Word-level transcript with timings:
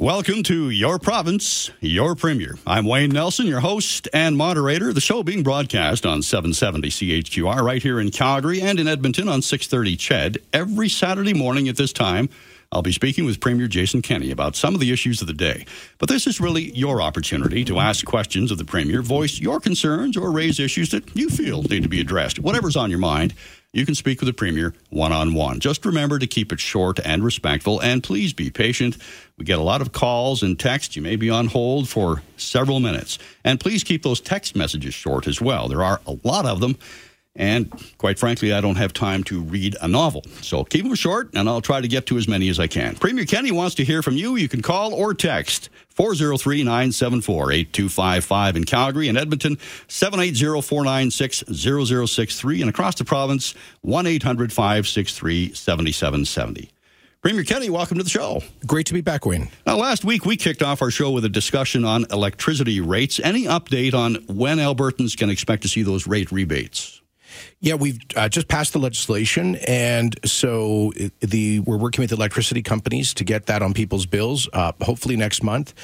Welcome 0.00 0.42
to 0.44 0.70
Your 0.70 0.98
Province, 0.98 1.70
Your 1.80 2.14
Premier. 2.14 2.54
I'm 2.66 2.86
Wayne 2.86 3.10
Nelson, 3.10 3.46
your 3.46 3.60
host 3.60 4.08
and 4.14 4.34
moderator. 4.34 4.94
The 4.94 5.00
show 5.02 5.22
being 5.22 5.42
broadcast 5.42 6.06
on 6.06 6.22
770 6.22 6.88
CHQR 6.88 7.60
right 7.60 7.82
here 7.82 8.00
in 8.00 8.10
Calgary 8.10 8.62
and 8.62 8.80
in 8.80 8.88
Edmonton 8.88 9.28
on 9.28 9.42
630 9.42 9.96
CHED 9.98 10.38
every 10.54 10.88
Saturday 10.88 11.34
morning 11.34 11.68
at 11.68 11.76
this 11.76 11.92
time. 11.92 12.30
I'll 12.72 12.82
be 12.82 12.92
speaking 12.92 13.24
with 13.24 13.40
Premier 13.40 13.66
Jason 13.66 14.00
Kenney 14.00 14.30
about 14.30 14.54
some 14.54 14.74
of 14.74 14.80
the 14.80 14.92
issues 14.92 15.20
of 15.20 15.26
the 15.26 15.32
day. 15.32 15.66
But 15.98 16.08
this 16.08 16.28
is 16.28 16.40
really 16.40 16.70
your 16.70 17.02
opportunity 17.02 17.64
to 17.64 17.80
ask 17.80 18.06
questions 18.06 18.52
of 18.52 18.58
the 18.58 18.64
Premier, 18.64 19.02
voice 19.02 19.40
your 19.40 19.58
concerns, 19.58 20.16
or 20.16 20.30
raise 20.30 20.60
issues 20.60 20.90
that 20.90 21.16
you 21.16 21.30
feel 21.30 21.64
need 21.64 21.82
to 21.82 21.88
be 21.88 22.00
addressed. 22.00 22.38
Whatever's 22.38 22.76
on 22.76 22.88
your 22.88 23.00
mind, 23.00 23.34
you 23.72 23.84
can 23.84 23.96
speak 23.96 24.20
with 24.20 24.28
the 24.28 24.32
Premier 24.32 24.72
one 24.90 25.10
on 25.10 25.34
one. 25.34 25.58
Just 25.58 25.84
remember 25.84 26.20
to 26.20 26.28
keep 26.28 26.52
it 26.52 26.60
short 26.60 27.00
and 27.04 27.24
respectful, 27.24 27.80
and 27.80 28.04
please 28.04 28.32
be 28.32 28.50
patient. 28.50 28.96
We 29.36 29.44
get 29.44 29.58
a 29.58 29.64
lot 29.64 29.80
of 29.80 29.90
calls 29.90 30.44
and 30.44 30.56
texts. 30.56 30.94
You 30.94 31.02
may 31.02 31.16
be 31.16 31.28
on 31.28 31.48
hold 31.48 31.88
for 31.88 32.22
several 32.36 32.78
minutes. 32.78 33.18
And 33.42 33.58
please 33.58 33.82
keep 33.82 34.04
those 34.04 34.20
text 34.20 34.54
messages 34.54 34.94
short 34.94 35.26
as 35.26 35.40
well. 35.40 35.66
There 35.66 35.82
are 35.82 36.00
a 36.06 36.16
lot 36.22 36.46
of 36.46 36.60
them. 36.60 36.78
And 37.36 37.70
quite 37.96 38.18
frankly, 38.18 38.52
I 38.52 38.60
don't 38.60 38.76
have 38.76 38.92
time 38.92 39.22
to 39.24 39.40
read 39.40 39.76
a 39.80 39.86
novel. 39.86 40.24
So 40.42 40.64
keep 40.64 40.84
them 40.84 40.94
short, 40.94 41.30
and 41.34 41.48
I'll 41.48 41.60
try 41.60 41.80
to 41.80 41.86
get 41.86 42.06
to 42.06 42.18
as 42.18 42.26
many 42.26 42.48
as 42.48 42.58
I 42.58 42.66
can. 42.66 42.96
Premier 42.96 43.24
Kenney 43.24 43.52
wants 43.52 43.76
to 43.76 43.84
hear 43.84 44.02
from 44.02 44.16
you. 44.16 44.36
You 44.36 44.48
can 44.48 44.62
call 44.62 44.92
or 44.92 45.14
text 45.14 45.70
403 45.90 46.64
974 46.64 47.52
8255 47.52 48.56
in 48.56 48.64
Calgary 48.64 49.08
and 49.08 49.16
Edmonton, 49.16 49.58
780 49.86 50.60
496 50.60 51.44
0063, 52.10 52.62
and 52.62 52.70
across 52.70 52.96
the 52.96 53.04
province, 53.04 53.54
1 53.82 54.06
800 54.06 54.52
563 54.52 55.54
7770. 55.54 56.70
Premier 57.22 57.44
Kenney, 57.44 57.68
welcome 57.68 57.98
to 57.98 58.02
the 58.02 58.08
show. 58.08 58.42
Great 58.66 58.86
to 58.86 58.94
be 58.94 59.02
back, 59.02 59.26
Wayne. 59.26 59.50
Now, 59.66 59.76
last 59.76 60.06
week 60.06 60.24
we 60.24 60.38
kicked 60.38 60.62
off 60.62 60.80
our 60.80 60.90
show 60.90 61.10
with 61.10 61.24
a 61.26 61.28
discussion 61.28 61.84
on 61.84 62.06
electricity 62.10 62.80
rates. 62.80 63.20
Any 63.22 63.44
update 63.44 63.92
on 63.92 64.14
when 64.26 64.56
Albertans 64.56 65.16
can 65.16 65.28
expect 65.28 65.62
to 65.62 65.68
see 65.68 65.82
those 65.82 66.06
rate 66.06 66.32
rebates? 66.32 66.99
Yeah, 67.60 67.74
we've 67.74 67.98
uh, 68.16 68.28
just 68.28 68.48
passed 68.48 68.72
the 68.72 68.78
legislation, 68.78 69.56
and 69.66 70.18
so 70.24 70.92
the 71.20 71.60
we're 71.60 71.76
working 71.76 72.02
with 72.02 72.12
electricity 72.12 72.62
companies 72.62 73.14
to 73.14 73.24
get 73.24 73.46
that 73.46 73.62
on 73.62 73.74
people's 73.74 74.06
bills. 74.06 74.48
Uh, 74.52 74.72
hopefully 74.80 75.16
next 75.16 75.42
month. 75.42 75.74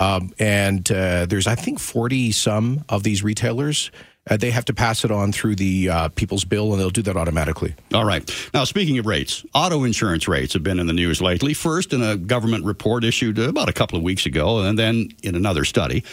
Um, 0.00 0.30
and 0.38 0.90
uh, 0.92 1.26
there's 1.26 1.46
I 1.46 1.54
think 1.54 1.80
40 1.80 2.32
some 2.32 2.84
of 2.88 3.02
these 3.02 3.22
retailers. 3.22 3.90
Uh, 4.30 4.36
they 4.36 4.50
have 4.50 4.64
to 4.66 4.74
pass 4.74 5.04
it 5.04 5.10
on 5.10 5.32
through 5.32 5.56
the 5.56 5.88
uh, 5.88 6.08
people's 6.10 6.44
bill, 6.44 6.72
and 6.72 6.80
they'll 6.80 6.90
do 6.90 7.02
that 7.02 7.16
automatically. 7.16 7.74
All 7.94 8.04
right. 8.04 8.30
Now, 8.52 8.64
speaking 8.64 8.98
of 8.98 9.06
rates, 9.06 9.44
auto 9.54 9.84
insurance 9.84 10.28
rates 10.28 10.52
have 10.52 10.62
been 10.62 10.78
in 10.78 10.86
the 10.86 10.92
news 10.92 11.22
lately. 11.22 11.54
First, 11.54 11.92
in 11.92 12.02
a 12.02 12.16
government 12.16 12.64
report 12.64 13.04
issued 13.04 13.38
about 13.38 13.68
a 13.68 13.72
couple 13.72 13.96
of 13.96 14.04
weeks 14.04 14.26
ago, 14.26 14.60
and 14.60 14.78
then 14.78 15.08
in 15.22 15.34
another 15.34 15.64
study. 15.64 16.04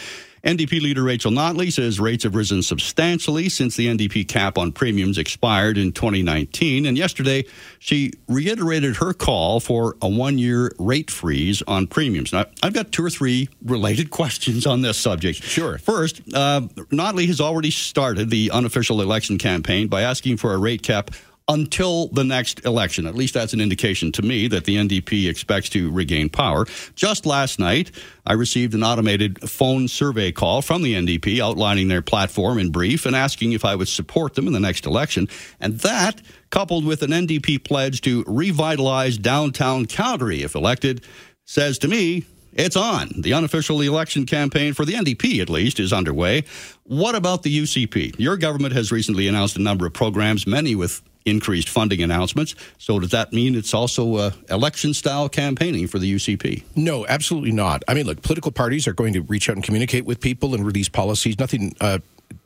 NDP 0.46 0.80
leader 0.80 1.02
Rachel 1.02 1.32
Notley 1.32 1.72
says 1.72 1.98
rates 1.98 2.22
have 2.22 2.36
risen 2.36 2.62
substantially 2.62 3.48
since 3.48 3.74
the 3.74 3.88
NDP 3.88 4.28
cap 4.28 4.56
on 4.56 4.70
premiums 4.70 5.18
expired 5.18 5.76
in 5.76 5.90
2019. 5.90 6.86
And 6.86 6.96
yesterday, 6.96 7.46
she 7.80 8.12
reiterated 8.28 8.94
her 8.98 9.12
call 9.12 9.58
for 9.58 9.96
a 10.00 10.08
one 10.08 10.38
year 10.38 10.70
rate 10.78 11.10
freeze 11.10 11.62
on 11.66 11.88
premiums. 11.88 12.32
Now, 12.32 12.44
I've 12.62 12.74
got 12.74 12.92
two 12.92 13.04
or 13.04 13.10
three 13.10 13.48
related 13.64 14.10
questions 14.10 14.66
on 14.66 14.82
this 14.82 14.96
subject. 14.96 15.42
Sure. 15.42 15.78
First, 15.78 16.20
uh, 16.32 16.60
Notley 16.92 17.26
has 17.26 17.40
already 17.40 17.72
started 17.72 18.30
the 18.30 18.52
unofficial 18.52 19.02
election 19.02 19.38
campaign 19.38 19.88
by 19.88 20.02
asking 20.02 20.36
for 20.36 20.54
a 20.54 20.58
rate 20.58 20.84
cap 20.84 21.10
until 21.48 22.08
the 22.08 22.24
next 22.24 22.64
election. 22.64 23.06
At 23.06 23.14
least 23.14 23.34
that's 23.34 23.52
an 23.52 23.60
indication 23.60 24.10
to 24.12 24.22
me 24.22 24.48
that 24.48 24.64
the 24.64 24.76
NDP 24.76 25.28
expects 25.28 25.68
to 25.70 25.90
regain 25.92 26.28
power. 26.28 26.66
Just 26.96 27.24
last 27.24 27.58
night, 27.58 27.92
I 28.26 28.32
received 28.32 28.74
an 28.74 28.82
automated 28.82 29.48
phone 29.48 29.86
survey 29.86 30.32
call 30.32 30.60
from 30.60 30.82
the 30.82 30.94
NDP 30.94 31.40
outlining 31.40 31.88
their 31.88 32.02
platform 32.02 32.58
in 32.58 32.70
brief 32.70 33.06
and 33.06 33.14
asking 33.14 33.52
if 33.52 33.64
I 33.64 33.76
would 33.76 33.88
support 33.88 34.34
them 34.34 34.48
in 34.48 34.52
the 34.52 34.60
next 34.60 34.86
election. 34.86 35.28
And 35.60 35.78
that, 35.80 36.20
coupled 36.50 36.84
with 36.84 37.02
an 37.02 37.10
NDP 37.10 37.62
pledge 37.62 38.00
to 38.02 38.24
revitalize 38.26 39.16
downtown 39.16 39.86
Calgary 39.86 40.42
if 40.42 40.56
elected, 40.56 41.04
says 41.44 41.78
to 41.78 41.88
me 41.88 42.24
it's 42.54 42.74
on. 42.74 43.10
The 43.14 43.34
unofficial 43.34 43.82
election 43.82 44.24
campaign 44.24 44.72
for 44.72 44.86
the 44.86 44.94
NDP, 44.94 45.40
at 45.42 45.50
least, 45.50 45.78
is 45.78 45.92
underway. 45.92 46.44
What 46.84 47.14
about 47.14 47.42
the 47.42 47.56
UCP? 47.56 48.18
Your 48.18 48.38
government 48.38 48.74
has 48.74 48.90
recently 48.90 49.28
announced 49.28 49.56
a 49.56 49.60
number 49.60 49.84
of 49.84 49.92
programs, 49.92 50.46
many 50.46 50.74
with 50.74 51.02
increased 51.26 51.68
funding 51.68 52.02
announcements. 52.02 52.54
So 52.78 52.98
does 52.98 53.10
that 53.10 53.32
mean 53.32 53.54
it's 53.54 53.74
also 53.74 54.14
uh, 54.14 54.30
election 54.48 54.94
style 54.94 55.28
campaigning 55.28 55.88
for 55.88 55.98
the 55.98 56.14
UCP? 56.14 56.62
No, 56.74 57.06
absolutely 57.06 57.52
not. 57.52 57.82
I 57.88 57.94
mean, 57.94 58.06
look, 58.06 58.22
political 58.22 58.52
parties 58.52 58.86
are 58.86 58.94
going 58.94 59.12
to 59.12 59.20
reach 59.22 59.50
out 59.50 59.56
and 59.56 59.64
communicate 59.64 60.06
with 60.06 60.20
people 60.20 60.54
and 60.54 60.64
release 60.64 60.88
policies. 60.88 61.38
Nothing. 61.38 61.74
Uh, 61.80 61.98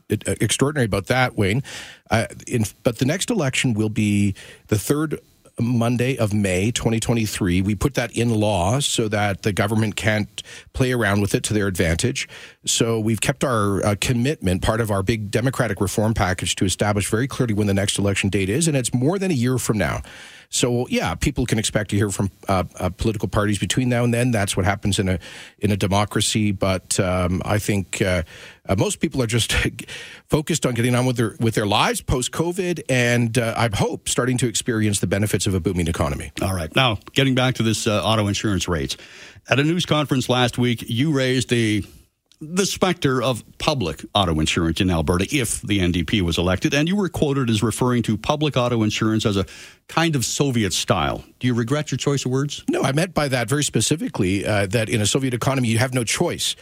extraordinary 0.09 0.85
about 0.85 1.07
that, 1.07 1.37
Wayne. 1.37 1.63
Uh, 2.09 2.25
in, 2.45 2.65
but 2.83 2.97
the 2.97 3.05
next 3.05 3.29
election 3.29 3.73
will 3.73 3.89
be 3.89 4.35
the 4.67 4.77
third 4.77 5.17
Monday 5.59 6.17
of 6.17 6.33
May 6.33 6.71
2023. 6.71 7.61
We 7.61 7.75
put 7.75 7.93
that 7.95 8.15
in 8.15 8.29
law 8.29 8.79
so 8.79 9.07
that 9.07 9.43
the 9.43 9.53
government 9.53 9.95
can't 9.95 10.43
play 10.73 10.91
around 10.91 11.21
with 11.21 11.35
it 11.35 11.43
to 11.43 11.53
their 11.53 11.67
advantage. 11.67 12.27
So 12.65 12.99
we've 12.99 13.21
kept 13.21 13.43
our 13.43 13.85
uh, 13.85 13.95
commitment, 13.99 14.61
part 14.61 14.81
of 14.81 14.91
our 14.91 15.03
big 15.03 15.31
democratic 15.31 15.81
reform 15.81 16.13
package, 16.13 16.55
to 16.55 16.65
establish 16.65 17.09
very 17.09 17.27
clearly 17.27 17.53
when 17.53 17.67
the 17.67 17.73
next 17.73 17.97
election 17.97 18.29
date 18.29 18.49
is, 18.49 18.67
and 18.67 18.77
it's 18.77 18.93
more 18.93 19.19
than 19.19 19.31
a 19.31 19.35
year 19.35 19.57
from 19.57 19.77
now. 19.77 20.01
So 20.51 20.85
yeah, 20.89 21.15
people 21.15 21.45
can 21.45 21.57
expect 21.57 21.89
to 21.91 21.95
hear 21.95 22.09
from 22.09 22.29
uh, 22.47 22.65
uh, 22.75 22.89
political 22.89 23.29
parties 23.29 23.57
between 23.57 23.87
now 23.87 24.03
and 24.03 24.13
then. 24.13 24.31
That's 24.31 24.55
what 24.57 24.65
happens 24.65 24.99
in 24.99 25.07
a 25.07 25.17
in 25.59 25.71
a 25.71 25.77
democracy. 25.77 26.51
But 26.51 26.99
um, 26.99 27.41
I 27.45 27.57
think 27.57 28.01
uh, 28.01 28.23
uh 28.67 28.75
most 28.75 28.99
people 28.99 29.21
are 29.23 29.27
just 29.27 29.53
focused 30.27 30.65
on 30.65 30.73
getting 30.73 30.93
on 30.93 31.05
with 31.05 31.15
their 31.15 31.35
with 31.39 31.55
their 31.55 31.65
lives 31.65 32.01
post 32.01 32.31
COVID, 32.31 32.81
and 32.89 33.37
uh, 33.37 33.53
I 33.55 33.69
hope 33.73 34.09
starting 34.09 34.37
to 34.39 34.47
experience 34.47 34.99
the 34.99 35.07
benefits 35.07 35.47
of 35.47 35.53
a 35.53 35.61
booming 35.61 35.87
economy. 35.87 36.33
All 36.41 36.53
right, 36.53 36.75
now 36.75 36.99
getting 37.13 37.33
back 37.33 37.55
to 37.55 37.63
this 37.63 37.87
uh, 37.87 38.03
auto 38.03 38.27
insurance 38.27 38.67
rates. 38.67 38.97
At 39.49 39.59
a 39.59 39.63
news 39.63 39.85
conference 39.85 40.27
last 40.27 40.57
week, 40.57 40.83
you 40.85 41.13
raised 41.13 41.51
a 41.53 41.81
the 42.41 42.65
specter 42.65 43.21
of 43.21 43.43
public 43.59 44.03
auto 44.15 44.39
insurance 44.39 44.81
in 44.81 44.89
Alberta 44.89 45.27
if 45.31 45.61
the 45.61 45.79
NDP 45.79 46.21
was 46.21 46.39
elected. 46.39 46.73
And 46.73 46.87
you 46.87 46.95
were 46.95 47.07
quoted 47.07 47.49
as 47.51 47.61
referring 47.61 48.01
to 48.03 48.17
public 48.17 48.57
auto 48.57 48.81
insurance 48.81 49.27
as 49.27 49.37
a 49.37 49.45
kind 49.87 50.15
of 50.15 50.25
Soviet 50.25 50.73
style. 50.73 51.23
Do 51.39 51.45
you 51.45 51.53
regret 51.53 51.91
your 51.91 51.99
choice 51.99 52.25
of 52.25 52.31
words? 52.31 52.63
No, 52.67 52.81
I 52.81 52.93
meant 52.93 53.13
by 53.13 53.27
that 53.27 53.47
very 53.47 53.63
specifically 53.63 54.45
uh, 54.45 54.65
that 54.67 54.89
in 54.89 55.01
a 55.01 55.05
Soviet 55.05 55.35
economy, 55.35 55.67
you 55.67 55.77
have 55.77 55.93
no 55.93 56.03
choice. 56.03 56.55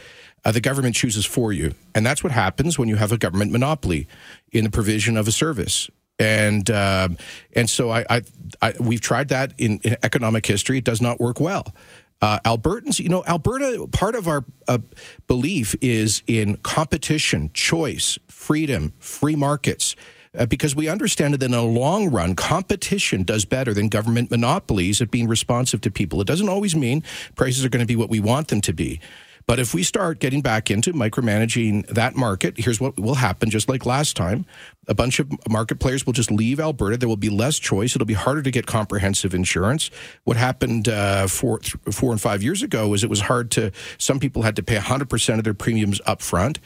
Uh, 0.43 0.51
the 0.51 0.61
government 0.61 0.95
chooses 0.95 1.25
for 1.25 1.53
you. 1.53 1.73
And 1.95 2.05
that's 2.05 2.23
what 2.23 2.33
happens 2.33 2.77
when 2.77 2.89
you 2.89 2.97
have 2.97 3.11
a 3.13 3.17
government 3.17 3.51
monopoly 3.51 4.07
in 4.51 4.65
the 4.65 4.69
provision 4.69 5.15
of 5.15 5.27
a 5.27 5.31
service 5.31 5.89
and 6.19 6.69
um, 6.69 7.17
and 7.55 7.69
so 7.69 7.89
I, 7.89 8.05
I, 8.09 8.21
I, 8.61 8.73
we've 8.79 8.99
tried 8.99 9.29
that 9.29 9.53
in, 9.57 9.79
in, 9.83 9.95
economic 10.03 10.45
history. 10.45 10.77
It 10.77 10.83
does 10.83 11.01
not 11.01 11.19
work 11.19 11.39
well. 11.39 11.73
Uh, 12.21 12.39
Albertans, 12.45 12.99
you 12.99 13.09
know, 13.09 13.23
Alberta, 13.25 13.87
part 13.91 14.15
of 14.15 14.27
our 14.27 14.43
uh, 14.67 14.79
belief 15.27 15.75
is 15.81 16.21
in 16.27 16.57
competition, 16.57 17.49
choice, 17.53 18.19
freedom, 18.27 18.93
free 18.99 19.35
markets. 19.35 19.95
Uh, 20.37 20.45
because 20.45 20.75
we 20.75 20.87
understand 20.87 21.33
that 21.33 21.41
in 21.41 21.51
the 21.51 21.61
long 21.61 22.11
run, 22.11 22.35
competition 22.35 23.23
does 23.23 23.45
better 23.45 23.73
than 23.73 23.89
government 23.89 24.29
monopolies 24.29 25.01
at 25.01 25.09
being 25.09 25.27
responsive 25.27 25.81
to 25.81 25.89
people. 25.89 26.21
It 26.21 26.27
doesn't 26.27 26.49
always 26.49 26.75
mean 26.75 27.03
prices 27.35 27.65
are 27.65 27.69
going 27.69 27.81
to 27.81 27.87
be 27.87 27.95
what 27.95 28.09
we 28.09 28.19
want 28.19 28.49
them 28.49 28.61
to 28.61 28.73
be. 28.73 28.99
But 29.49 29.57
if 29.57 29.73
we 29.73 29.81
start 29.81 30.19
getting 30.19 30.41
back 30.41 30.69
into 30.69 30.93
micromanaging 30.93 31.87
that 31.87 32.15
market, 32.15 32.53
here's 32.59 32.79
what 32.79 32.99
will 32.99 33.15
happen 33.15 33.49
just 33.49 33.67
like 33.67 33.83
last 33.83 34.15
time. 34.15 34.45
A 34.87 34.93
bunch 34.93 35.17
of 35.17 35.27
market 35.49 35.79
players 35.79 36.05
will 36.05 36.13
just 36.13 36.29
leave 36.29 36.59
Alberta. 36.59 36.97
There 36.97 37.09
will 37.09 37.17
be 37.17 37.31
less 37.31 37.57
choice. 37.57 37.95
It'll 37.95 38.05
be 38.05 38.13
harder 38.13 38.43
to 38.43 38.51
get 38.51 38.67
comprehensive 38.67 39.33
insurance. 39.33 39.89
What 40.23 40.37
happened 40.37 40.87
uh, 40.87 41.25
four, 41.25 41.61
four 41.91 42.11
and 42.11 42.21
five 42.21 42.43
years 42.43 42.61
ago 42.61 42.89
was 42.89 43.03
it 43.03 43.09
was 43.09 43.21
hard 43.21 43.49
to, 43.53 43.71
some 43.97 44.19
people 44.19 44.43
had 44.43 44.55
to 44.57 44.61
pay 44.61 44.77
100% 44.77 45.37
of 45.39 45.43
their 45.43 45.55
premiums 45.55 45.99
up 46.05 46.21
front. 46.21 46.59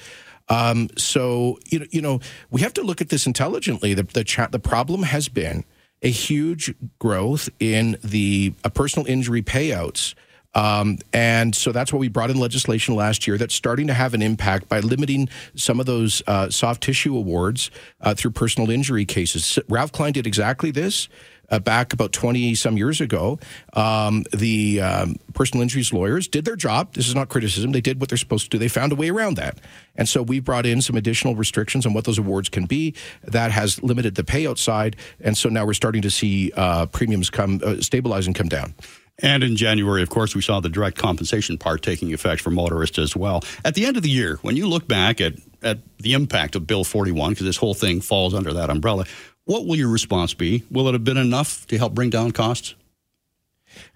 Um, 0.50 0.90
so, 0.98 1.60
you 1.68 1.80
know, 1.80 1.86
you 1.92 2.02
know, 2.02 2.20
we 2.52 2.60
have 2.60 2.74
to 2.74 2.82
look 2.82 3.00
at 3.00 3.08
this 3.08 3.26
intelligently. 3.26 3.94
The, 3.94 4.04
the, 4.04 4.26
cha- 4.26 4.48
the 4.48 4.60
problem 4.60 5.04
has 5.04 5.30
been 5.30 5.64
a 6.02 6.10
huge 6.10 6.76
growth 7.00 7.48
in 7.62 7.96
the 8.04 8.54
uh, 8.66 8.68
personal 8.68 9.08
injury 9.08 9.42
payouts 9.42 10.16
um, 10.56 10.98
and 11.12 11.56
so 11.56 11.72
that's 11.72 11.92
why 11.92 12.00
we 12.00 12.08
brought 12.08 12.30
in 12.30 12.40
legislation 12.40 12.96
last 12.96 13.28
year 13.28 13.38
that's 13.38 13.56
starting 13.56 13.88
to 13.88 13.94
have 13.94 14.14
an 14.14 14.22
impact 14.22 14.70
by 14.70 14.80
limiting 14.80 15.30
some 15.56 15.80
of 15.80 15.86
those 15.86 16.22
uh, 16.28 16.50
soft 16.50 16.84
tissue 16.84 17.16
awards 17.16 17.72
uh, 18.02 18.14
through 18.14 18.32
personal 18.32 18.70
injury 18.70 19.06
cases. 19.06 19.58
Ralph 19.68 19.92
Klein 19.92 20.14
did 20.14 20.28
exactly 20.28 20.72
this. 20.72 21.10
Uh, 21.50 21.60
back 21.60 21.94
about 21.94 22.12
20 22.14 22.56
some 22.56 22.78
years 22.78 23.02
ago, 23.02 23.38
um, 23.74 24.24
the 24.32 24.82
um, 24.82 25.18
personal 25.34 25.62
injuries 25.62 25.92
lawyers 25.94 26.28
did 26.28 26.46
their 26.46 26.56
job. 26.56 26.94
This 26.94 27.08
is 27.08 27.14
not 27.14 27.30
criticism. 27.30 27.74
They 27.74 27.82
did 27.82 28.00
what 28.00 28.10
they're 28.10 28.18
supposed 28.18 28.46
to 28.46 28.50
do. 28.50 28.58
They 28.58 28.70
found 28.70 28.92
a 28.92 28.96
way 28.96 29.10
around 29.10 29.36
that. 29.36 29.60
And 29.96 30.10
so 30.10 30.24
we 30.24 30.40
brought 30.40 30.66
in 30.66 30.82
some 30.82 30.96
additional 30.96 31.36
restrictions 31.36 31.86
on 31.86 31.94
what 31.94 32.06
those 32.06 32.18
awards 32.18 32.50
can 32.50 32.66
be. 32.66 32.96
That 33.24 33.52
has 33.52 33.84
limited 33.84 34.16
the 34.16 34.24
payout 34.24 34.58
side. 34.58 34.96
And 35.20 35.38
so 35.38 35.50
now 35.50 35.66
we're 35.66 35.74
starting 35.74 36.02
to 36.04 36.10
see 36.10 36.52
uh, 36.56 36.88
premiums 36.88 37.30
come, 37.30 37.62
uh, 37.64 37.82
stabilize 37.82 38.26
and 38.26 38.36
come 38.36 38.48
down. 38.48 38.74
And 39.20 39.44
in 39.44 39.56
January, 39.56 40.02
of 40.02 40.10
course, 40.10 40.36
we 40.36 40.42
saw 40.42 40.60
the 40.60 40.70
direct 40.70 40.98
compensation 40.98 41.58
part 41.58 41.82
taking 41.82 42.14
effect 42.14 42.42
for 42.42 42.50
motorists 42.50 42.98
as 42.98 43.16
well. 43.16 43.44
At 43.64 43.76
the 43.76 43.86
end 43.86 43.96
of 43.96 44.04
the 44.04 44.10
year, 44.10 44.40
when 44.42 44.56
you 44.56 44.68
look 44.68 44.88
back 44.88 45.22
at, 45.22 45.34
at 45.62 45.80
the 46.00 46.14
impact 46.14 46.56
of 46.56 46.66
Bill 46.66 46.84
41, 46.84 47.32
because 47.32 47.46
this 47.46 47.58
whole 47.58 47.76
thing 47.76 48.02
falls 48.02 48.34
under 48.34 48.54
that 48.54 48.70
umbrella, 48.70 49.06
what 49.46 49.66
will 49.66 49.76
your 49.76 49.90
response 49.90 50.34
be? 50.34 50.64
Will 50.72 50.88
it 50.88 50.94
have 50.94 51.04
been 51.04 51.18
enough 51.18 51.68
to 51.68 51.78
help 51.78 51.94
bring 51.94 52.10
down 52.10 52.32
costs? 52.32 52.76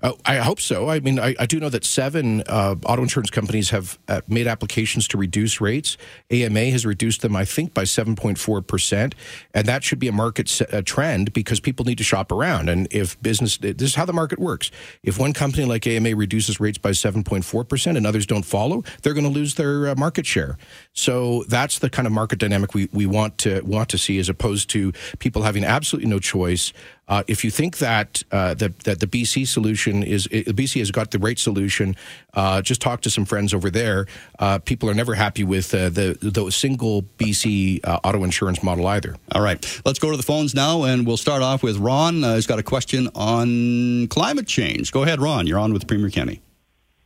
Uh, 0.01 0.13
I 0.25 0.37
hope 0.37 0.59
so. 0.59 0.89
I 0.89 0.99
mean, 0.99 1.19
I, 1.19 1.35
I 1.39 1.45
do 1.45 1.59
know 1.59 1.69
that 1.69 1.83
seven 1.83 2.41
uh, 2.47 2.75
auto 2.85 3.01
insurance 3.01 3.29
companies 3.29 3.69
have 3.71 3.97
uh, 4.07 4.21
made 4.27 4.47
applications 4.47 5.07
to 5.09 5.17
reduce 5.17 5.59
rates. 5.59 5.97
AMA 6.29 6.65
has 6.65 6.85
reduced 6.85 7.21
them, 7.21 7.35
I 7.35 7.45
think, 7.45 7.73
by 7.73 7.83
7.4%. 7.83 9.13
And 9.53 9.67
that 9.67 9.83
should 9.83 9.99
be 9.99 10.07
a 10.07 10.11
market 10.11 10.49
se- 10.49 10.67
a 10.71 10.81
trend 10.81 11.33
because 11.33 11.59
people 11.59 11.85
need 11.85 11.97
to 11.97 12.03
shop 12.03 12.31
around. 12.31 12.69
And 12.69 12.87
if 12.91 13.19
business, 13.21 13.57
this 13.57 13.81
is 13.81 13.95
how 13.95 14.05
the 14.05 14.13
market 14.13 14.39
works. 14.39 14.71
If 15.03 15.19
one 15.19 15.33
company 15.33 15.65
like 15.65 15.87
AMA 15.87 16.15
reduces 16.15 16.59
rates 16.59 16.77
by 16.77 16.91
7.4% 16.91 17.97
and 17.97 18.05
others 18.05 18.25
don't 18.25 18.45
follow, 18.45 18.83
they're 19.01 19.13
going 19.13 19.23
to 19.23 19.29
lose 19.29 19.55
their 19.55 19.89
uh, 19.89 19.95
market 19.95 20.25
share. 20.25 20.57
So 20.93 21.43
that's 21.47 21.79
the 21.79 21.89
kind 21.89 22.05
of 22.05 22.11
market 22.11 22.39
dynamic 22.39 22.73
we, 22.73 22.89
we 22.91 23.05
want 23.05 23.37
to 23.39 23.61
want 23.61 23.89
to 23.89 23.97
see 23.97 24.19
as 24.19 24.29
opposed 24.29 24.69
to 24.71 24.91
people 25.19 25.41
having 25.41 25.63
absolutely 25.63 26.09
no 26.09 26.19
choice 26.19 26.73
uh, 27.07 27.23
if 27.27 27.43
you 27.45 27.51
think 27.51 27.77
that 27.77 28.21
uh, 28.31 28.53
that 28.55 28.79
that 28.79 28.99
the 28.99 29.07
BC 29.07 29.47
solution 29.47 30.03
is 30.03 30.27
it, 30.31 30.47
BC 30.47 30.79
has 30.79 30.91
got 30.91 31.11
the 31.11 31.19
right 31.19 31.39
solution, 31.39 31.95
uh, 32.33 32.61
just 32.61 32.81
talk 32.81 33.01
to 33.01 33.09
some 33.09 33.23
friends 33.25 33.53
over 33.53 33.69
there. 33.69 34.05
Uh, 34.39 34.59
people 34.59 34.89
are 34.89 34.93
never 34.93 35.15
happy 35.15 35.43
with 35.43 35.73
uh, 35.73 35.89
the 35.89 36.17
the 36.21 36.51
single 36.51 37.03
BC 37.17 37.79
uh, 37.85 37.99
auto 38.03 38.23
insurance 38.23 38.61
model 38.61 38.87
either. 38.87 39.15
All 39.33 39.41
right, 39.41 39.81
let's 39.85 39.99
go 39.99 40.11
to 40.11 40.17
the 40.17 40.23
phones 40.23 40.53
now, 40.53 40.83
and 40.83 41.07
we'll 41.07 41.17
start 41.17 41.41
off 41.41 41.63
with 41.63 41.77
Ron. 41.77 42.23
Uh, 42.23 42.35
he's 42.35 42.47
got 42.47 42.59
a 42.59 42.63
question 42.63 43.09
on 43.15 44.07
climate 44.09 44.47
change. 44.47 44.91
Go 44.91 45.03
ahead, 45.03 45.19
Ron. 45.21 45.47
You're 45.47 45.59
on 45.59 45.73
with 45.73 45.87
Premier 45.87 46.09
Kenney. 46.09 46.41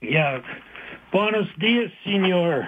Yeah, 0.01 0.42
buenos 1.12 1.48
dias, 1.59 1.92
senor. 2.03 2.68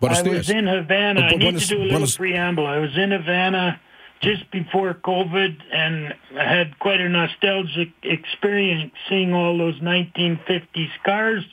Buenos 0.00 0.18
I 0.18 0.22
dias. 0.22 0.34
was 0.38 0.50
in 0.50 0.66
Havana. 0.66 1.20
Oh, 1.20 1.24
I 1.24 1.30
need 1.32 1.40
buenos- 1.40 1.68
to 1.68 1.74
do 1.74 1.76
a 1.76 1.82
little 1.82 1.90
buenos- 1.98 2.16
preamble. 2.16 2.66
I 2.66 2.78
was 2.78 2.96
in 2.96 3.10
Havana 3.10 3.78
just 4.22 4.48
before 4.52 4.94
COVID 4.94 5.56
and 5.72 6.14
I 6.38 6.44
had 6.44 6.78
quite 6.78 7.00
a 7.00 7.08
nostalgic 7.08 7.88
experience 8.04 8.92
seeing 9.08 9.34
all 9.34 9.58
those 9.58 9.78
1950s 9.80 10.90
cars 11.04 11.44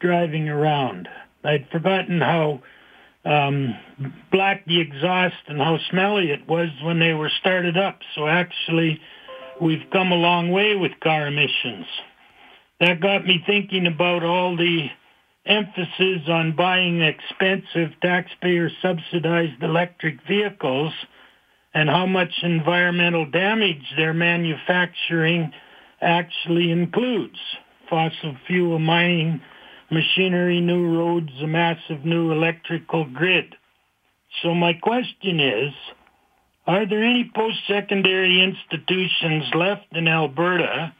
driving 0.00 0.48
around. 0.48 1.08
I'd 1.42 1.66
forgotten 1.72 2.20
how 2.20 2.62
um, 3.24 3.74
black 4.30 4.66
the 4.66 4.80
exhaust 4.80 5.36
and 5.48 5.58
how 5.58 5.78
smelly 5.90 6.30
it 6.30 6.46
was 6.46 6.68
when 6.82 6.98
they 6.98 7.14
were 7.14 7.30
started 7.40 7.78
up. 7.78 8.00
So 8.14 8.28
actually, 8.28 9.00
we've 9.60 9.88
come 9.90 10.12
a 10.12 10.16
long 10.16 10.50
way 10.50 10.76
with 10.76 10.92
car 11.02 11.26
emissions. 11.26 11.86
That 12.80 13.00
got 13.00 13.24
me 13.24 13.42
thinking 13.46 13.86
about 13.86 14.24
all 14.24 14.56
the 14.56 14.88
emphasis 15.46 16.28
on 16.28 16.54
buying 16.54 17.00
expensive 17.00 17.98
taxpayer 18.02 18.68
subsidized 18.82 19.62
electric 19.62 20.18
vehicles 20.26 20.92
and 21.74 21.88
how 21.88 22.06
much 22.06 22.32
environmental 22.42 23.28
damage 23.28 23.84
their 23.96 24.14
manufacturing 24.14 25.52
actually 26.00 26.70
includes. 26.70 27.38
Fossil 27.90 28.36
fuel 28.46 28.78
mining, 28.78 29.40
machinery, 29.90 30.60
new 30.60 30.96
roads, 30.96 31.30
a 31.42 31.46
massive 31.46 32.04
new 32.04 32.30
electrical 32.30 33.04
grid. 33.04 33.56
So 34.42 34.54
my 34.54 34.72
question 34.72 35.40
is, 35.40 35.72
are 36.66 36.86
there 36.88 37.04
any 37.04 37.30
post-secondary 37.34 38.42
institutions 38.42 39.44
left 39.54 39.86
in 39.92 40.08
Alberta 40.08 40.94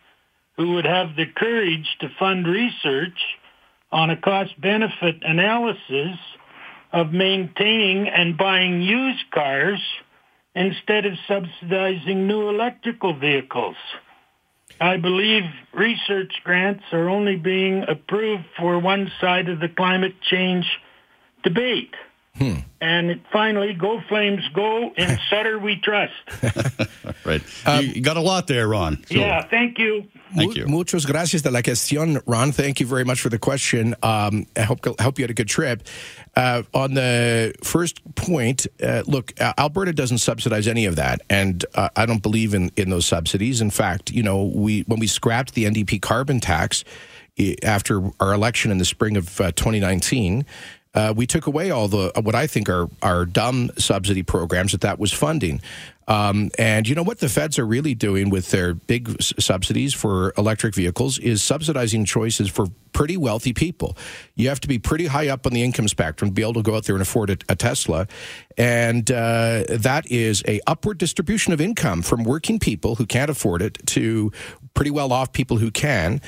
who 0.56 0.74
would 0.74 0.84
have 0.84 1.16
the 1.16 1.26
courage 1.34 1.86
to 2.00 2.08
fund 2.18 2.46
research 2.46 3.18
on 3.90 4.10
a 4.10 4.20
cost-benefit 4.20 5.22
analysis 5.22 6.18
of 6.92 7.12
maintaining 7.12 8.08
and 8.08 8.36
buying 8.36 8.82
used 8.82 9.24
cars 9.32 9.80
instead 10.54 11.06
of 11.06 11.14
subsidizing 11.26 12.26
new 12.26 12.48
electrical 12.48 13.14
vehicles. 13.14 13.76
I 14.80 14.96
believe 14.96 15.44
research 15.72 16.32
grants 16.42 16.84
are 16.92 17.08
only 17.08 17.36
being 17.36 17.84
approved 17.88 18.44
for 18.58 18.78
one 18.78 19.10
side 19.20 19.48
of 19.48 19.60
the 19.60 19.68
climate 19.68 20.14
change 20.22 20.66
debate. 21.42 21.94
And 22.40 23.20
finally, 23.32 23.74
go 23.74 24.00
Flames, 24.08 24.42
go! 24.54 24.92
and 24.96 25.18
Sutter, 25.30 25.58
we 25.58 25.76
trust. 25.76 26.12
Right. 27.24 27.40
you, 27.66 27.92
you 27.94 28.00
got 28.02 28.18
a 28.18 28.20
lot 28.20 28.48
there, 28.48 28.68
Ron. 28.68 29.02
So, 29.08 29.14
yeah, 29.14 29.42
thank 29.48 29.78
you. 29.78 30.06
Thank 30.34 30.56
you. 30.56 30.66
Muchas 30.66 31.06
gracias 31.06 31.42
de 31.42 31.50
la 31.50 31.62
cuestión, 31.62 32.20
Ron. 32.26 32.52
Thank 32.52 32.80
you 32.80 32.86
very 32.86 33.04
much 33.04 33.20
for 33.20 33.30
the 33.30 33.38
question. 33.38 33.94
Um, 34.02 34.46
I 34.56 34.62
hope 34.62 34.84
hope 35.00 35.18
you 35.18 35.22
had 35.22 35.30
a 35.30 35.34
good 35.34 35.48
trip. 35.48 35.86
Uh, 36.36 36.64
on 36.74 36.92
the 36.92 37.54
first 37.62 38.02
point, 38.14 38.66
uh, 38.82 39.04
look, 39.06 39.32
uh, 39.40 39.54
Alberta 39.56 39.94
doesn't 39.94 40.18
subsidize 40.18 40.68
any 40.68 40.84
of 40.84 40.96
that, 40.96 41.22
and 41.30 41.64
uh, 41.74 41.88
I 41.96 42.04
don't 42.04 42.22
believe 42.22 42.52
in 42.52 42.70
in 42.76 42.90
those 42.90 43.06
subsidies. 43.06 43.62
In 43.62 43.70
fact, 43.70 44.10
you 44.10 44.22
know, 44.22 44.42
we 44.42 44.82
when 44.82 45.00
we 45.00 45.06
scrapped 45.06 45.54
the 45.54 45.64
NDP 45.64 46.02
carbon 46.02 46.40
tax 46.40 46.84
after 47.62 48.02
our 48.20 48.34
election 48.34 48.70
in 48.70 48.78
the 48.78 48.84
spring 48.84 49.16
of 49.16 49.40
uh, 49.40 49.52
2019. 49.52 50.44
Uh, 50.94 51.12
we 51.16 51.26
took 51.26 51.46
away 51.46 51.70
all 51.70 51.88
the 51.88 52.12
what 52.22 52.34
I 52.34 52.46
think 52.46 52.68
are 52.68 52.88
are 53.02 53.26
dumb 53.26 53.70
subsidy 53.76 54.22
programs 54.22 54.72
that 54.72 54.82
that 54.82 54.98
was 54.98 55.12
funding. 55.12 55.60
Um, 56.06 56.50
and 56.58 56.86
you 56.86 56.94
know 56.94 57.02
what 57.02 57.20
the 57.20 57.28
feds 57.30 57.58
are 57.58 57.66
really 57.66 57.94
doing 57.94 58.28
with 58.28 58.50
their 58.50 58.74
big 58.74 59.08
s- 59.18 59.32
subsidies 59.38 59.94
for 59.94 60.34
electric 60.36 60.74
vehicles 60.74 61.18
is 61.18 61.42
subsidizing 61.42 62.04
choices 62.04 62.50
for 62.50 62.66
pretty 62.92 63.16
wealthy 63.16 63.54
people. 63.54 63.96
You 64.34 64.50
have 64.50 64.60
to 64.60 64.68
be 64.68 64.78
pretty 64.78 65.06
high 65.06 65.28
up 65.28 65.46
on 65.46 65.52
the 65.54 65.62
income 65.62 65.88
spectrum 65.88 66.30
to 66.30 66.34
be 66.34 66.42
able 66.42 66.54
to 66.54 66.62
go 66.62 66.76
out 66.76 66.84
there 66.84 66.94
and 66.94 67.02
afford 67.02 67.30
a, 67.30 67.38
a 67.48 67.56
Tesla, 67.56 68.06
and 68.58 69.10
uh, 69.10 69.64
that 69.70 70.04
is 70.10 70.42
a 70.46 70.60
upward 70.66 70.98
distribution 70.98 71.54
of 71.54 71.60
income 71.60 72.02
from 72.02 72.22
working 72.22 72.58
people 72.58 72.96
who 72.96 73.06
can't 73.06 73.30
afford 73.30 73.62
it 73.62 73.78
to 73.86 74.30
pretty 74.74 74.90
well 74.90 75.12
off 75.12 75.32
people 75.32 75.56
who 75.56 75.70
can. 75.70 76.20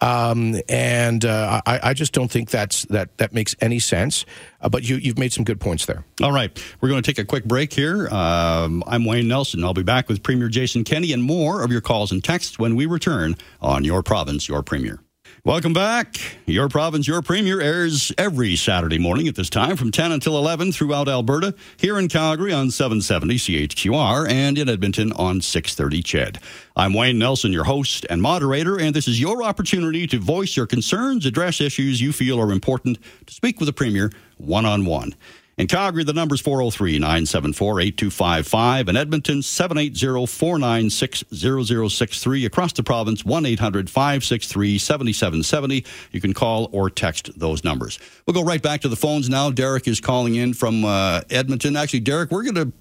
Um, 0.00 0.56
and 0.68 1.24
uh, 1.24 1.62
I, 1.64 1.80
I 1.82 1.94
just 1.94 2.12
don't 2.12 2.30
think 2.30 2.50
that's 2.50 2.82
that 2.86 3.16
that 3.18 3.32
makes 3.32 3.54
any 3.60 3.78
sense. 3.78 4.26
Uh, 4.60 4.68
but 4.68 4.82
you, 4.82 4.96
you've 4.96 5.18
made 5.18 5.32
some 5.32 5.44
good 5.44 5.60
points 5.60 5.86
there. 5.86 6.04
All 6.22 6.32
right. 6.32 6.50
We're 6.80 6.88
going 6.88 7.02
to 7.02 7.06
take 7.06 7.18
a 7.18 7.24
quick 7.24 7.44
break 7.44 7.72
here. 7.72 8.08
Um, 8.08 8.82
I'm 8.86 9.04
Wayne 9.04 9.28
Nelson. 9.28 9.62
I'll 9.62 9.74
be 9.74 9.82
back 9.82 10.08
with 10.08 10.22
Premier 10.22 10.48
Jason 10.48 10.84
Kenney 10.84 11.12
and 11.12 11.22
more 11.22 11.62
of 11.62 11.70
your 11.70 11.80
calls 11.80 12.12
and 12.12 12.22
texts 12.22 12.58
when 12.58 12.74
we 12.76 12.86
return 12.86 13.36
on 13.60 13.84
Your 13.84 14.02
Province, 14.02 14.48
Your 14.48 14.62
Premier. 14.62 15.03
Welcome 15.46 15.74
back. 15.74 16.16
Your 16.46 16.70
Province, 16.70 17.06
Your 17.06 17.20
Premier 17.20 17.60
airs 17.60 18.10
every 18.16 18.56
Saturday 18.56 18.96
morning 18.96 19.28
at 19.28 19.34
this 19.34 19.50
time 19.50 19.76
from 19.76 19.90
10 19.90 20.10
until 20.10 20.38
11 20.38 20.72
throughout 20.72 21.06
Alberta, 21.06 21.54
here 21.76 21.98
in 21.98 22.08
Calgary 22.08 22.50
on 22.50 22.70
770 22.70 23.34
CHQR 23.34 24.26
and 24.26 24.56
in 24.56 24.70
Edmonton 24.70 25.12
on 25.12 25.42
630 25.42 26.02
CHED. 26.02 26.38
I'm 26.76 26.94
Wayne 26.94 27.18
Nelson, 27.18 27.52
your 27.52 27.64
host 27.64 28.06
and 28.08 28.22
moderator, 28.22 28.80
and 28.80 28.96
this 28.96 29.06
is 29.06 29.20
your 29.20 29.42
opportunity 29.42 30.06
to 30.06 30.18
voice 30.18 30.56
your 30.56 30.66
concerns, 30.66 31.26
address 31.26 31.60
issues 31.60 32.00
you 32.00 32.14
feel 32.14 32.40
are 32.40 32.50
important, 32.50 32.98
to 33.26 33.34
speak 33.34 33.60
with 33.60 33.66
the 33.66 33.74
Premier 33.74 34.10
one 34.38 34.64
on 34.64 34.86
one. 34.86 35.14
In 35.56 35.68
Calgary, 35.68 36.02
the 36.02 36.12
number's 36.12 36.40
403 36.40 36.98
974 36.98 37.80
8255. 37.80 38.88
In 38.88 38.96
Edmonton, 38.96 39.40
780 39.40 40.26
496 40.26 41.24
0063. 41.32 42.44
Across 42.44 42.72
the 42.72 42.82
province, 42.82 43.24
1 43.24 43.46
800 43.46 43.88
563 43.88 44.78
7770. 44.78 45.84
You 46.10 46.20
can 46.20 46.34
call 46.34 46.68
or 46.72 46.90
text 46.90 47.38
those 47.38 47.62
numbers. 47.62 48.00
We'll 48.26 48.34
go 48.34 48.42
right 48.42 48.62
back 48.62 48.80
to 48.80 48.88
the 48.88 48.96
phones 48.96 49.28
now. 49.28 49.50
Derek 49.50 49.86
is 49.86 50.00
calling 50.00 50.34
in 50.34 50.54
from 50.54 50.84
uh, 50.84 51.20
Edmonton. 51.30 51.76
Actually, 51.76 52.00
Derek, 52.00 52.32
we're 52.32 52.42
going 52.42 52.54
to 52.56 52.72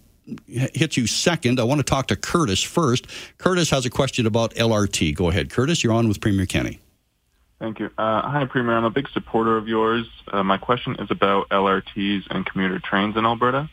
hit 0.47 0.97
you 0.97 1.05
second. 1.05 1.59
I 1.59 1.63
want 1.63 1.79
to 1.79 1.83
talk 1.83 2.07
to 2.07 2.15
Curtis 2.15 2.63
first. 2.63 3.05
Curtis 3.37 3.69
has 3.69 3.85
a 3.85 3.89
question 3.91 4.25
about 4.25 4.55
LRT. 4.55 5.13
Go 5.13 5.29
ahead, 5.29 5.51
Curtis. 5.51 5.83
You're 5.83 5.93
on 5.93 6.07
with 6.07 6.21
Premier 6.21 6.47
Kenney. 6.47 6.79
Thank 7.63 7.79
you. 7.79 7.85
Uh, 7.97 8.21
hi, 8.23 8.43
Premier. 8.43 8.75
I'm 8.75 8.83
a 8.83 8.89
big 8.89 9.07
supporter 9.13 9.55
of 9.55 9.69
yours. 9.69 10.05
Uh, 10.29 10.43
my 10.43 10.57
question 10.57 10.97
is 10.99 11.07
about 11.09 11.47
LRTs 11.47 12.23
and 12.29 12.45
commuter 12.45 12.77
trains 12.83 13.15
in 13.15 13.25
Alberta. 13.25 13.69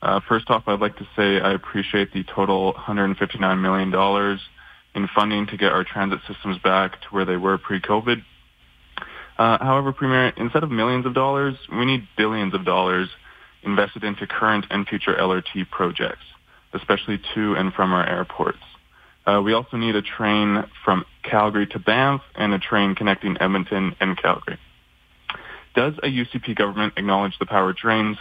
Uh, 0.00 0.20
first 0.28 0.48
off, 0.48 0.62
I'd 0.68 0.78
like 0.78 0.96
to 0.98 1.08
say 1.16 1.40
I 1.40 1.52
appreciate 1.52 2.12
the 2.12 2.22
total 2.22 2.72
$159 2.74 3.60
million 3.60 4.38
in 4.94 5.08
funding 5.12 5.48
to 5.48 5.56
get 5.56 5.72
our 5.72 5.82
transit 5.82 6.20
systems 6.28 6.58
back 6.58 7.00
to 7.00 7.08
where 7.10 7.24
they 7.24 7.36
were 7.36 7.58
pre-COVID. 7.58 8.22
Uh, 9.36 9.58
however, 9.58 9.92
Premier, 9.92 10.28
instead 10.36 10.62
of 10.62 10.70
millions 10.70 11.04
of 11.04 11.12
dollars, 11.12 11.56
we 11.68 11.84
need 11.84 12.06
billions 12.16 12.54
of 12.54 12.64
dollars 12.64 13.08
invested 13.64 14.04
into 14.04 14.24
current 14.24 14.66
and 14.70 14.86
future 14.86 15.16
LRT 15.18 15.68
projects, 15.68 16.22
especially 16.74 17.20
to 17.34 17.54
and 17.54 17.74
from 17.74 17.92
our 17.92 18.08
airports. 18.08 18.62
Uh, 19.26 19.40
we 19.44 19.52
also 19.52 19.76
need 19.76 19.94
a 19.94 20.02
train 20.02 20.64
from 20.84 21.04
Calgary 21.22 21.66
to 21.68 21.78
Banff 21.78 22.22
and 22.34 22.52
a 22.52 22.58
train 22.58 22.94
connecting 22.94 23.36
Edmonton 23.40 23.94
and 24.00 24.16
Calgary. 24.16 24.58
Does 25.74 25.94
a 26.02 26.06
UCP 26.06 26.56
government 26.56 26.94
acknowledge 26.96 27.38
the 27.38 27.46
power 27.46 27.72
trains 27.72 28.16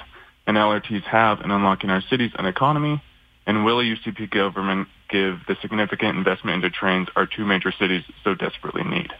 and 0.47 0.57
LRTs 0.57 1.03
have 1.03 1.41
in 1.41 1.51
unlocking 1.51 1.89
our 1.89 2.01
cities 2.09 2.31
and 2.35 2.47
economy? 2.47 3.01
And 3.45 3.65
will 3.65 3.79
a 3.79 3.83
UCP 3.83 4.29
government 4.29 4.87
give 5.09 5.39
the 5.47 5.55
significant 5.61 6.17
investment 6.17 6.63
into 6.63 6.69
trains 6.69 7.07
our 7.15 7.25
two 7.25 7.45
major 7.45 7.73
cities 7.77 8.03
so 8.23 8.35
desperately 8.35 8.83
need? 8.83 9.11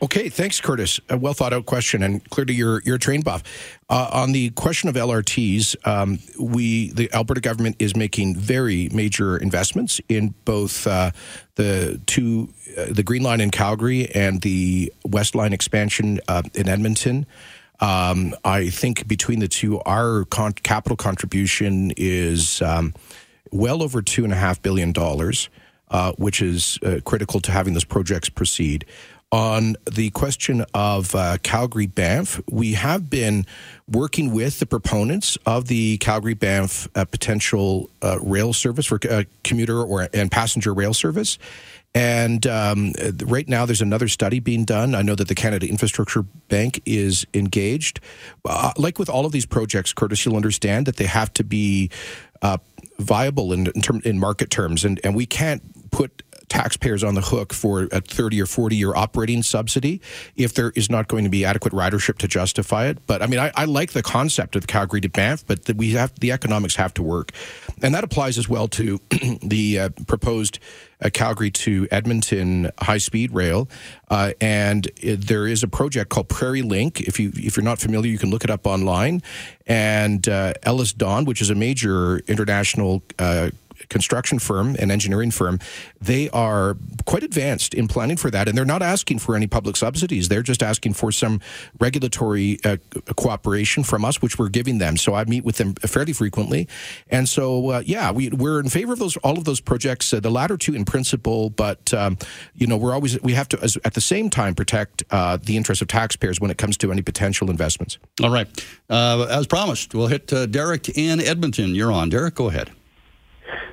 Okay, 0.00 0.28
thanks, 0.28 0.60
Curtis. 0.60 1.00
A 1.08 1.18
well 1.18 1.34
thought 1.34 1.52
out 1.52 1.66
question, 1.66 2.04
and 2.04 2.28
clearly 2.30 2.54
you're 2.54 2.80
you're 2.84 2.96
a 2.96 3.00
train 3.00 3.20
buff. 3.22 3.42
Uh, 3.90 4.08
on 4.12 4.30
the 4.30 4.50
question 4.50 4.88
of 4.88 4.94
LRTs, 4.94 5.74
um, 5.86 6.20
we 6.38 6.92
the 6.92 7.12
Alberta 7.12 7.40
government 7.40 7.76
is 7.80 7.96
making 7.96 8.36
very 8.36 8.88
major 8.90 9.36
investments 9.36 10.00
in 10.08 10.34
both 10.44 10.86
uh, 10.86 11.10
the 11.56 12.00
two 12.06 12.48
uh, 12.76 12.86
the 12.90 13.02
Green 13.02 13.24
Line 13.24 13.40
in 13.40 13.50
Calgary 13.50 14.08
and 14.14 14.40
the 14.42 14.92
West 15.04 15.34
Line 15.34 15.52
expansion 15.52 16.20
uh, 16.28 16.42
in 16.54 16.68
Edmonton. 16.68 17.26
Um, 17.80 18.34
I 18.44 18.70
think 18.70 19.08
between 19.08 19.40
the 19.40 19.48
two, 19.48 19.80
our 19.80 20.24
con- 20.26 20.52
capital 20.52 20.96
contribution 20.96 21.92
is 21.96 22.62
um, 22.62 22.94
well 23.50 23.82
over 23.82 24.00
two 24.00 24.22
and 24.22 24.32
a 24.32 24.36
half 24.36 24.62
billion 24.62 24.92
dollars, 24.92 25.48
uh, 25.90 26.12
which 26.18 26.40
is 26.40 26.78
uh, 26.84 27.00
critical 27.04 27.40
to 27.40 27.50
having 27.50 27.74
those 27.74 27.84
projects 27.84 28.28
proceed. 28.28 28.84
On 29.30 29.76
the 29.90 30.08
question 30.10 30.64
of 30.72 31.14
uh, 31.14 31.36
Calgary 31.42 31.86
Banff, 31.86 32.40
we 32.50 32.72
have 32.72 33.10
been 33.10 33.44
working 33.86 34.32
with 34.32 34.58
the 34.58 34.64
proponents 34.64 35.36
of 35.44 35.66
the 35.68 35.98
Calgary 35.98 36.32
Banff 36.32 36.88
uh, 36.94 37.04
potential 37.04 37.90
uh, 38.00 38.18
rail 38.22 38.54
service 38.54 38.86
for 38.86 38.98
uh, 39.08 39.24
commuter 39.44 39.82
or 39.82 40.08
and 40.14 40.30
passenger 40.30 40.72
rail 40.72 40.94
service. 40.94 41.38
And 41.94 42.46
um, 42.46 42.92
right 43.22 43.46
now, 43.46 43.66
there's 43.66 43.82
another 43.82 44.08
study 44.08 44.40
being 44.40 44.64
done. 44.64 44.94
I 44.94 45.02
know 45.02 45.14
that 45.14 45.28
the 45.28 45.34
Canada 45.34 45.68
Infrastructure 45.68 46.22
Bank 46.48 46.80
is 46.86 47.26
engaged. 47.34 48.00
Uh, 48.46 48.72
like 48.78 48.98
with 48.98 49.10
all 49.10 49.26
of 49.26 49.32
these 49.32 49.46
projects, 49.46 49.92
Curtis, 49.92 50.24
you'll 50.24 50.36
understand 50.36 50.86
that 50.86 50.96
they 50.96 51.06
have 51.06 51.34
to 51.34 51.44
be 51.44 51.90
uh, 52.40 52.56
viable 52.98 53.52
in 53.52 53.66
in, 53.74 53.82
term, 53.82 54.00
in 54.06 54.18
market 54.18 54.48
terms, 54.48 54.86
and 54.86 54.98
and 55.04 55.14
we 55.14 55.26
can't 55.26 55.62
put 55.90 56.22
taxpayers 56.48 57.04
on 57.04 57.14
the 57.14 57.20
hook 57.20 57.52
for 57.52 57.88
a 57.92 58.00
30 58.00 58.40
or 58.42 58.46
40 58.46 58.76
year 58.76 58.94
operating 58.94 59.42
subsidy 59.42 60.00
if 60.36 60.54
there 60.54 60.72
is 60.74 60.90
not 60.90 61.08
going 61.08 61.24
to 61.24 61.30
be 61.30 61.44
adequate 61.44 61.72
ridership 61.72 62.18
to 62.18 62.28
justify 62.28 62.86
it. 62.86 62.98
But 63.06 63.22
I 63.22 63.26
mean, 63.26 63.40
I, 63.40 63.52
I 63.54 63.64
like 63.64 63.92
the 63.92 64.02
concept 64.02 64.56
of 64.56 64.66
Calgary 64.66 65.00
to 65.02 65.08
Banff, 65.08 65.46
but 65.46 65.64
the, 65.66 65.74
we 65.74 65.92
have 65.92 66.18
the 66.20 66.32
economics 66.32 66.76
have 66.76 66.94
to 66.94 67.02
work, 67.02 67.32
and 67.82 67.94
that 67.94 68.04
applies 68.04 68.38
as 68.38 68.48
well 68.48 68.68
to 68.68 69.00
the 69.42 69.78
uh, 69.78 69.88
proposed 70.06 70.58
uh, 71.00 71.10
Calgary 71.12 71.50
to 71.50 71.86
Edmonton 71.90 72.70
high 72.80 72.98
speed 72.98 73.32
rail. 73.32 73.68
Uh, 74.10 74.32
and 74.40 74.90
it, 74.96 75.26
there 75.26 75.46
is 75.46 75.62
a 75.62 75.68
project 75.68 76.10
called 76.10 76.28
Prairie 76.28 76.62
Link. 76.62 77.00
If 77.00 77.20
you 77.20 77.30
if 77.34 77.56
you're 77.56 77.64
not 77.64 77.78
familiar, 77.78 78.10
you 78.10 78.18
can 78.18 78.30
look 78.30 78.44
it 78.44 78.50
up 78.50 78.66
online. 78.66 79.22
And 79.66 80.26
uh, 80.28 80.54
EllisDon, 80.62 81.26
which 81.26 81.40
is 81.40 81.50
a 81.50 81.54
major 81.54 82.18
international 82.20 83.02
uh, 83.18 83.50
construction 83.88 84.38
firm 84.38 84.76
and 84.78 84.90
engineering 84.90 85.30
firm, 85.30 85.58
they 86.00 86.28
are 86.30 86.76
quite 87.06 87.22
advanced 87.22 87.74
in 87.74 87.88
planning 87.88 88.16
for 88.16 88.30
that, 88.30 88.48
and 88.48 88.56
they're 88.56 88.64
not 88.64 88.82
asking 88.82 89.18
for 89.18 89.34
any 89.34 89.46
public 89.46 89.76
subsidies. 89.76 90.28
They're 90.28 90.42
just 90.42 90.62
asking 90.62 90.94
for 90.94 91.12
some 91.12 91.40
regulatory 91.80 92.58
uh, 92.64 92.76
cooperation 93.16 93.82
from 93.82 94.04
us, 94.04 94.22
which 94.22 94.38
we're 94.38 94.48
giving 94.48 94.78
them. 94.78 94.96
So 94.96 95.14
I 95.14 95.24
meet 95.24 95.44
with 95.44 95.56
them 95.56 95.74
fairly 95.74 96.12
frequently, 96.12 96.68
and 97.08 97.28
so 97.28 97.70
uh, 97.70 97.82
yeah, 97.84 98.10
we, 98.10 98.28
we're 98.30 98.60
in 98.60 98.68
favor 98.68 98.92
of 98.92 98.98
those 98.98 99.16
all 99.18 99.38
of 99.38 99.44
those 99.44 99.60
projects. 99.60 100.12
Uh, 100.12 100.20
the 100.20 100.30
latter 100.30 100.56
two 100.56 100.74
in 100.74 100.84
principle, 100.84 101.50
but 101.50 101.92
um, 101.94 102.18
you 102.54 102.66
know 102.66 102.76
we're 102.76 102.94
always 102.94 103.20
we 103.22 103.34
have 103.34 103.48
to 103.48 103.60
as, 103.62 103.76
at 103.84 103.94
the 103.94 104.00
same 104.00 104.30
time 104.30 104.54
protect 104.54 105.02
uh, 105.10 105.38
the 105.42 105.56
interests 105.56 105.82
of 105.82 105.88
taxpayers 105.88 106.40
when 106.40 106.50
it 106.50 106.58
comes 106.58 106.76
to 106.78 106.92
any 106.92 107.02
potential 107.02 107.50
investments. 107.50 107.98
All 108.22 108.30
right, 108.30 108.48
uh, 108.90 109.26
as 109.30 109.46
promised, 109.46 109.94
we'll 109.94 110.08
hit 110.08 110.32
uh, 110.32 110.46
Derek 110.46 110.88
in 110.96 111.20
Edmonton. 111.20 111.74
You're 111.74 111.92
on, 111.92 112.08
Derek. 112.08 112.34
Go 112.34 112.48
ahead. 112.48 112.70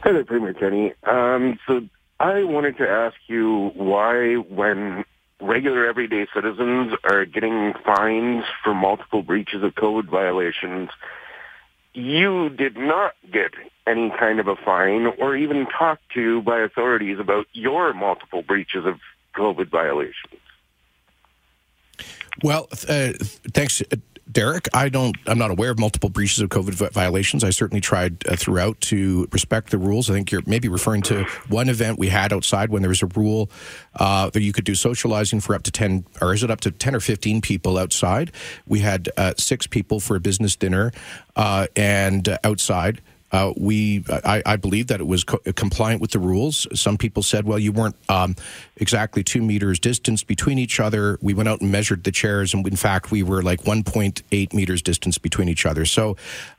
There, 0.04 0.24
Premier 0.24 0.54
Kenney. 0.54 0.94
Um, 1.04 1.60
so 1.68 1.82
I 2.20 2.44
wanted 2.44 2.78
to 2.78 2.88
ask 2.88 3.16
you 3.28 3.72
why, 3.76 4.36
when 4.36 5.04
regular 5.42 5.86
everyday 5.86 6.28
citizens 6.34 6.94
are 7.04 7.26
getting 7.26 7.74
fines 7.86 8.46
for 8.64 8.74
multiple 8.74 9.22
breaches 9.22 9.64
of 9.64 9.76
code 9.76 10.08
violations, 10.10 10.90
you 11.94 12.50
did 12.50 12.78
not 12.78 13.14
get 13.32 13.52
any 13.88 14.12
kind 14.18 14.40
of 14.40 14.48
a 14.48 14.56
fine 14.56 15.08
or 15.20 15.36
even 15.36 15.66
talked 15.68 16.04
to 16.14 16.42
by 16.42 16.60
authorities 16.60 17.20
about 17.20 17.48
your 17.54 17.94
multiple 17.94 18.42
breaches 18.42 18.86
of 18.86 19.00
COVID 19.36 19.70
violations. 19.70 20.42
Well, 22.44 22.68
uh, 22.90 23.14
thanks, 23.54 23.82
Derek, 24.32 24.68
I 24.74 24.90
don't. 24.90 25.16
I'm 25.28 25.38
not 25.38 25.52
aware 25.52 25.70
of 25.70 25.78
multiple 25.78 26.10
breaches 26.10 26.40
of 26.40 26.50
COVID 26.50 26.92
violations. 26.92 27.44
I 27.44 27.52
certainly 27.52 27.80
tried 27.80 28.28
uh, 28.28 28.36
throughout 28.36 28.82
to 28.82 29.28
respect 29.32 29.70
the 29.70 29.78
rules. 29.78 30.10
I 30.10 30.14
think 30.14 30.32
you're 30.32 30.42
maybe 30.48 30.68
referring 30.68 31.04
to 31.04 31.26
one 31.48 31.70
event 31.70 32.00
we 32.00 32.10
had 32.10 32.34
outside 32.34 32.72
when 32.72 32.82
there 32.82 32.90
was 32.90 33.04
a 33.04 33.08
rule 33.08 33.52
uh, 33.96 34.32
that 34.32 34.42
you 34.42 34.52
could 34.52 34.66
do 34.66 34.74
socializing 34.74 35.42
for 35.42 35.54
up 35.54 35.62
to 35.64 35.72
ten, 35.72 36.06
or 36.22 36.34
is 36.34 36.44
it 36.44 36.50
up 36.50 36.62
to 36.62 36.72
ten 36.72 36.96
or 36.96 37.00
fifteen 37.00 37.40
people 37.40 37.78
outside? 37.78 38.32
We 38.66 38.80
had 38.80 39.10
uh, 39.16 39.36
six 39.38 39.68
people 39.68 40.00
for 40.00 40.16
a 40.16 40.20
business 40.20 40.56
dinner 40.56 40.92
uh, 41.36 41.68
and 41.76 42.28
uh, 42.28 42.40
outside. 42.44 43.02
Uh, 43.36 43.52
we, 43.58 44.02
I, 44.08 44.42
I, 44.46 44.56
believe 44.56 44.88
that 44.88 45.02
it 45.02 45.08
was 45.08 45.26
co- 45.26 45.40
compliant 45.58 46.00
with 46.00 46.12
the 46.12 46.20
rules. 46.20 46.68
Some 46.74 46.98
people 46.98 47.22
said, 47.22 47.44
well, 47.44 47.60
you 47.60 47.74
weren't 47.74 47.98
um, 48.08 48.34
exactly 48.78 49.26
two 49.26 49.42
meters 49.42 49.78
distance 49.78 50.24
between 50.24 50.58
each 50.58 50.80
other. 50.80 51.20
We 51.22 51.34
went 51.34 51.50
out 51.50 51.60
and 51.60 51.70
measured 51.70 52.06
the 52.06 52.14
chairs, 52.14 52.54
and 52.54 52.66
in 52.66 52.78
fact, 52.78 53.12
we 53.12 53.24
were 53.24 53.44
like 53.44 53.64
1.8 53.64 54.54
meters 54.54 54.82
distance 54.82 55.18
between 55.18 55.50
each 55.50 55.66
other. 55.66 55.84
So 55.84 56.16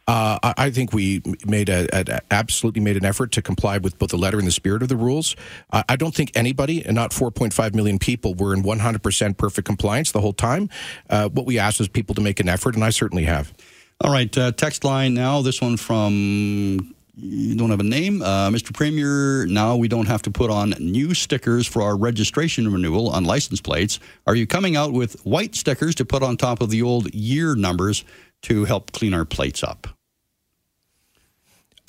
uh, 0.06 0.38
I, 0.42 0.54
I, 0.58 0.70
think 0.70 0.92
we 0.92 1.22
made 1.46 1.70
a, 1.70 1.88
a, 1.94 2.20
absolutely 2.30 2.82
made 2.82 2.98
an 2.98 3.06
effort 3.06 3.32
to 3.32 3.42
comply 3.42 3.78
with 3.78 3.98
both 3.98 4.10
the 4.10 4.18
letter 4.18 4.36
and 4.38 4.46
the 4.46 4.52
spirit 4.52 4.82
of 4.82 4.90
the 4.90 4.96
rules. 4.96 5.34
Uh, 5.72 5.82
I 5.88 5.96
don't 5.96 6.14
think 6.14 6.30
anybody, 6.34 6.84
and 6.84 6.94
not 6.94 7.12
4.5 7.12 7.74
million 7.74 7.98
people, 7.98 8.34
were 8.34 8.52
in 8.52 8.62
100% 8.62 9.38
perfect 9.38 9.64
compliance 9.64 10.12
the 10.12 10.20
whole 10.20 10.34
time. 10.34 10.68
Uh, 11.08 11.30
what 11.30 11.46
we 11.46 11.58
asked 11.58 11.78
was 11.78 11.88
people 11.88 12.14
to 12.16 12.20
make 12.20 12.38
an 12.38 12.50
effort, 12.50 12.74
and 12.74 12.84
I 12.84 12.90
certainly 12.90 13.24
have. 13.24 13.54
All 14.02 14.12
right, 14.12 14.36
uh, 14.36 14.52
text 14.52 14.84
line 14.84 15.14
now. 15.14 15.40
This 15.40 15.60
one 15.60 15.78
from 15.78 16.94
you 17.16 17.56
don't 17.56 17.70
have 17.70 17.80
a 17.80 17.84
name, 17.84 18.20
uh, 18.20 18.50
Mr. 18.50 18.74
Premier. 18.74 19.46
Now 19.46 19.76
we 19.76 19.88
don't 19.88 20.04
have 20.06 20.20
to 20.22 20.30
put 20.30 20.50
on 20.50 20.74
new 20.78 21.14
stickers 21.14 21.66
for 21.66 21.80
our 21.80 21.96
registration 21.96 22.70
renewal 22.70 23.08
on 23.08 23.24
license 23.24 23.58
plates. 23.60 23.98
Are 24.26 24.34
you 24.34 24.46
coming 24.46 24.76
out 24.76 24.92
with 24.92 25.24
white 25.24 25.54
stickers 25.54 25.94
to 25.94 26.04
put 26.04 26.22
on 26.22 26.36
top 26.36 26.60
of 26.60 26.68
the 26.68 26.82
old 26.82 27.12
year 27.14 27.54
numbers 27.54 28.04
to 28.42 28.66
help 28.66 28.92
clean 28.92 29.14
our 29.14 29.24
plates 29.24 29.64
up? 29.64 29.86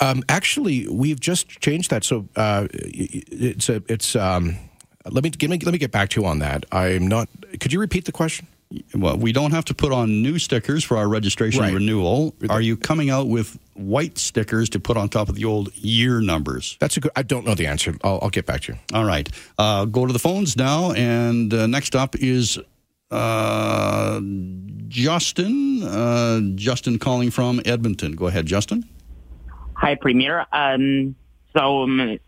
Um, 0.00 0.22
actually, 0.30 0.88
we've 0.88 1.20
just 1.20 1.48
changed 1.60 1.90
that. 1.90 2.04
So 2.04 2.26
uh, 2.34 2.68
it's 2.72 3.68
a 3.68 3.82
it's. 3.86 4.16
Um, 4.16 4.56
let 5.10 5.24
me 5.24 5.30
let 5.42 5.50
me 5.50 5.58
let 5.58 5.72
me 5.72 5.78
get 5.78 5.92
back 5.92 6.08
to 6.10 6.20
you 6.22 6.26
on 6.26 6.38
that. 6.38 6.64
I'm 6.72 7.06
not. 7.06 7.28
Could 7.60 7.72
you 7.72 7.80
repeat 7.80 8.06
the 8.06 8.12
question? 8.12 8.46
Well, 8.94 9.16
we 9.16 9.32
don't 9.32 9.52
have 9.52 9.64
to 9.66 9.74
put 9.74 9.92
on 9.92 10.22
new 10.22 10.38
stickers 10.38 10.84
for 10.84 10.96
our 10.96 11.08
registration 11.08 11.60
right. 11.60 11.72
renewal. 11.72 12.34
Are 12.50 12.60
you 12.60 12.76
coming 12.76 13.08
out 13.08 13.28
with 13.28 13.58
white 13.74 14.18
stickers 14.18 14.68
to 14.70 14.80
put 14.80 14.96
on 14.96 15.08
top 15.08 15.28
of 15.28 15.36
the 15.36 15.44
old 15.44 15.74
year 15.76 16.20
numbers? 16.20 16.76
That's 16.78 16.96
a 16.96 17.00
good. 17.00 17.12
I 17.16 17.22
don't 17.22 17.46
know 17.46 17.54
the 17.54 17.66
answer. 17.66 17.96
I'll, 18.04 18.18
I'll 18.22 18.30
get 18.30 18.44
back 18.44 18.62
to 18.62 18.72
you. 18.72 18.78
All 18.92 19.04
right. 19.04 19.28
Uh, 19.56 19.86
go 19.86 20.06
to 20.06 20.12
the 20.12 20.18
phones 20.18 20.56
now, 20.56 20.92
and 20.92 21.52
uh, 21.52 21.66
next 21.66 21.96
up 21.96 22.16
is 22.16 22.58
uh, 23.10 24.20
Justin. 24.88 25.82
Uh, 25.82 26.40
Justin 26.54 26.98
calling 26.98 27.30
from 27.30 27.62
Edmonton. 27.64 28.12
Go 28.12 28.26
ahead, 28.26 28.44
Justin. 28.44 28.84
Hi, 29.74 29.94
Premier. 29.94 30.44
Um, 30.52 31.14
so. 31.56 31.84
Um, 31.84 32.18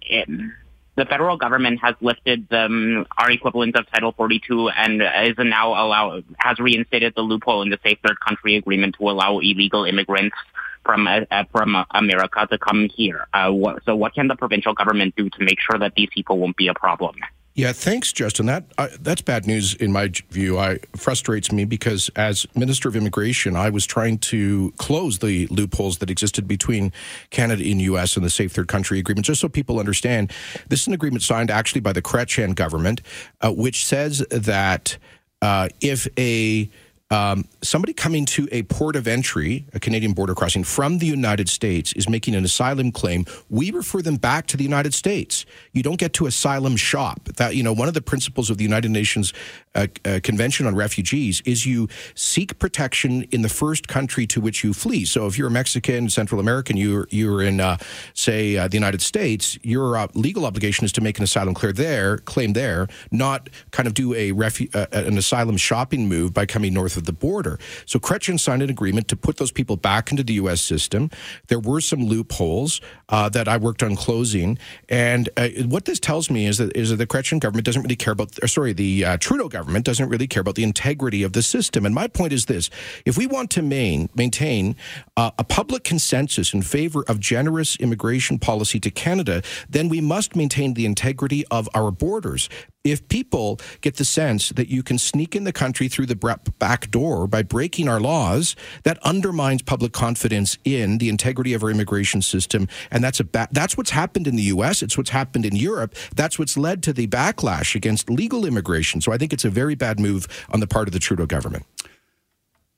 the 1.01 1.07
federal 1.07 1.39
government 1.39 1.81
has 1.81 1.95
lifted 2.03 2.47
um, 2.53 3.07
our 3.17 3.31
equivalent 3.31 3.75
of 3.75 3.91
Title 3.91 4.13
42 4.13 4.69
and 4.69 5.01
is 5.01 5.35
now 5.39 5.71
allow 5.71 6.21
has 6.37 6.59
reinstated 6.59 7.15
the 7.17 7.23
loophole 7.23 7.63
in 7.63 7.71
the 7.71 7.79
Safe 7.83 7.99
Third 8.07 8.21
Country 8.21 8.57
Agreement 8.57 8.97
to 8.99 9.09
allow 9.09 9.39
illegal 9.39 9.87
immigrants 9.87 10.37
from 10.85 11.07
uh, 11.07 11.45
from 11.53 11.75
America 11.93 12.47
to 12.51 12.59
come 12.59 12.91
here. 12.95 13.27
Uh, 13.33 13.51
what, 13.51 13.83
so, 13.87 13.97
what 13.97 14.15
can 14.15 14.29
the 14.29 14.37
provincial 14.37 14.75
government 14.75 15.15
do 15.17 15.31
to 15.31 15.39
make 15.41 15.59
sure 15.59 15.79
that 15.79 15.95
these 15.97 16.11
people 16.13 16.39
won't 16.39 16.57
be 16.59 16.69
a 16.69 16.75
problem? 16.75 17.17
Yeah, 17.55 17.73
thanks, 17.73 18.13
Justin. 18.13 18.47
That 18.47 18.65
uh, 18.79 18.89
that's 19.01 19.23
bad 19.23 19.47
news 19.47 19.75
in 19.75 19.91
my 19.91 20.13
view. 20.31 20.59
I 20.59 20.79
frustrates 20.97 21.51
me 21.51 21.65
because 21.65 22.09
as 22.15 22.47
Minister 22.55 22.89
of 22.89 22.95
Immigration, 22.95 23.57
I 23.57 23.71
was 23.71 23.87
trying 23.87 24.19
to 24.19 24.73
close 24.77 25.19
the 25.19 25.47
loopholes 25.49 25.99
that 25.99 26.11
existed 26.11 26.47
between 26.47 26.93
Canada 27.31 27.69
and 27.69 27.81
U.S. 27.83 28.17
and 28.17 28.25
the 28.25 28.31
Safe 28.31 28.53
Third 28.53 28.69
Country 28.69 29.01
Agreement. 29.01 29.27
Just 29.27 29.41
so 29.41 29.49
people 29.49 29.81
understand, 29.81 30.33
this 30.69 30.83
is 30.83 30.87
an 30.87 30.95
agreement 30.95 31.23
signed 31.23 31.51
actually 31.51 31.81
by 31.81 31.93
the 31.93 32.03
Chrétien 32.03 32.55
government, 32.55 33.03
uh, 33.41 33.53
which 33.53 33.85
says 33.85 34.25
that 34.31 34.97
uh, 35.43 35.69
if 35.81 36.07
a 36.17 36.71
um, 37.11 37.45
somebody 37.61 37.93
coming 37.93 38.25
to 38.27 38.49
a 38.53 38.63
port 38.65 38.95
of 38.95 39.09
entry, 39.09 39.67
a 39.75 39.81
Canadian 39.81 40.13
border 40.13 40.35
crossing 40.35 40.63
from 40.63 40.99
the 40.99 41.07
United 41.07 41.49
States, 41.49 41.93
is 41.95 42.09
making 42.09 42.37
an 42.37 42.45
asylum 42.45 42.93
claim. 42.93 43.27
We 43.49 43.73
refer 43.73 44.01
them 44.01 44.17
back 44.17 44.47
to 44.49 44.57
the 44.57 44.63
United 44.63 44.95
States. 44.95 45.45
You 45.73 45.83
don't 45.83 45.99
get 45.99 46.13
to 46.15 46.27
asylum 46.27 46.77
shop. 46.77 47.25
That 47.37 47.57
you 47.57 47.65
know, 47.65 47.73
one 47.73 47.89
of 47.89 47.95
the 47.95 48.01
principles 48.01 48.49
of 48.49 48.59
the 48.59 48.65
United 48.65 48.93
Nations 48.93 49.33
uh, 49.75 49.87
Convention 50.23 50.67
on 50.67 50.75
Refugees 50.75 51.43
is 51.45 51.65
you 51.65 51.89
seek 52.15 52.59
protection 52.59 53.23
in 53.31 53.43
the 53.43 53.49
first 53.49 53.87
country 53.87 54.27
to 54.27 54.41
which 54.41 54.65
you 54.65 54.75
flee. 54.75 55.05
So 55.05 55.27
if 55.27 55.39
you're 55.39 55.47
a 55.47 55.51
Mexican, 55.51 56.11
Central 56.11 56.41
American, 56.41 56.77
you're 56.77 57.07
you're 57.11 57.43
in, 57.43 57.61
uh, 57.61 57.77
say, 58.13 58.57
uh, 58.57 58.67
the 58.67 58.77
United 58.77 59.01
States, 59.01 59.59
your 59.63 59.97
uh, 59.97 60.09
legal 60.15 60.45
obligation 60.45 60.85
is 60.85 60.93
to 60.93 61.01
make 61.01 61.19
an 61.19 61.25
asylum 61.25 61.55
clear 61.55 61.73
there, 61.73 62.19
claim 62.19 62.53
there, 62.53 62.89
not 63.13 63.49
kind 63.71 63.87
of 63.87 63.95
do 63.95 64.13
a 64.15 64.33
refu- 64.33 64.75
uh, 64.75 64.87
an 64.93 65.17
asylum 65.17 65.57
shopping 65.57 66.09
move 66.09 66.35
by 66.35 66.47
coming 66.47 66.75
north 66.75 66.97
of 66.97 67.05
the 67.05 67.13
border. 67.13 67.59
So 67.87 67.99
Chrétien 67.99 68.41
signed 68.41 68.63
an 68.63 68.71
agreement 68.71 69.07
to 69.09 69.17
put 69.17 69.37
those 69.37 69.53
people 69.53 69.77
back 69.77 70.11
into 70.11 70.25
the 70.25 70.35
U.S. 70.35 70.61
system. 70.61 71.11
There 71.47 71.61
were 71.61 71.81
some 71.81 72.05
loopholes 72.05 72.81
that 73.09 73.49
I 73.49 73.57
worked 73.57 73.83
on 73.83 73.97
closing, 73.97 74.59
and 74.89 75.29
what 75.67 75.85
this 75.85 76.01
tells 76.01 76.31
me 76.31 76.47
is 76.47 76.59
that 76.59 76.77
is 76.77 76.91
that 76.91 76.97
the 76.97 77.07
Chrétien 77.07 77.39
government 77.39 77.67
doesn't 77.67 77.83
really 77.83 77.97
care 77.97 78.13
about. 78.13 78.35
sorry, 78.49 78.73
the 78.73 79.05
Trudeau 79.21 79.49
government 79.49 79.60
doesn't 79.63 80.09
really 80.09 80.27
care 80.27 80.41
about 80.41 80.55
the 80.55 80.65
integrity 80.65 81.23
of 81.23 81.33
the 81.33 81.43
system. 81.43 81.87
And 81.87 81.95
my 81.95 82.09
point 82.09 82.33
is 82.33 82.47
this: 82.47 82.71
if 83.05 83.17
we 83.17 83.27
want 83.27 83.51
to 83.51 83.63
main, 83.63 84.09
maintain 84.15 84.77
uh, 85.17 85.31
a 85.39 85.45
public 85.45 85.85
consensus 85.85 86.53
in 86.55 86.63
favor 86.63 87.05
of 87.09 87.21
generous 87.21 87.77
immigration 87.77 88.39
policy 88.39 88.81
to 88.81 88.91
Canada, 88.91 89.43
then 89.69 89.89
we 89.89 90.01
must 90.01 90.37
maintain 90.37 90.75
the 90.75 90.87
integrity 90.87 91.45
of 91.51 91.69
our 91.75 91.91
borders 91.91 92.49
if 92.85 93.07
people 93.09 93.61
get 93.83 93.97
the 93.97 94.05
sense 94.05 94.51
that 94.51 94.69
you 94.69 94.83
can 94.83 94.97
sneak 94.97 95.37
in 95.37 95.45
the 95.45 95.53
country 95.53 95.89
through 95.89 96.07
the 96.07 96.17
back 96.59 96.91
door 96.91 97.27
by 97.27 97.43
breaking 97.43 97.89
our 97.89 98.01
laws, 98.01 98.57
that 98.85 98.99
undermines 99.03 99.63
public 99.63 99.93
confidence 99.93 100.57
in 100.65 100.99
the 100.99 101.09
integrity 101.09 101.53
of 101.53 101.63
our 101.63 101.71
immigration 101.71 102.23
system. 102.23 102.69
And 102.91 103.05
that's 103.05 103.21
a 103.21 103.25
ba- 103.25 103.49
that's 103.53 103.77
what's 103.77 103.91
happened 103.91 104.27
in 104.27 104.37
the 104.37 104.45
U.S. 104.45 104.83
It's 104.83 104.97
what's 104.97 105.11
happened 105.11 105.45
in 105.45 105.57
Europe. 105.57 105.95
That's 106.15 106.39
what's 106.39 106.57
led 106.57 106.83
to 106.85 106.93
the 106.93 107.07
backlash 107.07 107.75
against 107.75 108.09
legal 108.09 108.47
immigration. 108.47 109.01
So 109.01 109.13
I 109.13 109.19
think 109.19 109.33
it's 109.33 109.45
a 109.45 109.51
very 109.51 109.75
bad 109.75 110.01
move 110.01 110.27
on 110.51 110.61
the 110.61 110.67
part 110.67 110.89
of 110.89 110.93
the 110.93 110.99
Trudeau 110.99 111.27
government. 111.27 111.67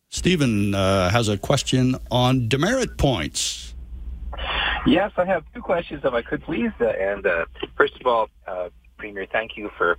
Stephen 0.09 0.75
uh, 0.75 1.11
has 1.11 1.29
a 1.29 1.39
question 1.39 1.97
on 2.11 2.49
demerit 2.49 2.99
points. 2.99 3.75
Yes, 4.85 5.13
I 5.17 5.25
have 5.25 5.45
two 5.55 5.63
questions, 5.63 6.03
if 6.05 6.13
I 6.13 6.23
could 6.23 6.43
please. 6.43 6.73
Uh, 6.81 6.87
and 6.87 7.25
uh, 7.25 7.45
first 7.77 7.95
of 8.01 8.07
all, 8.07 8.29
uh, 8.47 8.69
Premier, 9.03 9.27
thank 9.27 9.57
you 9.57 9.69
for 9.77 9.99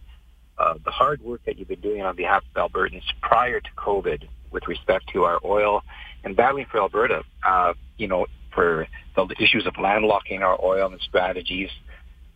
uh, 0.57 0.75
the 0.85 0.89
hard 0.89 1.21
work 1.21 1.41
that 1.45 1.59
you've 1.59 1.67
been 1.67 1.81
doing 1.81 2.01
on 2.03 2.15
behalf 2.15 2.41
of 2.55 2.71
Albertans 2.71 3.03
prior 3.21 3.59
to 3.59 3.69
COVID 3.75 4.29
with 4.49 4.65
respect 4.65 5.09
to 5.11 5.25
our 5.25 5.41
oil 5.43 5.83
and 6.23 6.37
battling 6.37 6.67
for 6.71 6.79
Alberta, 6.79 7.21
uh, 7.45 7.73
you 7.97 8.07
know, 8.07 8.27
for 8.55 8.87
the 9.17 9.35
issues 9.39 9.65
of 9.65 9.73
landlocking 9.73 10.39
our 10.39 10.57
oil 10.63 10.89
and 10.89 11.01
strategies. 11.01 11.69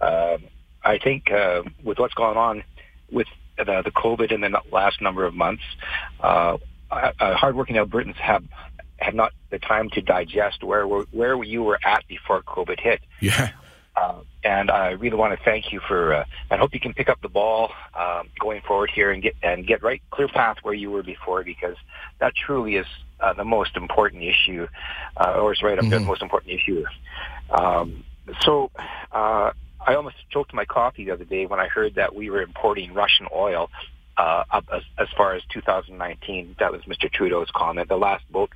Uh, 0.02 0.40
I 0.84 0.98
think 0.98 1.32
uh, 1.32 1.64
with 1.86 2.00
what's 2.00 2.16
gone 2.16 2.36
on 2.36 2.66
with 3.10 3.28
the, 3.58 3.82
the 3.86 3.92
COVID 3.92 4.34
in 4.34 4.42
the 4.42 4.60
last 4.70 5.02
number 5.02 5.24
of 5.24 5.34
months, 5.34 5.64
uh, 6.20 6.58
uh, 6.92 7.12
hardworking 7.36 7.78
Albertans 7.78 8.18
have 8.18 8.44
have 8.98 9.14
not 9.14 9.32
the 9.52 9.60
time 9.60 9.90
to 9.92 10.02
digest 10.02 10.66
where 10.66 10.86
where 10.86 11.42
you 11.46 11.64
were 11.64 11.80
at 11.86 12.06
before 12.10 12.42
COVID 12.42 12.82
hit. 12.82 13.00
Yeah. 13.22 13.52
Uh, 13.98 14.20
and 14.44 14.70
I 14.70 14.92
really 14.92 15.16
want 15.16 15.38
to 15.38 15.44
thank 15.44 15.72
you 15.72 15.80
for. 15.88 16.14
Uh, 16.14 16.26
I 16.52 16.58
hope 16.58 16.74
you 16.74 16.80
can 16.80 16.94
pick 16.94 17.10
up 17.10 17.22
the 17.22 17.30
ball 17.30 17.72
um, 17.98 18.30
going 18.40 18.62
forward 18.62 18.92
here 18.94 19.12
and 19.12 19.24
get 19.24 19.36
and 19.42 19.66
get 19.66 19.82
right 19.82 20.02
clear 20.12 20.28
path 20.28 20.58
where 20.62 20.74
you 20.74 20.92
were 20.92 21.04
before 21.04 21.44
because 21.44 21.76
that 22.20 22.34
truly 22.36 22.76
is 22.76 22.86
uh, 23.20 23.34
the 23.34 23.44
most 23.44 23.76
important 23.76 24.24
issue, 24.24 24.68
uh, 25.18 25.34
or 25.34 25.54
is 25.54 25.62
right 25.64 25.78
up 25.78 25.84
mm-hmm. 25.84 25.90
there 25.90 26.00
the 26.00 26.06
most 26.06 26.22
important 26.22 26.54
issue. 26.54 26.86
Um, 27.50 28.04
so 28.42 28.70
uh, 29.12 29.52
I 29.86 29.96
almost 29.96 30.18
choked 30.30 30.54
my 30.54 30.66
coffee 30.66 31.06
the 31.06 31.12
other 31.12 31.26
day 31.26 31.46
when 31.46 31.60
I 31.60 31.68
heard 31.68 31.96
that 31.96 32.14
we 32.14 32.30
were 32.30 32.42
importing 32.42 32.94
Russian 32.94 33.28
oil. 33.34 33.70
Uh, 34.20 34.44
up 34.50 34.66
as, 34.74 34.82
as 34.98 35.08
far 35.16 35.36
as 35.36 35.44
2019, 35.54 36.56
that 36.58 36.72
was 36.72 36.82
Mr. 36.86 37.08
Trudeau's 37.12 37.50
comment. 37.54 37.88
The 37.88 37.98
last 37.98 38.24
boat 38.32 38.50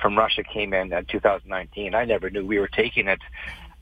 from 0.00 0.16
Russia 0.16 0.42
came 0.42 0.72
in 0.72 0.90
in 0.90 1.04
2019. 1.04 1.94
I 1.94 2.06
never 2.06 2.30
knew 2.30 2.46
we 2.46 2.58
were 2.58 2.66
taking 2.66 3.08
it 3.08 3.20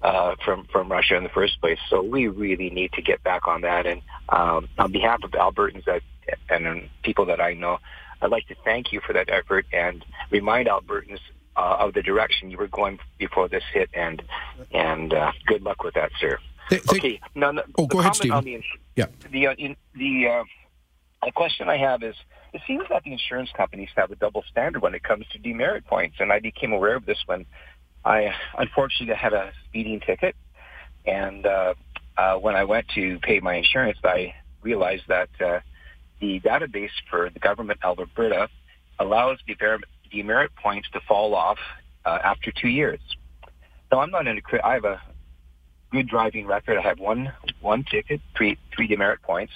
uh, 0.03 0.35
from 0.45 0.67
from 0.73 0.91
Russia 0.91 1.17
in 1.17 1.23
the 1.23 1.31
first 1.31 1.61
place. 1.61 1.79
So 1.89 2.03
we 2.03 2.29
really 2.29 2.71
need 2.71 2.93
to 2.93 3.03
get 3.03 3.23
back 3.23 3.47
on 3.47 3.63
that. 3.63 3.87
And 3.87 4.03
um, 4.29 4.69
on 4.79 4.93
behalf 4.93 5.23
of 5.23 5.31
Albertans 5.33 5.85
that, 5.85 6.03
and 6.49 6.89
people 7.03 7.27
that 7.27 7.41
I 7.41 7.55
know, 7.55 7.79
I'd 8.23 8.31
like 8.31 8.47
to 8.49 8.55
thank 8.65 8.93
you 8.93 9.01
for 9.07 9.13
that 9.13 9.29
effort 9.29 9.67
and 9.73 10.05
remind 10.31 10.69
Albertans 10.69 11.21
uh, 11.57 11.77
of 11.81 11.95
the 11.95 12.03
direction 12.03 12.51
you 12.51 12.59
were 12.59 12.69
going 12.69 12.99
before 13.19 13.49
this 13.49 13.65
hit. 13.73 13.91
And 13.93 14.23
and 14.73 15.13
uh, 15.13 15.33
good 15.47 15.63
luck 15.63 15.83
with 15.83 15.95
that, 15.95 16.11
sir. 16.21 16.39
Th- 16.71 16.83
okay. 16.89 17.21
Now, 17.35 17.53
the, 17.53 17.65
oh, 17.77 17.87
go 17.87 17.99
ahead. 17.99 18.15
The, 18.15 18.63
yeah. 18.97 19.07
The 19.31 19.47
uh, 19.49 19.55
in, 19.59 19.77
the 19.95 20.29
uh, 20.29 20.45
the 21.25 21.33
question 21.33 21.69
I 21.69 21.77
have 21.77 22.03
is. 22.03 22.15
It 22.53 22.63
seems 22.67 22.83
that 22.91 23.05
the 23.05 23.13
insurance 23.13 23.51
companies 23.57 23.91
have 23.95 24.11
a 24.11 24.17
double 24.17 24.43
standard 24.51 24.83
when 24.83 24.93
it 24.93 25.05
comes 25.05 25.25
to 25.29 25.39
demerit 25.39 25.87
points, 25.87 26.17
and 26.19 26.33
I 26.33 26.41
became 26.41 26.73
aware 26.73 26.97
of 26.97 27.07
this 27.07 27.19
when 27.27 27.47
I 28.05 28.33
unfortunately 28.59 29.15
had 29.15 29.33
a 29.33 29.53
speeding 29.69 30.01
ticket, 30.01 30.35
and 31.07 31.45
uh, 31.47 31.75
uh, 32.17 32.35
when 32.37 32.55
I 32.55 32.65
went 32.65 32.89
to 32.95 33.19
pay 33.21 33.41
my 33.41 33.55
insurance, 33.55 33.99
I 34.05 34.35
realized 34.63 35.05
that 35.09 35.29
uh, 35.45 35.61
the 36.21 36.41
database 36.41 36.91
for 37.11 37.31
the 37.31 37.41
government 37.41 37.81
of 37.83 37.99
Alberta 37.99 38.49
allows 38.99 39.39
the 39.47 39.57
demerit 40.11 40.51
points 40.57 40.89
to 40.93 41.01
fall 41.07 41.35
off 41.35 41.59
uh, 42.05 42.19
after 42.23 42.53
two 42.53 42.69
years. 42.69 43.01
So 43.91 43.99
I'm 43.99 44.11
not 44.11 44.27
in 44.27 44.39
a. 44.39 44.67
I 44.67 44.75
have 44.75 44.85
a 44.85 45.01
good 45.91 46.09
driving 46.09 46.47
record. 46.47 46.79
I 46.79 46.83
have 46.83 46.99
one 46.99 47.33
one 47.61 47.85
ticket, 47.91 48.21
three 48.37 48.59
three 48.75 48.87
demerit 48.87 49.23
points. 49.23 49.53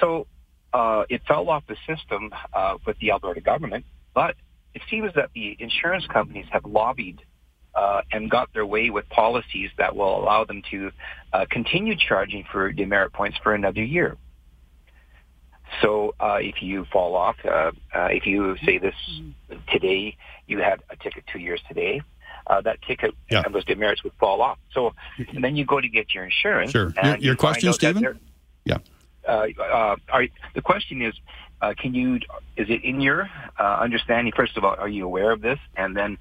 So 0.00 0.26
uh, 0.72 1.04
it 1.08 1.22
fell 1.26 1.48
off 1.48 1.64
the 1.66 1.76
system 1.86 2.30
uh, 2.52 2.76
with 2.86 2.98
the 2.98 3.10
Alberta 3.10 3.40
government, 3.40 3.84
but 4.14 4.36
it 4.74 4.82
seems 4.90 5.12
that 5.14 5.30
the 5.34 5.56
insurance 5.58 6.06
companies 6.06 6.46
have 6.50 6.64
lobbied 6.64 7.22
uh, 7.78 8.02
and 8.10 8.28
got 8.28 8.52
their 8.52 8.66
way 8.66 8.90
with 8.90 9.08
policies 9.08 9.70
that 9.78 9.94
will 9.94 10.14
allow 10.20 10.44
them 10.44 10.60
to 10.70 10.90
uh, 11.32 11.46
continue 11.48 11.94
charging 11.96 12.44
for 12.50 12.72
demerit 12.72 13.12
points 13.12 13.38
for 13.42 13.54
another 13.54 13.84
year. 13.84 14.16
So 15.82 16.14
uh, 16.18 16.38
if 16.40 16.62
you 16.62 16.86
fall 16.92 17.14
off, 17.14 17.36
uh, 17.44 17.70
uh, 17.94 18.08
if 18.10 18.26
you 18.26 18.56
say 18.64 18.78
this 18.78 18.94
today, 19.70 20.16
you 20.46 20.58
had 20.58 20.82
a 20.90 20.96
ticket 20.96 21.24
two 21.32 21.38
years 21.38 21.60
today, 21.68 22.00
uh, 22.46 22.60
that 22.62 22.80
ticket 22.82 23.14
yeah. 23.30 23.42
and 23.44 23.54
those 23.54 23.66
demerits 23.66 24.02
would 24.02 24.14
fall 24.18 24.40
off. 24.42 24.58
So 24.72 24.94
and 25.34 25.44
then 25.44 25.54
you 25.54 25.64
go 25.64 25.80
to 25.80 25.88
get 25.88 26.14
your 26.14 26.24
insurance. 26.24 26.72
Sure. 26.72 26.92
Your, 27.04 27.16
your 27.18 27.36
question, 27.36 27.72
Stephen? 27.74 28.18
Yeah. 28.64 28.78
Are, 29.28 30.26
the 30.54 30.62
question 30.62 31.02
is, 31.02 31.14
can 31.76 31.94
you? 31.94 32.16
Is 32.56 32.68
it 32.70 32.82
in 32.82 33.00
your 33.00 33.28
understanding? 33.58 34.32
First 34.34 34.56
of 34.56 34.64
all, 34.64 34.74
are 34.78 34.88
you 34.88 35.04
aware 35.04 35.30
of 35.30 35.42
this? 35.42 35.58
And 35.76 35.94
then, 35.94 36.16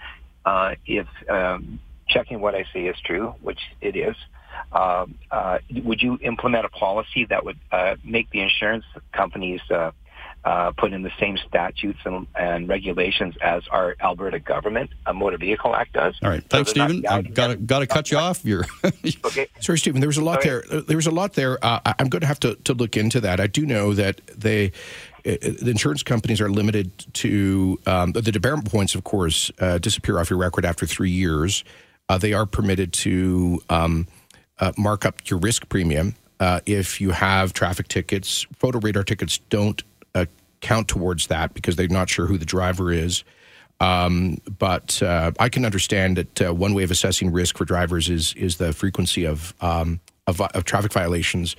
uh, 0.47 0.75
if 0.85 1.07
um, 1.29 1.79
checking 2.07 2.39
what 2.39 2.55
I 2.55 2.63
say 2.73 2.85
is 2.85 2.95
true, 3.03 3.35
which 3.41 3.59
it 3.81 3.97
is, 3.97 4.15
uh, 4.71 5.05
uh, 5.29 5.57
would 5.83 6.01
you 6.01 6.17
implement 6.21 6.65
a 6.65 6.69
policy 6.69 7.25
that 7.25 7.43
would 7.43 7.59
uh, 7.71 7.95
make 8.03 8.29
the 8.31 8.39
insurance 8.39 8.85
companies 9.11 9.59
uh, 9.69 9.91
uh, 10.45 10.71
put 10.77 10.93
in 10.93 11.03
the 11.03 11.11
same 11.19 11.37
statutes 11.49 11.99
and, 12.05 12.25
and, 12.33 12.69
regulations 12.69 13.35
as 13.41 13.63
our 13.69 13.97
Alberta 13.99 14.39
government, 14.39 14.89
a 15.05 15.13
motor 15.13 15.37
vehicle 15.37 15.75
act 15.75 15.91
does? 15.91 16.15
All 16.23 16.29
right, 16.29 16.43
thanks, 16.49 16.71
so 16.71 16.87
Stephen. 16.87 17.05
I've 17.05 17.33
got 17.33 17.47
to 17.47 17.55
got 17.57 17.79
to 17.79 17.87
cut 17.87 18.09
you 18.09 18.17
off. 18.17 18.45
You're 18.45 18.63
okay. 18.85 19.47
Sorry, 19.59 19.77
Stephen. 19.77 19.99
There 19.99 20.07
was 20.07 20.17
a 20.17 20.23
lot 20.23 20.41
there. 20.41 20.63
There 20.87 20.95
was 20.95 21.07
a 21.07 21.11
lot 21.11 21.33
there. 21.33 21.59
I'm 21.61 22.07
going 22.07 22.21
to 22.21 22.27
have 22.27 22.39
to, 22.41 22.55
to 22.55 22.73
look 22.73 22.95
into 22.95 23.19
that. 23.19 23.41
I 23.41 23.47
do 23.47 23.65
know 23.65 23.93
that 23.93 24.21
they 24.27 24.67
uh, 24.67 24.69
the 25.27 25.69
insurance 25.69 26.03
companies 26.03 26.39
are 26.39 26.49
limited 26.49 26.91
to 27.13 27.79
um, 27.85 28.13
the 28.13 28.21
demerit 28.21 28.65
points, 28.65 28.95
of 28.95 29.03
course, 29.03 29.51
uh, 29.59 29.77
disappear 29.77 30.19
off 30.19 30.29
your 30.29 30.39
record 30.39 30.65
after 30.65 30.85
three 30.85 31.11
years. 31.11 31.65
Uh, 32.07 32.17
they 32.17 32.31
are 32.31 32.45
permitted 32.45 32.93
to 32.93 33.61
um, 33.69 34.07
uh, 34.59 34.71
mark 34.77 35.05
up 35.05 35.29
your 35.29 35.39
risk 35.39 35.67
premium 35.67 36.15
uh, 36.39 36.61
if 36.65 37.01
you 37.01 37.11
have 37.11 37.51
traffic 37.51 37.89
tickets. 37.89 38.47
Photo 38.55 38.79
radar 38.79 39.03
tickets 39.03 39.39
don't 39.49 39.83
uh, 40.15 40.25
count 40.61 40.87
towards 40.87 41.27
that 41.27 41.53
because 41.53 41.75
they're 41.75 41.89
not 41.89 42.09
sure 42.09 42.25
who 42.25 42.37
the 42.37 42.45
driver 42.45 42.93
is. 42.93 43.25
Um, 43.81 44.37
but 44.57 45.03
I 45.03 45.49
can 45.49 45.65
understand 45.65 46.17
that 46.17 46.55
one 46.55 46.73
way 46.73 46.83
of 46.83 46.89
assessing 46.89 47.31
risk 47.31 47.57
for 47.57 47.65
drivers 47.65 48.09
is 48.09 48.33
is 48.33 48.57
the 48.57 48.73
frequency 48.73 49.25
of 49.25 49.53
um, 49.61 49.99
of, 50.25 50.41
of 50.41 50.63
traffic 50.63 50.93
violations 50.93 51.55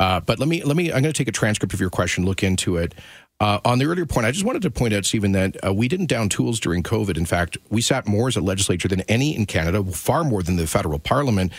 uh, 0.00 0.18
but 0.18 0.38
let 0.38 0.48
me 0.48 0.64
let 0.64 0.76
me. 0.76 0.86
I'm 0.86 1.02
going 1.02 1.12
to 1.12 1.18
take 1.18 1.28
a 1.28 1.32
transcript 1.32 1.74
of 1.74 1.80
your 1.80 1.90
question, 1.90 2.24
look 2.24 2.42
into 2.42 2.78
it. 2.78 2.94
Uh, 3.38 3.58
on 3.64 3.78
the 3.78 3.86
earlier 3.86 4.04
point, 4.04 4.26
I 4.26 4.32
just 4.32 4.44
wanted 4.44 4.62
to 4.62 4.70
point 4.70 4.92
out, 4.92 5.04
Stephen, 5.04 5.32
that 5.32 5.56
uh, 5.64 5.72
we 5.72 5.88
didn't 5.88 6.06
down 6.06 6.28
tools 6.28 6.58
during 6.58 6.82
COVID. 6.82 7.16
In 7.16 7.24
fact, 7.24 7.56
we 7.70 7.80
sat 7.80 8.06
more 8.06 8.28
as 8.28 8.36
a 8.36 8.40
legislature 8.40 8.88
than 8.88 9.02
any 9.02 9.34
in 9.34 9.46
Canada, 9.46 9.82
far 9.84 10.24
more 10.24 10.42
than 10.42 10.56
the 10.56 10.66
federal 10.66 10.98
parliament. 10.98 11.52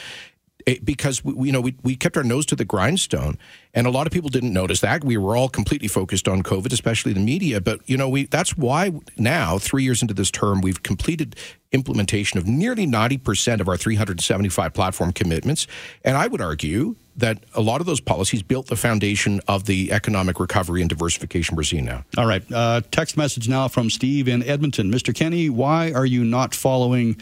It, 0.65 0.85
because 0.85 1.23
we, 1.23 1.47
you 1.47 1.51
know 1.51 1.61
we, 1.61 1.75
we 1.83 1.95
kept 1.95 2.17
our 2.17 2.23
nose 2.23 2.45
to 2.47 2.55
the 2.55 2.65
grindstone 2.65 3.37
and 3.73 3.87
a 3.87 3.89
lot 3.89 4.05
of 4.05 4.13
people 4.13 4.29
didn't 4.29 4.53
notice 4.53 4.81
that 4.81 5.03
we 5.03 5.17
were 5.17 5.35
all 5.35 5.49
completely 5.49 5.87
focused 5.87 6.27
on 6.27 6.43
covid 6.43 6.71
especially 6.71 7.13
the 7.13 7.19
media 7.19 7.61
but 7.61 7.79
you 7.89 7.97
know 7.97 8.09
we 8.09 8.25
that's 8.25 8.57
why 8.57 8.91
now 9.17 9.57
3 9.57 9.83
years 9.83 10.01
into 10.01 10.13
this 10.13 10.29
term 10.29 10.61
we've 10.61 10.83
completed 10.83 11.35
implementation 11.71 12.37
of 12.37 12.45
nearly 12.45 12.85
90% 12.85 13.61
of 13.61 13.69
our 13.69 13.77
375 13.77 14.73
platform 14.73 15.11
commitments 15.11 15.67
and 16.03 16.17
i 16.17 16.27
would 16.27 16.41
argue 16.41 16.95
that 17.17 17.43
a 17.53 17.61
lot 17.61 17.81
of 17.81 17.87
those 17.87 17.99
policies 17.99 18.41
built 18.41 18.67
the 18.67 18.75
foundation 18.75 19.41
of 19.47 19.65
the 19.65 19.91
economic 19.91 20.39
recovery 20.39 20.81
and 20.81 20.89
diversification 20.89 21.55
we're 21.55 21.63
seeing 21.63 21.85
now. 21.85 22.03
All 22.17 22.25
right. 22.25 22.43
Uh, 22.51 22.81
text 22.91 23.17
message 23.17 23.49
now 23.49 23.67
from 23.67 23.89
Steve 23.89 24.27
in 24.27 24.43
Edmonton. 24.43 24.91
Mr. 24.91 25.13
Kenney, 25.13 25.49
why 25.49 25.91
are 25.91 26.05
you 26.05 26.23
not 26.23 26.55
following 26.55 27.19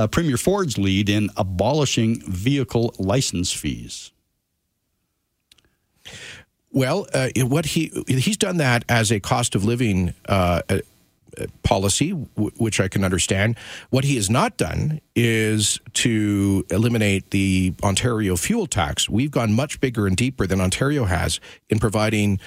uh, 0.00 0.06
Premier 0.06 0.38
Ford's 0.38 0.78
lead 0.78 1.10
in 1.10 1.28
abolishing 1.36 2.22
vehicle 2.22 2.94
license 2.98 3.52
fees? 3.52 4.12
Well, 6.72 7.06
uh, 7.12 7.28
what 7.40 7.66
he 7.66 7.92
he's 8.08 8.38
done 8.38 8.56
that 8.56 8.84
as 8.88 9.12
a 9.12 9.20
cost 9.20 9.54
of 9.54 9.64
living 9.64 10.14
uh, 10.26 10.62
uh 10.70 10.78
policy, 11.62 12.10
which 12.10 12.80
I 12.80 12.88
can 12.88 13.04
understand. 13.04 13.56
What 13.90 14.04
he 14.04 14.16
has 14.16 14.28
not 14.28 14.56
done 14.56 15.00
is 15.14 15.78
to 15.94 16.66
eliminate 16.70 17.30
the 17.30 17.72
Ontario 17.82 18.36
fuel 18.36 18.66
tax. 18.66 19.08
We've 19.08 19.30
gone 19.30 19.52
much 19.52 19.80
bigger 19.80 20.06
and 20.06 20.16
deeper 20.16 20.46
than 20.46 20.60
Ontario 20.60 21.04
has 21.04 21.40
in 21.70 21.78
providing 21.78 22.40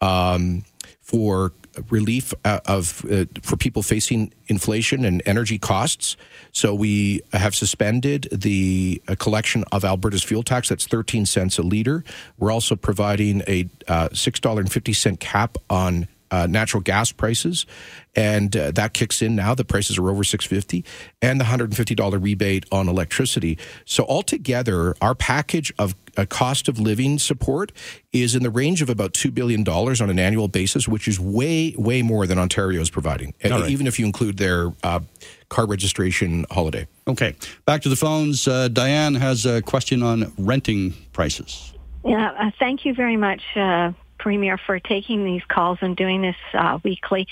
um, 0.00 0.64
for 1.02 1.52
relief 1.90 2.34
uh, 2.44 2.60
of 2.66 3.04
uh, 3.10 3.24
for 3.42 3.56
people 3.56 3.82
facing 3.82 4.32
inflation 4.48 5.04
and 5.04 5.22
energy 5.26 5.58
costs. 5.58 6.16
So 6.52 6.74
we 6.74 7.22
have 7.32 7.54
suspended 7.54 8.28
the 8.32 9.00
uh, 9.08 9.14
collection 9.18 9.64
of 9.72 9.84
Alberta's 9.84 10.22
fuel 10.22 10.42
tax. 10.42 10.68
That's 10.68 10.86
13 10.86 11.26
cents 11.26 11.58
a 11.58 11.62
liter. 11.62 12.04
We're 12.38 12.52
also 12.52 12.76
providing 12.76 13.42
a 13.46 13.68
uh, 13.88 14.08
$6.50 14.08 15.18
cap 15.20 15.56
on 15.68 16.08
uh, 16.30 16.46
natural 16.46 16.82
gas 16.82 17.12
prices, 17.12 17.66
and 18.14 18.56
uh, 18.56 18.70
that 18.72 18.92
kicks 18.92 19.22
in 19.22 19.36
now. 19.36 19.54
The 19.54 19.64
prices 19.64 19.98
are 19.98 20.08
over 20.10 20.24
six 20.24 20.44
fifty, 20.44 20.84
and 21.22 21.40
the 21.40 21.44
hundred 21.44 21.70
and 21.70 21.76
fifty 21.76 21.94
dollar 21.94 22.18
rebate 22.18 22.66
on 22.72 22.88
electricity. 22.88 23.58
So 23.84 24.04
altogether, 24.04 24.94
our 25.00 25.14
package 25.14 25.72
of 25.78 25.94
a 26.16 26.26
cost 26.26 26.68
of 26.68 26.78
living 26.78 27.18
support 27.18 27.72
is 28.12 28.34
in 28.34 28.42
the 28.42 28.50
range 28.50 28.82
of 28.82 28.90
about 28.90 29.14
two 29.14 29.30
billion 29.30 29.64
dollars 29.64 30.00
on 30.00 30.10
an 30.10 30.18
annual 30.18 30.48
basis, 30.48 30.88
which 30.88 31.06
is 31.06 31.20
way 31.20 31.74
way 31.76 32.02
more 32.02 32.26
than 32.26 32.38
Ontario 32.38 32.80
is 32.80 32.90
providing, 32.90 33.34
right. 33.44 33.70
even 33.70 33.86
if 33.86 33.98
you 33.98 34.06
include 34.06 34.36
their 34.36 34.72
uh, 34.82 35.00
car 35.48 35.66
registration 35.66 36.44
holiday. 36.50 36.86
Okay, 37.06 37.34
back 37.64 37.82
to 37.82 37.88
the 37.88 37.96
phones. 37.96 38.46
Uh, 38.46 38.68
Diane 38.68 39.14
has 39.14 39.46
a 39.46 39.62
question 39.62 40.02
on 40.02 40.32
renting 40.38 40.94
prices. 41.12 41.72
Yeah, 42.04 42.32
uh, 42.38 42.50
thank 42.58 42.84
you 42.84 42.94
very 42.94 43.16
much 43.16 43.42
uh, 43.56 43.92
Premier, 44.20 44.58
for 44.58 44.78
taking 44.78 45.24
these 45.24 45.42
calls 45.48 45.78
and 45.80 45.96
doing 45.96 46.22
this 46.22 46.36
uh, 46.54 46.78
weekly. 46.84 47.26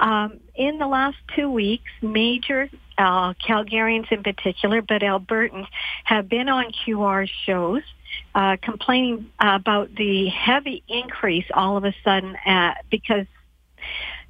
Um, 0.00 0.40
in 0.54 0.78
the 0.78 0.86
last 0.86 1.16
two 1.34 1.50
weeks, 1.50 1.90
major 2.00 2.70
uh, 2.96 3.34
Calgarians 3.34 4.10
in 4.10 4.22
particular, 4.22 4.80
but 4.80 5.02
Albertans, 5.02 5.66
have 6.04 6.28
been 6.28 6.48
on 6.48 6.72
QR 6.72 7.28
shows 7.44 7.82
uh, 8.34 8.56
complaining 8.62 9.30
about 9.38 9.94
the 9.96 10.28
heavy 10.28 10.82
increase 10.88 11.44
all 11.52 11.76
of 11.76 11.84
a 11.84 11.94
sudden 12.04 12.36
at, 12.44 12.84
because 12.90 13.26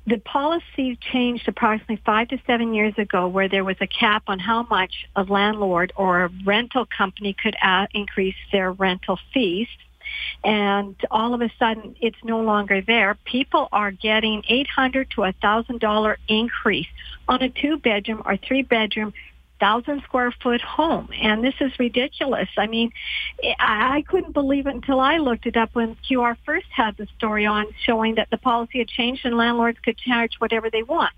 the 0.07 0.19
policy 0.19 0.99
changed 1.13 1.47
approximately 1.47 2.01
five 2.07 2.29
to 2.29 2.39
seven 2.47 2.73
years 2.73 2.95
ago 2.97 3.29
where 3.29 3.49
there 3.49 3.65
was 3.65 3.77
a 3.83 3.87
cap 3.87 4.23
on 4.27 4.39
how 4.39 4.63
much 4.65 5.07
a 5.15 5.23
landlord 5.25 5.93
or 5.97 6.25
a 6.25 6.31
rental 6.47 6.87
company 6.87 7.37
could 7.41 7.57
uh, 7.63 7.87
increase 7.93 8.37
their 8.51 8.73
rental 8.73 9.19
fees 9.35 9.69
and 10.45 10.97
all 11.11 11.35
of 11.35 11.43
a 11.43 11.51
sudden 11.59 11.97
it's 12.01 12.23
no 12.25 12.41
longer 12.41 12.81
there. 12.81 13.17
People 13.25 13.69
are 13.73 13.91
getting 13.91 14.43
800 14.49 15.11
to 15.11 15.25
a 15.25 15.33
thousand 15.33 15.81
dollar 15.81 16.19
increase 16.29 16.89
on 17.29 17.43
a 17.43 17.49
two 17.49 17.77
bedroom 17.79 18.23
or 18.25 18.37
three 18.37 18.63
bedroom 18.63 19.13
thousand 19.61 20.03
square 20.03 20.33
foot 20.43 20.61
home. 20.61 21.09
And 21.21 21.43
this 21.43 21.55
is 21.61 21.73
ridiculous. 21.79 22.49
I 22.57 22.67
mean 22.67 22.93
i 23.59 24.05
couldn't 24.09 24.33
believe 24.33 24.67
it 24.67 24.75
until 24.75 25.01
i 25.01 25.19
looked 25.19 25.47
it 25.47 25.57
up 25.57 25.71
when 25.75 25.97
qr 26.09 26.37
first 26.45 26.67
had 26.71 26.97
the 26.97 27.07
story 27.17 27.47
on 27.47 27.67
showing 27.85 28.17
that 28.17 28.31
the 28.31 28.37
policy 28.37 28.79
had 28.79 28.89
changed 28.89 29.25
and 29.25 29.37
landlords 29.37 29.79
could 29.81 29.97
charge 29.99 30.35
whatever 30.39 30.71
they 30.71 30.83
want. 30.83 31.13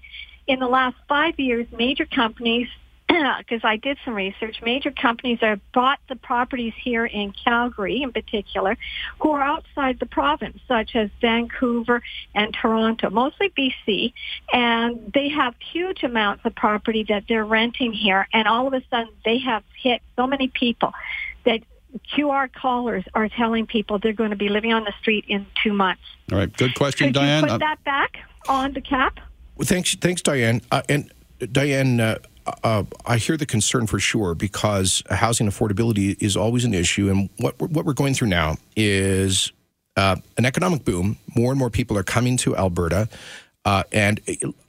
In 0.46 0.58
the 0.58 0.68
last 0.68 0.96
five 1.08 1.38
years 1.38 1.66
major 1.76 2.06
companies 2.06 2.68
because 3.38 3.60
I 3.64 3.76
did 3.76 3.98
some 4.04 4.14
research, 4.14 4.60
major 4.62 4.90
companies 4.90 5.38
have 5.40 5.60
bought 5.72 5.98
the 6.08 6.16
properties 6.16 6.74
here 6.82 7.06
in 7.06 7.32
Calgary 7.32 8.02
in 8.02 8.12
particular 8.12 8.76
who 9.20 9.32
are 9.32 9.42
outside 9.42 9.98
the 9.98 10.06
province, 10.06 10.58
such 10.68 10.94
as 10.94 11.10
Vancouver 11.20 12.02
and 12.34 12.54
Toronto, 12.54 13.10
mostly 13.10 13.50
BC, 13.50 14.12
and 14.52 15.12
they 15.12 15.28
have 15.28 15.54
huge 15.72 16.02
amounts 16.02 16.44
of 16.44 16.54
property 16.54 17.04
that 17.08 17.24
they're 17.28 17.44
renting 17.44 17.92
here, 17.92 18.28
and 18.32 18.46
all 18.46 18.66
of 18.66 18.74
a 18.74 18.82
sudden 18.90 19.12
they 19.24 19.38
have 19.38 19.62
hit 19.82 20.02
so 20.16 20.26
many 20.26 20.48
people 20.48 20.92
that 21.44 21.60
QR 22.16 22.52
callers 22.52 23.04
are 23.14 23.28
telling 23.28 23.66
people 23.66 23.98
they're 23.98 24.12
going 24.12 24.30
to 24.30 24.36
be 24.36 24.48
living 24.48 24.72
on 24.72 24.84
the 24.84 24.92
street 25.00 25.24
in 25.26 25.46
two 25.62 25.72
months. 25.72 26.02
All 26.30 26.38
right, 26.38 26.56
good 26.56 26.74
question, 26.74 27.08
Could 27.08 27.14
Diane. 27.14 27.42
You 27.42 27.48
put 27.48 27.54
uh, 27.54 27.58
that 27.58 27.82
back 27.84 28.18
on 28.48 28.72
the 28.72 28.80
cap. 28.80 29.18
Well, 29.56 29.66
thanks, 29.66 29.94
thanks, 29.96 30.22
Diane. 30.22 30.60
Uh, 30.70 30.82
and 30.88 31.12
Diane, 31.52 32.00
uh, 32.00 32.18
uh, 32.64 32.84
I 33.06 33.16
hear 33.18 33.36
the 33.36 33.46
concern 33.46 33.86
for 33.86 33.98
sure 33.98 34.34
because 34.34 35.02
housing 35.10 35.48
affordability 35.48 36.16
is 36.22 36.36
always 36.36 36.64
an 36.64 36.74
issue, 36.74 37.10
and 37.10 37.30
what 37.38 37.58
we're, 37.60 37.68
what 37.68 37.84
we're 37.84 37.92
going 37.92 38.14
through 38.14 38.28
now 38.28 38.56
is 38.76 39.52
uh, 39.96 40.16
an 40.36 40.44
economic 40.44 40.84
boom. 40.84 41.18
More 41.36 41.52
and 41.52 41.58
more 41.58 41.70
people 41.70 41.96
are 41.98 42.02
coming 42.02 42.36
to 42.38 42.56
Alberta, 42.56 43.08
uh, 43.64 43.84
and 43.92 44.20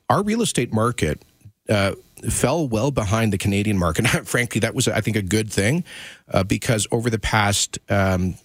our 0.10 0.24
real 0.24 0.42
estate 0.42 0.74
market 0.74 1.22
uh, 1.70 1.94
fell 2.30 2.68
well 2.68 2.92
behind 2.92 3.34
the 3.34 3.38
Canadian 3.38 3.78
market. 3.78 4.08
Frankly, 4.28 4.60
that 4.60 4.76
was, 4.76 4.88
I 4.88 5.02
think, 5.02 5.16
a 5.16 5.22
good 5.22 5.52
thing 5.52 5.84
uh, 6.32 6.44
because 6.44 6.88
over 6.92 7.10
the 7.10 7.20
past 7.20 7.80
um, 7.90 8.36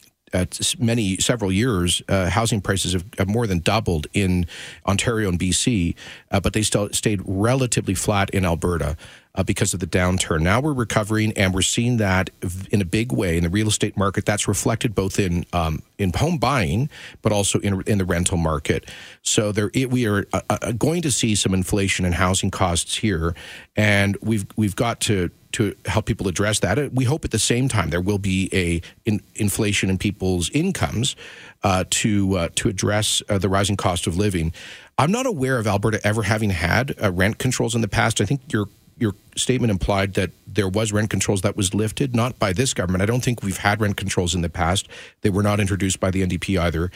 many 0.79 1.17
several 1.19 1.53
years, 1.53 2.03
uh, 2.09 2.29
housing 2.31 2.61
prices 2.61 2.93
have, 2.93 3.05
have, 3.19 3.29
more 3.29 3.47
than 3.47 3.61
doubled 3.61 4.07
in 4.13 4.47
Ontario 4.87 5.29
and 5.29 5.39
BC, 5.39 5.95
uh, 6.31 6.41
but 6.41 6.53
they 6.53 6.63
still 6.63 6.89
stayed 6.91 7.21
relatively 7.25 7.95
flat 7.95 8.31
in 8.31 8.45
Alberta 8.45 8.97
uh, 9.37 9.43
because 9.43 9.75
of 9.75 9.81
the 9.81 9.87
downturn. 9.87 10.41
Now 10.41 10.61
we're 10.61 10.73
recovering, 10.73 11.33
and 11.33 11.55
we're 11.55 11.63
seeing 11.63 11.99
that 11.99 12.31
in 12.71 12.81
a 12.81 12.85
big 12.85 13.13
way 13.13 13.37
in 13.37 13.45
the 13.45 13.51
real 13.51 13.69
estate 13.69 13.97
market. 13.97 14.25
That's 14.25 14.49
reflected 14.49 14.95
both 14.95 15.19
in 15.19 15.47
um, 15.53 15.83
in 15.99 16.13
home 16.13 16.39
buying, 16.39 16.89
but 17.23 17.33
also 17.33 17.61
in 17.61 17.83
in 17.87 17.99
the 17.99 18.05
rental 18.05 18.39
market. 18.39 18.91
So 19.23 19.53
there, 19.53 19.71
it, 19.75 19.91
we 19.91 20.07
are 20.07 20.27
uh, 20.33 20.41
uh, 20.51 20.73
going 20.73 21.03
to 21.03 21.13
see 21.13 21.35
some 21.35 21.55
inflation 21.55 22.05
in 22.05 22.13
housing 22.13 22.51
costs 22.51 22.97
here, 22.97 23.35
and 23.77 24.17
we've 24.23 24.47
we've 24.57 24.77
got 24.77 25.01
to 25.03 25.31
to 25.57 25.75
help 25.87 26.05
people 26.05 26.29
address 26.29 26.59
that. 26.61 26.93
We 26.93 27.05
hope 27.05 27.25
at 27.25 27.31
the 27.31 27.39
same 27.39 27.67
time 27.67 27.89
there 27.89 28.01
will 28.03 28.19
be 28.19 28.51
a 28.53 28.83
in, 29.07 29.23
inflation 29.37 29.89
in 29.89 29.97
people's 29.97 30.51
incomes 30.51 31.17
uh, 31.63 31.85
to 31.91 32.37
uh, 32.37 32.49
to 32.57 32.69
address 32.69 33.23
uh, 33.31 33.39
the 33.39 33.49
rising 33.49 33.77
cost 33.77 34.07
of 34.07 34.19
living. 34.19 34.53
I'm 34.99 35.11
not 35.11 35.25
aware 35.25 35.59
of 35.59 35.67
Alberta 35.67 35.99
ever 36.07 36.25
having 36.25 36.51
had 36.51 36.95
uh, 37.03 37.11
rent 37.11 37.39
controls 37.39 37.75
in 37.75 37.81
the 37.81 37.89
past. 37.89 38.21
I 38.21 38.27
think 38.27 38.43
you're 38.53 38.69
your 38.99 39.15
statement 39.37 39.71
implied 39.71 40.15
that 40.15 40.31
there 40.47 40.69
was 40.69 40.93
rent 40.93 41.11
controls 41.11 41.43
that 41.43 41.57
was 41.57 41.75
lifted, 41.75 42.15
not 42.15 42.39
by 42.39 42.53
this 42.53 42.73
government. 42.73 43.03
I 43.03 43.07
don't 43.07 43.23
think 43.23 43.43
we've 43.43 43.59
had 43.59 43.81
rent 43.81 43.97
controls 43.97 44.35
in 44.35 44.41
the 44.41 44.49
past. 44.49 44.89
They 45.21 45.29
were 45.31 45.43
not 45.43 45.61
introduced 45.61 46.01
by 46.01 46.11
the 46.11 46.23
NDP 46.23 46.59
either. 46.59 46.91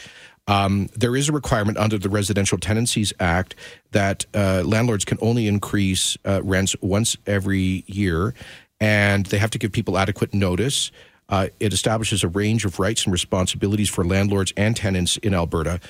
Um, 0.46 0.88
there 0.96 1.14
is 1.14 1.28
a 1.28 1.32
requirement 1.32 1.78
under 1.78 1.98
the 1.98 2.08
Residential 2.08 2.58
Tenancies 2.58 3.12
Act 3.20 3.54
that 3.92 4.26
uh, 4.34 4.62
landlords 4.64 5.04
can 5.04 5.18
only 5.20 5.46
increase 5.46 6.16
uh, 6.24 6.42
rents 6.42 6.74
once 6.80 7.16
every 7.26 7.84
year, 7.86 8.34
and 8.80 9.26
they 9.26 9.38
have 9.38 9.50
to 9.50 9.58
give 9.58 9.72
people 9.72 9.96
adequate 9.96 10.34
notice. 10.34 10.90
Uh, 11.28 11.48
it 11.60 11.72
establishes 11.72 12.24
a 12.24 12.28
range 12.28 12.64
of 12.64 12.80
rights 12.80 13.04
and 13.04 13.12
responsibilities 13.12 13.88
for 13.88 14.04
landlords 14.04 14.52
and 14.56 14.76
tenants 14.76 15.16
in 15.18 15.34
Alberta. 15.34 15.80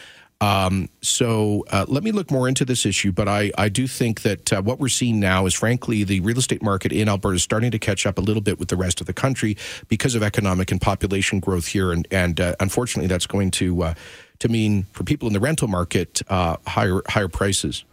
Um, 0.43 0.89
so 1.03 1.67
uh, 1.71 1.85
let 1.87 2.03
me 2.03 2.13
look 2.13 2.31
more 2.31 2.49
into 2.49 2.65
this 2.65 2.87
issue, 2.87 3.13
but 3.13 3.29
I, 3.29 3.53
I 3.59 3.69
do 3.69 3.87
think 3.87 4.23
that 4.23 4.53
uh, 4.53 4.63
what 4.63 4.79
we're 4.79 4.89
seeing 4.89 5.21
now 5.21 5.45
is, 5.45 5.53
frankly, 5.53 6.03
the 6.03 6.21
real 6.21 6.39
estate 6.39 6.63
market 6.63 6.93
in 6.93 7.11
Alberta 7.11 7.37
is 7.37 7.43
starting 7.43 7.71
to 7.73 7.79
catch 7.79 8.07
up 8.07 8.17
a 8.17 8.23
little 8.23 8.41
bit 8.41 8.59
with 8.59 8.69
the 8.69 8.77
rest 8.77 9.03
of 9.03 9.07
the 9.07 9.13
country 9.13 9.57
because 9.89 10.15
of 10.15 10.23
economic 10.23 10.71
and 10.71 10.81
population 10.81 11.41
growth 11.41 11.67
here, 11.67 11.93
and 11.93 12.09
and 12.11 12.41
uh, 12.41 12.55
unfortunately, 12.59 13.07
that's 13.07 13.27
going 13.27 13.51
to 13.53 13.83
uh, 13.83 13.95
to 14.40 14.48
mean 14.48 14.87
for 14.92 15.05
people 15.05 15.29
in 15.29 15.35
the 15.35 15.40
rental 15.40 15.68
market 15.68 16.20
uh, 16.29 16.57
higher 16.66 17.00
higher 17.09 17.29
prices. 17.29 17.85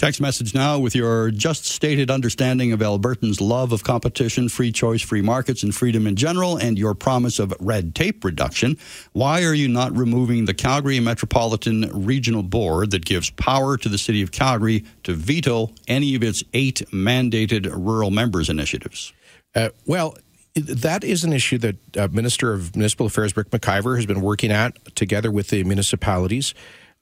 Text 0.00 0.18
message 0.18 0.54
now 0.54 0.78
with 0.78 0.94
your 0.94 1.30
just 1.30 1.66
stated 1.66 2.10
understanding 2.10 2.72
of 2.72 2.80
Albertans' 2.80 3.38
love 3.38 3.70
of 3.70 3.84
competition, 3.84 4.48
free 4.48 4.72
choice, 4.72 5.02
free 5.02 5.20
markets, 5.20 5.62
and 5.62 5.74
freedom 5.74 6.06
in 6.06 6.16
general, 6.16 6.56
and 6.56 6.78
your 6.78 6.94
promise 6.94 7.38
of 7.38 7.52
red 7.60 7.94
tape 7.94 8.24
reduction. 8.24 8.78
Why 9.12 9.44
are 9.44 9.52
you 9.52 9.68
not 9.68 9.94
removing 9.94 10.46
the 10.46 10.54
Calgary 10.54 10.98
Metropolitan 11.00 11.82
Regional 11.92 12.42
Board 12.42 12.92
that 12.92 13.04
gives 13.04 13.28
power 13.28 13.76
to 13.76 13.90
the 13.90 13.98
City 13.98 14.22
of 14.22 14.32
Calgary 14.32 14.86
to 15.02 15.12
veto 15.12 15.68
any 15.86 16.14
of 16.14 16.22
its 16.22 16.42
eight 16.54 16.82
mandated 16.90 17.70
rural 17.70 18.10
members 18.10 18.48
initiatives? 18.48 19.12
Uh, 19.54 19.68
well, 19.84 20.16
that 20.54 21.04
is 21.04 21.24
an 21.24 21.32
issue 21.32 21.58
that 21.58 21.96
uh, 21.96 22.08
Minister 22.10 22.52
of 22.52 22.74
Municipal 22.74 23.06
Affairs 23.06 23.36
Rick 23.36 23.50
McIver 23.50 23.96
has 23.96 24.06
been 24.06 24.20
working 24.20 24.50
at 24.50 24.76
together 24.96 25.30
with 25.30 25.48
the 25.48 25.64
municipalities. 25.64 26.54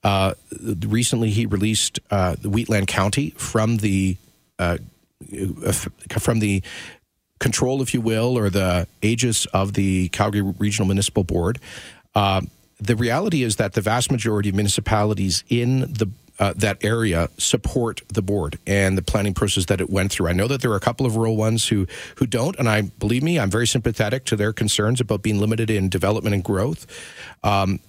Uh, 0.04 0.34
recently, 0.86 1.30
he 1.30 1.46
released 1.46 1.98
uh, 2.10 2.36
the 2.40 2.48
Wheatland 2.48 2.86
County 2.88 3.30
from 3.30 3.78
the 3.78 4.16
uh, 4.58 4.78
from 6.18 6.38
the 6.38 6.62
control, 7.38 7.82
if 7.82 7.94
you 7.94 8.00
will, 8.00 8.36
or 8.36 8.50
the 8.50 8.86
aegis 9.02 9.46
of 9.46 9.72
the 9.74 10.08
Calgary 10.10 10.42
Regional 10.42 10.86
Municipal 10.86 11.24
Board. 11.24 11.58
Uh, 12.14 12.42
the 12.80 12.96
reality 12.96 13.42
is 13.42 13.56
that 13.56 13.72
the 13.72 13.80
vast 13.80 14.10
majority 14.12 14.48
of 14.48 14.54
municipalities 14.54 15.42
in 15.48 15.80
the 15.80 16.08
uh, 16.38 16.54
that 16.56 16.82
area 16.84 17.28
support 17.36 18.02
the 18.08 18.22
board 18.22 18.58
and 18.66 18.96
the 18.96 19.02
planning 19.02 19.34
process 19.34 19.66
that 19.66 19.80
it 19.80 19.90
went 19.90 20.12
through. 20.12 20.28
I 20.28 20.32
know 20.32 20.48
that 20.48 20.60
there 20.62 20.70
are 20.70 20.76
a 20.76 20.80
couple 20.80 21.06
of 21.06 21.16
rural 21.16 21.36
ones 21.36 21.68
who 21.68 21.86
who 22.16 22.26
don't, 22.26 22.56
and 22.58 22.68
I 22.68 22.82
believe 22.82 23.22
me, 23.22 23.38
I'm 23.38 23.50
very 23.50 23.66
sympathetic 23.66 24.24
to 24.26 24.36
their 24.36 24.52
concerns 24.52 25.00
about 25.00 25.22
being 25.22 25.40
limited 25.40 25.70
in 25.70 25.88
development 25.88 26.34
and 26.34 26.44
growth. 26.44 26.86
Um, 27.42 27.80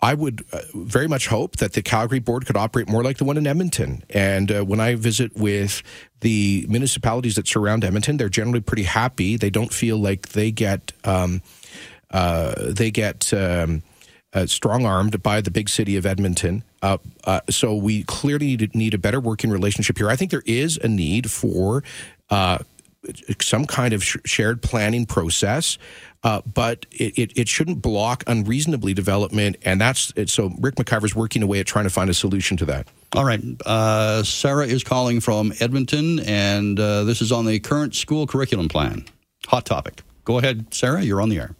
I 0.00 0.14
would 0.14 0.44
uh, 0.52 0.60
very 0.74 1.08
much 1.08 1.26
hope 1.26 1.56
that 1.56 1.72
the 1.72 1.82
Calgary 1.82 2.20
board 2.20 2.46
could 2.46 2.56
operate 2.56 2.88
more 2.88 3.02
like 3.02 3.18
the 3.18 3.24
one 3.24 3.36
in 3.36 3.48
Edmonton. 3.48 4.04
And 4.10 4.50
uh, 4.52 4.64
when 4.64 4.78
I 4.78 4.94
visit 4.94 5.36
with 5.36 5.82
the 6.20 6.66
municipalities 6.68 7.34
that 7.34 7.48
surround 7.48 7.84
Edmonton, 7.84 8.16
they're 8.16 8.28
generally 8.28 8.60
pretty 8.60 8.84
happy. 8.84 9.36
They 9.36 9.50
don't 9.50 9.72
feel 9.72 9.98
like 9.98 10.28
they 10.28 10.52
get 10.52 10.92
um, 11.02 11.42
uh, 12.10 12.54
they 12.56 12.90
get 12.90 13.32
um, 13.34 13.82
uh, 14.32 14.46
strong 14.46 14.84
armed 14.84 15.22
by 15.22 15.40
the 15.40 15.50
big 15.50 15.68
city 15.68 15.96
of 15.96 16.06
Edmonton. 16.06 16.64
Uh, 16.82 16.98
uh, 17.24 17.40
so 17.48 17.74
we 17.74 18.02
clearly 18.04 18.56
need 18.74 18.94
a 18.94 18.98
better 18.98 19.20
working 19.20 19.50
relationship 19.50 19.98
here. 19.98 20.10
I 20.10 20.16
think 20.16 20.30
there 20.30 20.42
is 20.46 20.76
a 20.78 20.88
need 20.88 21.30
for 21.30 21.82
some 23.40 23.64
kind 23.64 23.94
of 23.94 24.04
sh- 24.04 24.16
shared 24.24 24.60
planning 24.60 25.06
process 25.06 25.78
uh, 26.24 26.42
but 26.52 26.86
it, 26.90 27.18
it, 27.18 27.38
it, 27.38 27.48
shouldn't 27.48 27.80
block 27.80 28.24
unreasonably 28.26 28.92
development. 28.92 29.56
And 29.62 29.80
that's 29.80 30.12
so 30.26 30.52
Rick 30.58 30.76
McIver's 30.76 31.14
working 31.14 31.42
away 31.42 31.60
at 31.60 31.66
trying 31.66 31.84
to 31.84 31.90
find 31.90 32.10
a 32.10 32.14
solution 32.14 32.56
to 32.58 32.64
that. 32.66 32.88
All 33.14 33.24
right. 33.24 33.40
Uh, 33.64 34.22
Sarah 34.24 34.66
is 34.66 34.82
calling 34.84 35.20
from 35.20 35.52
Edmonton, 35.60 36.20
and 36.20 36.78
uh, 36.78 37.04
this 37.04 37.22
is 37.22 37.32
on 37.32 37.46
the 37.46 37.58
current 37.60 37.94
school 37.94 38.26
curriculum 38.26 38.68
plan. 38.68 39.04
Hot 39.46 39.64
topic. 39.64 40.02
Go 40.24 40.38
ahead, 40.38 40.74
Sarah. 40.74 41.02
You're 41.02 41.22
on 41.22 41.28
the 41.28 41.38
air. 41.38 41.54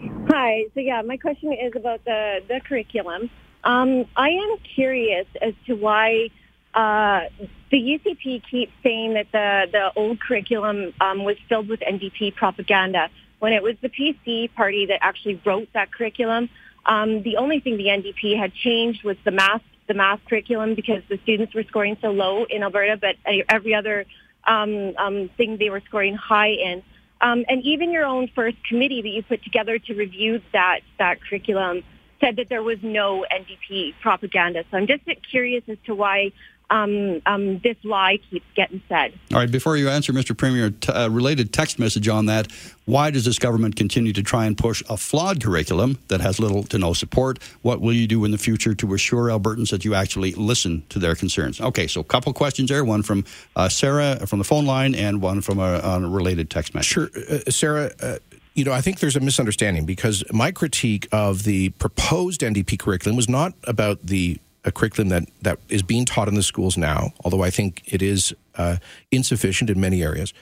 Hi. 0.00 0.64
So, 0.74 0.80
yeah, 0.80 1.02
my 1.02 1.16
question 1.16 1.52
is 1.52 1.72
about 1.74 2.04
the, 2.04 2.40
the 2.46 2.60
curriculum. 2.60 3.30
Um, 3.64 4.04
I 4.16 4.30
am 4.30 4.58
curious 4.74 5.26
as 5.42 5.54
to 5.66 5.74
why 5.74 6.30
uh, 6.74 7.22
the 7.70 7.76
UCP 7.76 8.42
keeps 8.48 8.72
saying 8.82 9.14
that 9.14 9.26
the, 9.32 9.66
the 9.72 9.92
old 9.96 10.20
curriculum 10.20 10.92
um, 11.00 11.24
was 11.24 11.36
filled 11.48 11.68
with 11.68 11.80
NDP 11.80 12.36
propaganda 12.36 13.08
when 13.40 13.52
it 13.52 13.62
was 13.62 13.74
the 13.82 13.88
PC 13.88 14.54
party 14.54 14.86
that 14.86 14.98
actually 15.02 15.40
wrote 15.44 15.68
that 15.74 15.92
curriculum. 15.92 16.48
Um, 16.86 17.22
the 17.22 17.36
only 17.36 17.60
thing 17.60 17.76
the 17.76 17.86
NDP 17.86 18.38
had 18.38 18.54
changed 18.54 19.04
was 19.04 19.16
the 19.24 19.30
math 19.30 19.62
the 19.88 19.94
math 19.94 20.20
curriculum 20.28 20.74
because 20.74 21.02
the 21.08 21.18
students 21.22 21.54
were 21.54 21.62
scoring 21.62 21.96
so 22.02 22.10
low 22.10 22.44
in 22.44 22.62
Alberta, 22.62 22.98
but 22.98 23.16
every 23.48 23.74
other 23.74 24.04
um, 24.46 24.94
um, 24.98 25.30
thing 25.38 25.56
they 25.56 25.70
were 25.70 25.80
scoring 25.86 26.14
high 26.14 26.50
in. 26.50 26.82
Um, 27.20 27.44
and 27.48 27.62
even 27.64 27.90
your 27.90 28.04
own 28.04 28.28
first 28.34 28.56
committee 28.68 29.02
that 29.02 29.08
you 29.08 29.22
put 29.22 29.42
together 29.42 29.78
to 29.78 29.94
review 29.94 30.40
that 30.52 30.80
that 30.98 31.20
curriculum 31.20 31.82
said 32.20 32.36
that 32.36 32.48
there 32.48 32.62
was 32.62 32.78
no 32.82 33.24
NDP 33.32 33.94
propaganda. 34.00 34.64
So 34.70 34.76
I'm 34.76 34.86
just 34.86 35.02
curious 35.30 35.62
as 35.68 35.78
to 35.86 35.94
why 35.94 36.32
um, 36.70 37.22
um, 37.26 37.58
this 37.60 37.76
lie 37.84 38.18
keeps 38.30 38.46
getting 38.54 38.82
said. 38.88 39.12
All 39.32 39.38
right, 39.38 39.50
before 39.50 39.76
you 39.76 39.88
answer, 39.88 40.12
Mr. 40.12 40.36
Premier, 40.36 40.70
t- 40.70 40.92
uh, 40.92 41.08
related 41.08 41.52
text 41.52 41.78
message 41.78 42.08
on 42.08 42.26
that. 42.26 42.48
Why 42.84 43.10
does 43.10 43.24
this 43.24 43.38
government 43.38 43.76
continue 43.76 44.12
to 44.12 44.22
try 44.22 44.46
and 44.46 44.56
push 44.56 44.82
a 44.88 44.96
flawed 44.96 45.42
curriculum 45.42 45.98
that 46.08 46.20
has 46.20 46.38
little 46.38 46.62
to 46.64 46.78
no 46.78 46.92
support? 46.92 47.38
What 47.62 47.80
will 47.80 47.92
you 47.92 48.06
do 48.06 48.24
in 48.24 48.30
the 48.30 48.38
future 48.38 48.74
to 48.74 48.94
assure 48.94 49.28
Albertans 49.28 49.70
that 49.70 49.84
you 49.84 49.94
actually 49.94 50.32
listen 50.32 50.82
to 50.90 50.98
their 50.98 51.14
concerns? 51.14 51.60
Okay, 51.60 51.86
so 51.86 52.00
a 52.00 52.04
couple 52.04 52.32
questions 52.32 52.68
there. 52.68 52.84
One 52.84 53.02
from 53.02 53.24
uh, 53.56 53.68
Sarah 53.68 54.26
from 54.26 54.38
the 54.38 54.44
phone 54.44 54.66
line, 54.66 54.94
and 54.94 55.22
one 55.22 55.40
from 55.40 55.58
a, 55.58 55.80
a 55.82 56.00
related 56.00 56.50
text 56.50 56.74
message. 56.74 56.88
Sure, 56.88 57.10
uh, 57.30 57.50
Sarah. 57.50 57.90
Uh, 58.00 58.18
you 58.54 58.64
know, 58.64 58.72
I 58.72 58.80
think 58.80 58.98
there's 58.98 59.14
a 59.14 59.20
misunderstanding 59.20 59.86
because 59.86 60.24
my 60.32 60.50
critique 60.50 61.06
of 61.12 61.44
the 61.44 61.68
proposed 61.70 62.40
NDP 62.40 62.80
curriculum 62.80 63.14
was 63.14 63.28
not 63.28 63.54
about 63.64 64.04
the 64.04 64.40
a 64.68 64.72
curriculum 64.72 65.08
that, 65.08 65.24
that 65.42 65.58
is 65.68 65.82
being 65.82 66.04
taught 66.04 66.28
in 66.28 66.34
the 66.34 66.42
schools 66.42 66.76
now, 66.76 67.12
although 67.24 67.42
I 67.42 67.50
think 67.50 67.82
it 67.86 68.02
is 68.02 68.34
uh, 68.56 68.76
insufficient 69.10 69.70
in 69.70 69.80
many 69.80 70.02
areas. 70.02 70.32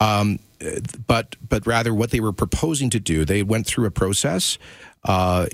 Um, 0.00 0.38
but 1.06 1.36
but 1.48 1.66
rather 1.66 1.94
what 1.94 2.10
they 2.10 2.20
were 2.20 2.32
proposing 2.32 2.90
to 2.90 3.00
do, 3.00 3.24
they 3.24 3.42
went 3.42 3.66
through 3.66 3.86
a 3.86 3.90
process 3.90 4.58
uh, 5.04 5.46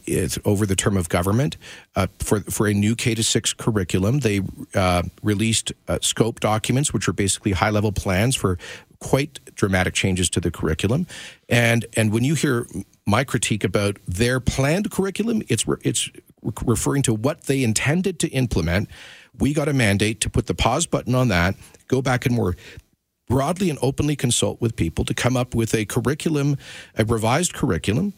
over 0.45 0.67
the 0.67 0.77
term 0.77 0.97
of 0.97 1.09
government 1.09 1.57
uh, 1.97 2.07
for 2.19 2.41
for 2.41 2.67
a 2.67 2.75
new 2.75 2.95
K 2.97 3.15
to 3.15 3.23
six 3.23 3.53
curriculum. 3.53 4.21
They 4.21 4.41
uh, 4.75 5.03
released 5.23 5.73
uh, 5.89 5.99
scope 6.01 6.41
documents, 6.41 6.93
which 6.93 7.09
are 7.09 7.13
basically 7.13 7.53
high 7.53 7.71
level 7.71 7.93
plans 7.93 8.37
for 8.37 8.59
quite 8.99 9.41
dramatic 9.55 9.95
changes 9.95 10.31
to 10.31 10.41
the 10.41 10.51
curriculum. 10.51 11.07
And 11.49 11.87
and 11.97 12.13
when 12.13 12.25
you 12.25 12.35
hear 12.35 12.67
my 13.07 13.25
critique 13.25 13.65
about 13.65 13.99
their 14.09 14.41
planned 14.41 14.91
curriculum, 14.91 15.43
it's 15.49 15.65
it's 15.83 16.11
referring 16.65 17.03
to 17.03 17.15
what 17.15 17.43
they 17.43 17.63
intended 17.63 18.19
to 18.21 18.29
implement. 18.29 18.89
We 19.39 19.53
got 19.53 19.69
a 19.69 19.73
mandate 19.73 20.21
to 20.23 20.31
put 20.31 20.47
the 20.47 20.55
pause 20.55 20.87
button 20.87 21.15
on 21.15 21.29
that, 21.29 21.55
go 21.89 22.03
back 22.03 22.27
and 22.27 22.35
more 22.35 22.57
broadly 23.29 23.71
and 23.71 23.79
openly 23.83 24.17
consult 24.17 24.61
with 24.61 24.77
people 24.77 25.05
to 25.05 25.15
come 25.15 25.37
up 25.37 25.55
with 25.55 25.75
a 25.75 25.85
curriculum, 25.85 26.57
a 26.97 27.05
revised 27.05 27.55
curriculum 27.55 28.13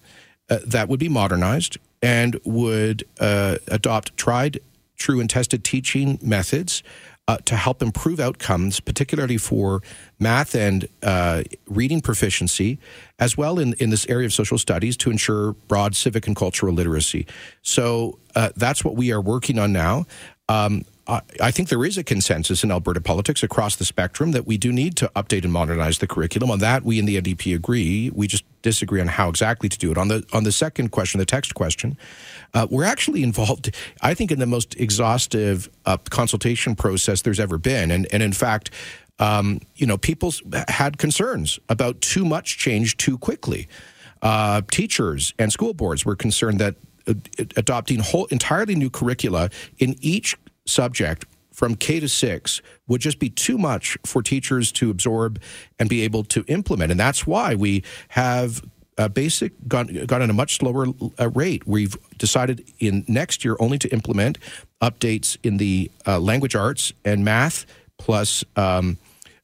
uh, 0.51 0.59
that 0.67 0.89
would 0.89 1.01
be 1.01 1.09
modernized 1.09 1.79
and 2.03 2.39
would 2.45 3.05
uh, 3.21 3.57
adopt 3.69 4.17
tried, 4.17 4.61
true, 4.97 5.21
and 5.21 5.31
tested 5.31 5.65
teaching 5.65 6.19
methods 6.23 6.83
uh, 7.29 7.39
to 7.45 7.57
help 7.57 7.83
improve 7.83 8.21
outcomes, 8.21 8.81
particularly 8.81 9.37
for 9.37 9.83
math 10.19 10.55
and 10.55 10.89
uh, 11.03 11.43
reading 11.67 12.01
proficiency, 12.01 12.79
as 13.19 13.37
well 13.37 13.59
in, 13.59 13.75
in 13.75 13.91
this 13.91 14.07
area 14.09 14.27
of 14.27 14.33
social 14.33 14.59
studies 14.59 14.97
to 14.97 15.11
ensure 15.11 15.53
broad 15.69 15.97
civic 15.97 16.27
and 16.27 16.37
cultural 16.37 16.73
literacy. 16.73 17.27
So 17.63 18.19
uh, 18.35 18.51
that's 18.57 18.85
what 18.85 18.97
we 18.97 19.13
are 19.13 19.21
working 19.21 19.59
on 19.59 19.73
now. 19.73 20.07
Um, 20.49 20.85
I 21.09 21.53
think 21.53 21.69
there 21.69 21.85
is 21.85 21.97
a 21.97 22.03
consensus 22.03 22.65
in 22.65 22.73
Alberta 22.73 23.01
politics 23.01 23.45
across 23.45 23.77
the 23.77 23.85
spectrum 23.85 24.33
that 24.33 24.45
we 24.45 24.59
do 24.59 24.73
need 24.73 24.97
to 24.97 25.11
update 25.15 25.45
and 25.45 25.53
modernize 25.53 25.99
the 25.99 26.09
curriculum. 26.09 26.51
On 26.51 26.59
that, 26.59 26.83
we 26.83 26.99
in 26.99 27.05
the 27.05 27.21
NDP 27.21 27.55
agree. 27.55 28.11
We 28.11 28.27
just 28.27 28.43
disagree 28.67 29.01
on 29.01 29.07
how 29.07 29.29
exactly 29.29 29.69
to 29.69 29.79
do 29.79 29.93
it. 29.93 29.99
On 29.99 30.09
the 30.09 30.27
on 30.33 30.43
the 30.43 30.53
second 30.53 30.91
question, 30.91 31.19
the 31.19 31.25
text 31.37 31.55
question, 31.55 31.97
uh, 32.53 32.67
we're 32.69 32.91
actually 32.95 33.23
involved. 33.23 33.71
I 34.03 34.13
think 34.15 34.31
in 34.33 34.41
the 34.41 34.47
most 34.57 34.75
exhaustive 34.87 35.71
uh, 35.85 35.99
consultation 36.11 36.75
process 36.75 37.23
there's 37.23 37.41
ever 37.41 37.59
been, 37.59 37.91
and 37.91 38.07
and 38.13 38.23
in 38.23 38.33
fact. 38.33 38.71
Um, 39.19 39.61
you 39.77 39.87
know, 39.87 39.97
people 39.97 40.31
had 40.69 40.99
concerns 40.99 41.59
about 41.71 42.03
too 42.03 42.27
much 42.27 42.59
change 42.59 42.99
too 42.99 43.17
quickly. 43.17 43.67
Uh, 44.21 44.61
teachers 44.71 45.33
and 45.39 45.51
school 45.51 45.73
boards 45.73 46.05
were 46.05 46.17
concerned 46.17 46.59
that 46.59 46.75
uh, 47.09 47.15
adopting 47.57 48.01
whole 48.01 48.27
entirely 48.27 48.75
new 48.75 48.91
curricula 48.91 49.49
in 49.79 49.97
each 50.03 50.37
subject 50.67 51.25
from 51.57 51.75
K 51.75 52.01
to 52.01 52.09
six 52.09 52.61
would 52.87 53.01
just 53.01 53.19
be 53.19 53.31
too 53.31 53.57
much 53.57 53.97
for 54.05 54.23
teachers 54.23 54.71
to 54.73 54.91
absorb 54.91 55.41
and 55.79 55.89
be 55.89 56.03
able 56.03 56.23
to 56.25 56.45
implement. 56.49 56.91
And 56.91 57.01
that's 57.01 57.27
why 57.27 57.55
we 57.55 57.83
have 58.09 58.63
a 58.99 59.09
basic 59.09 59.53
gone, 59.67 59.87
gone 60.05 60.21
at 60.21 60.29
a 60.29 60.35
much 60.35 60.57
slower 60.57 60.87
uh, 61.19 61.31
rate. 61.31 61.67
We've 61.67 61.97
decided 62.19 62.63
in 62.79 63.07
next 63.09 63.43
year 63.43 63.57
only 63.59 63.79
to 63.79 63.89
implement 63.89 64.37
updates 64.83 65.39
in 65.43 65.57
the 65.57 65.91
uh, 66.07 66.21
language 66.21 66.55
arts 66.55 66.93
and 67.07 67.25
math 67.25 67.65
plus 67.97 68.45
um, 68.57 68.99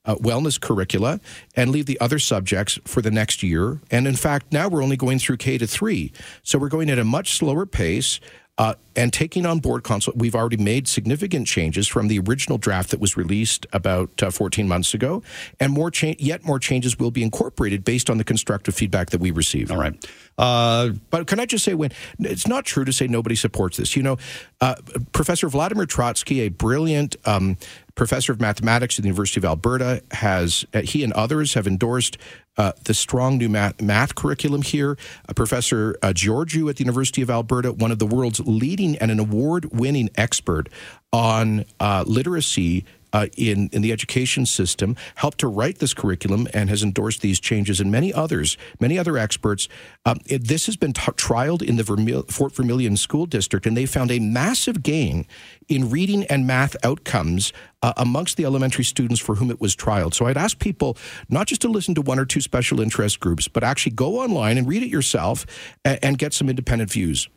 uh, 0.04 0.16
wellness 0.16 0.60
curricula 0.60 1.18
and 1.56 1.70
leave 1.70 1.86
the 1.86 1.98
other 1.98 2.18
subjects 2.18 2.78
for 2.84 3.00
the 3.00 3.10
next 3.10 3.42
year. 3.42 3.80
And 3.90 4.06
in 4.06 4.16
fact, 4.16 4.52
now 4.52 4.68
we're 4.68 4.82
only 4.82 4.98
going 4.98 5.18
through 5.18 5.38
K 5.38 5.56
to 5.56 5.66
three. 5.66 6.12
So 6.42 6.58
we're 6.58 6.68
going 6.68 6.90
at 6.90 6.98
a 6.98 7.04
much 7.04 7.38
slower 7.38 7.64
pace. 7.64 8.20
Uh, 8.58 8.74
and 8.94 9.14
taking 9.14 9.46
on 9.46 9.58
board 9.60 9.82
consult, 9.82 10.14
we've 10.16 10.34
already 10.34 10.58
made 10.58 10.86
significant 10.86 11.46
changes 11.46 11.88
from 11.88 12.08
the 12.08 12.18
original 12.18 12.58
draft 12.58 12.90
that 12.90 13.00
was 13.00 13.16
released 13.16 13.66
about 13.72 14.22
uh, 14.22 14.30
14 14.30 14.68
months 14.68 14.92
ago, 14.92 15.22
and 15.58 15.72
more 15.72 15.90
cha- 15.90 16.14
yet 16.18 16.44
more 16.44 16.58
changes 16.58 16.98
will 16.98 17.10
be 17.10 17.22
incorporated 17.22 17.82
based 17.82 18.10
on 18.10 18.18
the 18.18 18.24
constructive 18.24 18.74
feedback 18.74 19.08
that 19.08 19.20
we 19.20 19.30
received. 19.30 19.70
All 19.70 19.78
right. 19.78 19.94
Uh, 20.36 20.90
but 21.08 21.26
can 21.26 21.40
I 21.40 21.46
just 21.46 21.64
say, 21.64 21.72
when 21.72 21.92
it's 22.18 22.46
not 22.46 22.66
true 22.66 22.84
to 22.84 22.92
say 22.92 23.06
nobody 23.06 23.36
supports 23.36 23.78
this. 23.78 23.96
You 23.96 24.02
know, 24.02 24.18
uh, 24.60 24.74
Professor 25.12 25.48
Vladimir 25.48 25.86
Troitsky, 25.86 26.40
a 26.40 26.48
brilliant 26.48 27.16
um, 27.24 27.56
professor 27.94 28.32
of 28.32 28.40
mathematics 28.40 28.98
at 28.98 29.02
the 29.02 29.08
University 29.08 29.40
of 29.40 29.44
Alberta, 29.44 30.02
has 30.12 30.64
uh, 30.74 30.80
he 30.82 31.04
and 31.04 31.12
others 31.12 31.54
have 31.54 31.66
endorsed 31.66 32.18
uh, 32.56 32.72
the 32.84 32.94
strong 32.94 33.38
new 33.38 33.48
math, 33.48 33.80
math 33.80 34.14
curriculum 34.14 34.62
here. 34.62 34.96
Uh, 35.28 35.32
Professor 35.32 35.96
uh, 36.02 36.08
Georgiou 36.08 36.68
at 36.68 36.76
the 36.76 36.84
University 36.84 37.22
of 37.22 37.30
Alberta, 37.30 37.72
one 37.72 37.90
of 37.90 37.98
the 37.98 38.06
world's 38.06 38.40
leading 38.40 38.96
and 38.96 39.10
an 39.10 39.18
award 39.18 39.66
winning 39.72 40.10
expert 40.16 40.68
on 41.12 41.64
uh, 41.80 42.04
literacy 42.06 42.84
uh, 43.12 43.26
in 43.36 43.68
in 43.72 43.82
the 43.82 43.92
education 43.92 44.46
system, 44.46 44.96
helped 45.16 45.38
to 45.38 45.48
write 45.48 45.78
this 45.78 45.94
curriculum 45.94 46.48
and 46.54 46.70
has 46.70 46.82
endorsed 46.82 47.20
these 47.20 47.40
changes, 47.40 47.80
and 47.80 47.90
many 47.90 48.12
others, 48.12 48.56
many 48.80 48.98
other 48.98 49.16
experts. 49.16 49.68
Um, 50.04 50.18
it, 50.26 50.48
this 50.48 50.66
has 50.66 50.76
been 50.76 50.92
t- 50.92 51.12
trialed 51.12 51.62
in 51.62 51.76
the 51.76 51.82
Vermil- 51.82 52.30
Fort 52.30 52.54
Vermilion 52.54 52.96
School 52.96 53.26
District, 53.26 53.66
and 53.66 53.76
they 53.76 53.86
found 53.86 54.10
a 54.10 54.18
massive 54.18 54.82
gain 54.82 55.26
in 55.68 55.90
reading 55.90 56.24
and 56.24 56.46
math 56.46 56.76
outcomes 56.84 57.52
uh, 57.82 57.92
amongst 57.96 58.36
the 58.36 58.44
elementary 58.44 58.84
students 58.84 59.20
for 59.20 59.36
whom 59.36 59.50
it 59.50 59.60
was 59.60 59.74
trialed. 59.74 60.14
So 60.14 60.26
I'd 60.26 60.36
ask 60.36 60.58
people 60.58 60.96
not 61.28 61.46
just 61.46 61.60
to 61.62 61.68
listen 61.68 61.94
to 61.94 62.02
one 62.02 62.18
or 62.18 62.24
two 62.24 62.40
special 62.40 62.80
interest 62.80 63.20
groups, 63.20 63.48
but 63.48 63.64
actually 63.64 63.92
go 63.92 64.18
online 64.18 64.58
and 64.58 64.68
read 64.68 64.82
it 64.82 64.88
yourself 64.88 65.46
and, 65.84 65.98
and 66.02 66.18
get 66.18 66.34
some 66.34 66.48
independent 66.48 66.90
views. 66.90 67.28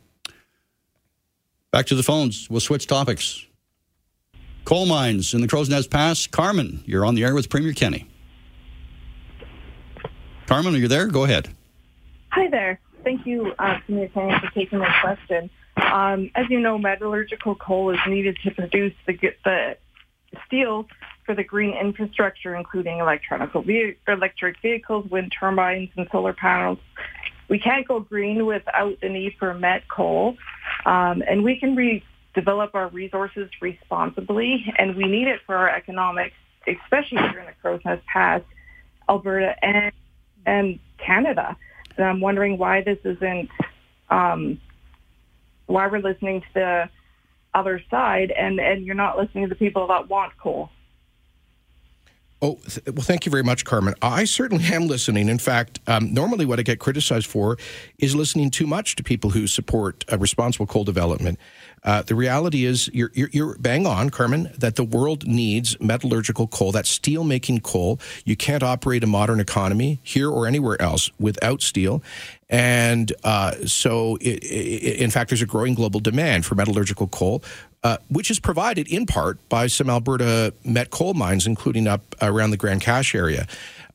Back 1.72 1.86
to 1.86 1.94
the 1.94 2.02
phones. 2.02 2.48
We'll 2.48 2.60
switch 2.60 2.86
topics. 2.86 3.45
Coal 4.66 4.86
mines 4.86 5.32
in 5.32 5.42
the 5.42 5.46
Crowsnest 5.46 5.90
Pass. 5.90 6.26
Carmen, 6.26 6.82
you're 6.86 7.06
on 7.06 7.14
the 7.14 7.22
air 7.22 7.36
with 7.36 7.48
Premier 7.48 7.72
Kenney. 7.72 8.04
Carmen, 10.46 10.74
are 10.74 10.78
you 10.78 10.88
there? 10.88 11.06
Go 11.06 11.22
ahead. 11.22 11.54
Hi 12.30 12.48
there. 12.50 12.80
Thank 13.04 13.24
you, 13.26 13.52
uh, 13.60 13.78
Premier 13.86 14.08
Kenney, 14.08 14.34
for 14.40 14.50
taking 14.52 14.80
my 14.80 14.92
question. 15.00 15.50
Um, 15.76 16.32
as 16.34 16.46
you 16.50 16.58
know, 16.58 16.78
metallurgical 16.78 17.54
coal 17.54 17.90
is 17.90 18.00
needed 18.08 18.38
to 18.42 18.50
produce 18.50 18.92
the, 19.06 19.14
the 19.44 19.76
steel 20.48 20.88
for 21.24 21.36
the 21.36 21.44
green 21.44 21.76
infrastructure, 21.76 22.56
including 22.56 22.98
electronic 22.98 23.50
electric 23.54 24.60
vehicles, 24.62 25.08
wind 25.08 25.32
turbines, 25.38 25.90
and 25.96 26.08
solar 26.10 26.32
panels. 26.32 26.78
We 27.48 27.60
can't 27.60 27.86
go 27.86 28.00
green 28.00 28.44
without 28.46 29.00
the 29.00 29.10
need 29.10 29.36
for 29.38 29.54
met 29.54 29.86
coal, 29.88 30.36
um, 30.84 31.22
and 31.28 31.44
we 31.44 31.60
can 31.60 31.76
re- 31.76 32.02
develop 32.36 32.74
our 32.74 32.88
resources 32.88 33.48
responsibly, 33.60 34.64
and 34.78 34.94
we 34.94 35.04
need 35.04 35.26
it 35.26 35.40
for 35.46 35.56
our 35.56 35.68
economics, 35.74 36.36
especially 36.68 37.18
during 37.32 37.46
the 37.46 37.54
Crowsnest 37.64 38.04
Pass, 38.04 38.42
Alberta, 39.08 39.56
and 39.64 39.90
and 40.44 40.78
Canada. 41.04 41.56
And 41.96 42.06
I'm 42.06 42.20
wondering 42.20 42.58
why 42.58 42.82
this 42.82 42.98
isn't, 43.04 43.48
um, 44.10 44.60
why 45.66 45.88
we're 45.88 45.98
listening 45.98 46.42
to 46.42 46.46
the 46.54 46.90
other 47.54 47.82
side, 47.90 48.30
and 48.30 48.60
and 48.60 48.84
you're 48.84 48.94
not 48.94 49.18
listening 49.18 49.44
to 49.44 49.48
the 49.48 49.56
people 49.56 49.88
that 49.88 50.08
want 50.08 50.36
coal. 50.38 50.70
Oh, 52.42 52.56
th- 52.68 52.86
well, 52.88 53.02
thank 53.02 53.24
you 53.24 53.30
very 53.30 53.42
much, 53.42 53.64
Carmen. 53.64 53.94
I 54.02 54.24
certainly 54.24 54.64
am 54.66 54.86
listening. 54.88 55.28
In 55.30 55.38
fact, 55.38 55.80
um, 55.86 56.12
normally 56.12 56.44
what 56.44 56.58
I 56.58 56.62
get 56.62 56.78
criticized 56.78 57.26
for 57.26 57.56
is 57.98 58.14
listening 58.14 58.50
too 58.50 58.66
much 58.66 58.94
to 58.96 59.02
people 59.02 59.30
who 59.30 59.46
support 59.46 60.04
a 60.08 60.18
responsible 60.18 60.66
coal 60.66 60.84
development. 60.84 61.38
Uh, 61.82 62.02
the 62.02 62.14
reality 62.14 62.64
is, 62.64 62.90
you're, 62.92 63.10
you're, 63.14 63.30
you're, 63.32 63.56
bang 63.58 63.86
on, 63.86 64.10
Carmen, 64.10 64.50
that 64.58 64.76
the 64.76 64.84
world 64.84 65.26
needs 65.26 65.80
metallurgical 65.80 66.48
coal, 66.48 66.72
that 66.72 66.86
steel 66.86 67.24
making 67.24 67.60
coal. 67.60 68.00
You 68.24 68.36
can't 68.36 68.62
operate 68.62 69.04
a 69.04 69.06
modern 69.06 69.40
economy 69.40 70.00
here 70.02 70.28
or 70.28 70.46
anywhere 70.46 70.80
else 70.82 71.10
without 71.18 71.62
steel. 71.62 72.02
And 72.48 73.12
uh, 73.24 73.52
so, 73.66 74.16
it, 74.16 74.44
it, 74.44 75.00
in 75.00 75.10
fact, 75.10 75.30
there's 75.30 75.42
a 75.42 75.46
growing 75.46 75.74
global 75.74 76.00
demand 76.00 76.44
for 76.44 76.54
metallurgical 76.54 77.08
coal. 77.08 77.42
Uh, 77.86 77.98
which 78.08 78.32
is 78.32 78.40
provided 78.40 78.88
in 78.88 79.06
part 79.06 79.38
by 79.48 79.68
some 79.68 79.88
Alberta 79.88 80.52
met 80.64 80.90
coal 80.90 81.14
mines, 81.14 81.46
including 81.46 81.86
up 81.86 82.02
around 82.20 82.50
the 82.50 82.56
Grande 82.56 82.80
Cache 82.80 83.14
area. 83.14 83.46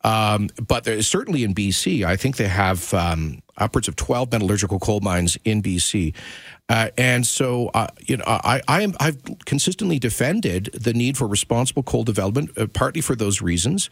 Um, 0.06 0.48
but 0.66 0.86
certainly 1.04 1.44
in 1.44 1.54
BC, 1.54 2.06
I 2.06 2.16
think 2.16 2.38
they 2.38 2.48
have 2.48 2.94
um, 2.94 3.42
upwards 3.58 3.90
of 3.90 3.98
12 3.98 4.32
metallurgical 4.32 4.80
coal 4.80 5.02
mines 5.02 5.38
in 5.44 5.62
BC. 5.62 6.14
Uh, 6.70 6.88
and 6.98 7.28
so, 7.28 7.68
uh, 7.74 7.88
you 8.00 8.16
know, 8.16 8.24
I, 8.26 8.62
I 8.66 8.82
am, 8.82 8.94
I've 9.02 9.18
consistently 9.44 10.00
defended 10.00 10.70
the 10.74 10.94
need 10.94 11.18
for 11.18 11.28
responsible 11.28 11.84
coal 11.84 12.06
development, 12.06 12.58
uh, 12.58 12.68
partly 12.68 13.02
for 13.02 13.18
those 13.18 13.42
reasons, 13.42 13.90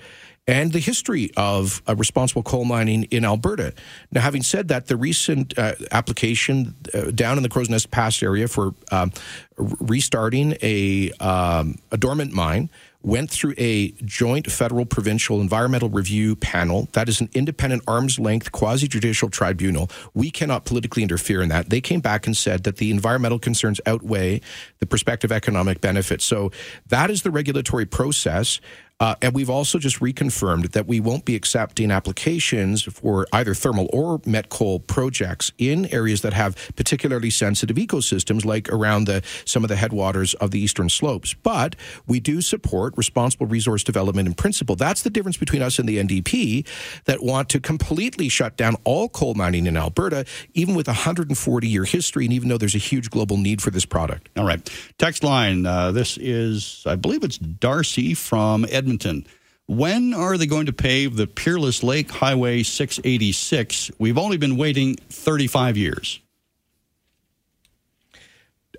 and 0.49 0.73
the 0.73 0.79
history 0.79 1.29
of 1.37 1.83
uh, 1.87 1.95
responsible 1.95 2.41
coal 2.41 2.65
mining 2.65 3.03
in 3.11 3.23
Alberta. 3.23 3.71
Now, 4.11 4.21
having 4.21 4.41
said 4.41 4.69
that, 4.69 4.87
the 4.87 4.97
recent 4.97 5.57
uh, 5.59 5.75
application 5.91 6.75
uh, 6.91 7.11
down 7.11 7.37
in 7.37 7.43
the 7.43 7.49
Crowsnest 7.49 7.91
Pass 7.91 8.23
area 8.23 8.47
for 8.47 8.73
um, 8.91 9.11
restarting 9.57 10.57
a, 10.63 11.11
um, 11.19 11.77
a 11.91 11.97
dormant 11.97 12.33
mine 12.33 12.71
went 13.01 13.29
through 13.29 13.53
a 13.57 13.91
joint 14.03 14.51
federal 14.51 14.85
provincial 14.85 15.39
environmental 15.39 15.87
review 15.87 16.35
panel. 16.35 16.89
That 16.93 17.07
is 17.07 17.21
an 17.21 17.29
independent 17.33 17.83
arm's 17.87 18.19
length 18.19 18.51
quasi 18.51 18.87
judicial 18.87 19.29
tribunal. 19.29 19.89
We 20.13 20.31
cannot 20.31 20.65
politically 20.65 21.03
interfere 21.03 21.41
in 21.41 21.49
that. 21.49 21.69
They 21.69 21.79
came 21.79 22.01
back 22.01 22.25
and 22.25 22.35
said 22.35 22.63
that 22.63 22.77
the 22.77 22.91
environmental 22.91 23.39
concerns 23.39 23.79
outweigh 23.85 24.41
the 24.79 24.85
prospective 24.85 25.31
economic 25.31 25.79
benefits. 25.79 26.25
So 26.25 26.51
that 26.87 27.09
is 27.09 27.21
the 27.21 27.31
regulatory 27.31 27.85
process. 27.85 28.59
Uh, 28.99 29.15
and 29.21 29.33
we've 29.33 29.49
also 29.49 29.79
just 29.79 29.99
reconfirmed 29.99 30.71
that 30.71 30.85
we 30.85 30.99
won't 30.99 31.23
be 31.23 31.35
accepting 31.35 31.89
applications 31.89 32.83
for 32.83 33.25
either 33.31 33.53
thermal 33.53 33.89
or 33.93 34.19
met 34.25 34.49
coal 34.49 34.79
projects 34.79 35.53
in 35.57 35.85
areas 35.93 36.21
that 36.21 36.33
have 36.33 36.55
particularly 36.75 37.29
sensitive 37.29 37.77
ecosystems, 37.77 38.43
like 38.43 38.67
around 38.69 39.05
the, 39.05 39.23
some 39.45 39.63
of 39.63 39.69
the 39.69 39.77
headwaters 39.77 40.33
of 40.35 40.51
the 40.51 40.59
eastern 40.59 40.89
slopes. 40.89 41.33
But 41.33 41.77
we 42.07 42.19
do 42.19 42.41
support 42.41 42.93
responsible 42.97 43.45
resource 43.45 43.83
development 43.85 44.27
in 44.27 44.33
principle. 44.33 44.75
That's 44.75 45.03
the 45.03 45.09
difference 45.09 45.37
between 45.37 45.61
us 45.61 45.79
and 45.79 45.87
the 45.87 45.97
NDP 45.97 46.67
that 47.05 47.23
want 47.23 47.47
to 47.49 47.61
completely 47.61 48.27
shut 48.27 48.57
down 48.57 48.75
all 48.83 49.07
coal 49.07 49.33
mining 49.33 49.65
in 49.65 49.77
Alberta, 49.77 50.25
even 50.53 50.75
with 50.75 50.89
a 50.89 50.91
140 50.91 51.67
year 51.67 51.85
history, 51.85 52.25
and 52.25 52.33
even 52.33 52.49
though 52.49 52.57
there's 52.57 52.75
a 52.75 52.79
huge 52.79 53.09
global 53.09 53.37
need 53.37 53.61
for 53.61 53.71
this 53.71 53.85
product. 53.85 54.27
All 54.35 54.45
right. 54.45 54.69
Text 54.97 55.23
line. 55.23 55.65
Uh, 55.65 55.93
this 55.93 56.17
is, 56.17 56.83
I 56.85 56.95
believe 56.95 57.23
it's 57.23 57.37
Darcy 57.37 58.13
from 58.13 58.65
Edmonton. 58.65 58.88
Edmonton. 58.89 59.23
When 59.67 60.15
are 60.15 60.35
they 60.35 60.47
going 60.47 60.65
to 60.65 60.73
pave 60.73 61.15
the 61.15 61.27
Peerless 61.27 61.83
Lake 61.83 62.09
Highway 62.09 62.63
686? 62.63 63.91
We've 63.99 64.17
only 64.17 64.37
been 64.37 64.57
waiting 64.57 64.95
35 64.95 65.77
years. 65.77 66.19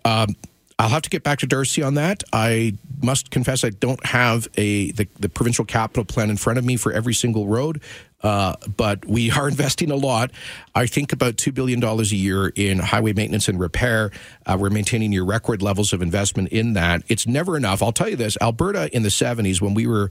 Um, 0.04 0.34
I'll 0.80 0.88
have 0.88 1.02
to 1.02 1.10
get 1.10 1.22
back 1.22 1.38
to 1.40 1.46
Darcy 1.46 1.84
on 1.84 1.94
that. 1.94 2.24
I 2.32 2.74
must 3.00 3.30
confess 3.30 3.62
I 3.62 3.70
don't 3.70 4.04
have 4.04 4.48
a 4.56 4.90
the, 4.92 5.06
the 5.20 5.28
provincial 5.28 5.64
capital 5.64 6.04
plan 6.04 6.28
in 6.28 6.36
front 6.36 6.58
of 6.58 6.64
me 6.64 6.76
for 6.76 6.92
every 6.92 7.14
single 7.14 7.46
road, 7.46 7.80
uh, 8.22 8.56
but 8.76 9.04
we 9.06 9.30
are 9.30 9.48
investing 9.48 9.90
a 9.90 9.96
lot. 9.96 10.30
I 10.74 10.86
think 10.86 11.12
about 11.12 11.36
two 11.36 11.52
billion 11.52 11.80
dollars 11.80 12.12
a 12.12 12.16
year 12.16 12.48
in 12.48 12.78
highway 12.78 13.12
maintenance 13.12 13.48
and 13.48 13.58
repair. 13.58 14.10
Uh, 14.46 14.56
we're 14.60 14.70
maintaining 14.70 15.12
your 15.12 15.24
record 15.24 15.62
levels 15.62 15.92
of 15.92 16.02
investment 16.02 16.48
in 16.48 16.74
that. 16.74 17.02
It's 17.08 17.26
never 17.26 17.56
enough. 17.56 17.82
I'll 17.82 17.92
tell 17.92 18.08
you 18.08 18.16
this: 18.16 18.36
Alberta 18.40 18.94
in 18.94 19.02
the 19.02 19.08
'70s, 19.08 19.60
when 19.60 19.74
we 19.74 19.86
were 19.86 20.10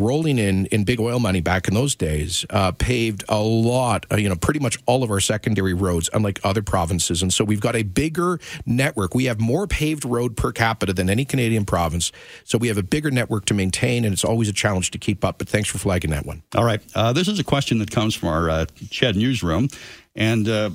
rolling 0.00 0.38
in 0.38 0.66
in 0.66 0.84
big 0.84 0.98
oil 0.98 1.18
money 1.18 1.40
back 1.40 1.68
in 1.68 1.74
those 1.74 1.94
days, 1.94 2.44
uh, 2.50 2.72
paved 2.72 3.24
a 3.28 3.40
lot, 3.40 4.06
uh, 4.10 4.16
you 4.16 4.28
know, 4.28 4.36
pretty 4.36 4.60
much 4.60 4.78
all 4.86 5.02
of 5.02 5.10
our 5.10 5.20
secondary 5.20 5.74
roads, 5.74 6.08
unlike 6.12 6.40
other 6.42 6.62
provinces. 6.62 7.22
And 7.22 7.32
so 7.32 7.44
we've 7.44 7.60
got 7.60 7.76
a 7.76 7.82
bigger 7.82 8.40
network. 8.66 9.14
We 9.14 9.24
have 9.26 9.40
more 9.40 9.66
paved 9.66 10.04
road 10.04 10.36
per 10.36 10.52
capita 10.52 10.92
than 10.92 11.10
any 11.10 11.24
Canadian 11.24 11.64
province. 11.64 12.12
So 12.44 12.58
we 12.58 12.68
have 12.68 12.78
a 12.78 12.82
bigger 12.82 13.10
network 13.10 13.44
to 13.46 13.54
maintain, 13.54 14.04
and 14.04 14.12
it's 14.12 14.24
always 14.24 14.48
a 14.48 14.52
challenge 14.52 14.90
to 14.92 14.98
keep 14.98 15.24
up. 15.24 15.38
But 15.38 15.48
thanks 15.48 15.68
for 15.68 15.78
flagging 15.78 16.10
that 16.10 16.26
one. 16.26 16.42
All 16.54 16.64
right. 16.64 16.80
Uh, 16.94 17.12
this 17.12 17.28
is 17.28 17.38
a 17.38 17.44
question 17.44 17.78
that 17.78 17.90
comes 17.90 18.14
from 18.14 18.30
our 18.30 18.50
uh, 18.50 18.66
CHED 18.90 19.16
newsroom. 19.16 19.68
And 20.16 20.48
uh, 20.48 20.70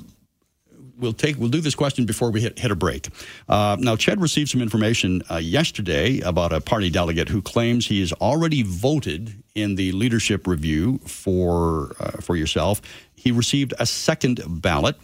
we'll 0.98 1.12
take 1.12 1.36
we'll 1.38 1.48
do 1.48 1.60
this 1.60 1.74
question 1.74 2.06
before 2.06 2.30
we 2.30 2.40
hit, 2.40 2.58
hit 2.58 2.70
a 2.70 2.76
break. 2.76 3.08
Uh, 3.48 3.76
now, 3.78 3.96
CHED 3.96 4.20
received 4.20 4.50
some 4.50 4.62
information 4.62 5.22
uh, 5.30 5.36
yesterday 5.36 6.20
about 6.20 6.52
a 6.52 6.60
party 6.60 6.90
delegate 6.90 7.28
who 7.28 7.42
claims 7.42 7.86
he 7.86 8.00
has 8.00 8.12
already 8.14 8.62
voted 8.62 9.42
in 9.54 9.74
the 9.74 9.92
leadership 9.92 10.46
review 10.46 10.98
for 10.98 11.94
uh, 12.00 12.12
for 12.20 12.36
yourself. 12.36 12.80
He 13.14 13.32
received 13.32 13.74
a 13.78 13.86
second 13.86 14.40
ballot. 14.46 14.96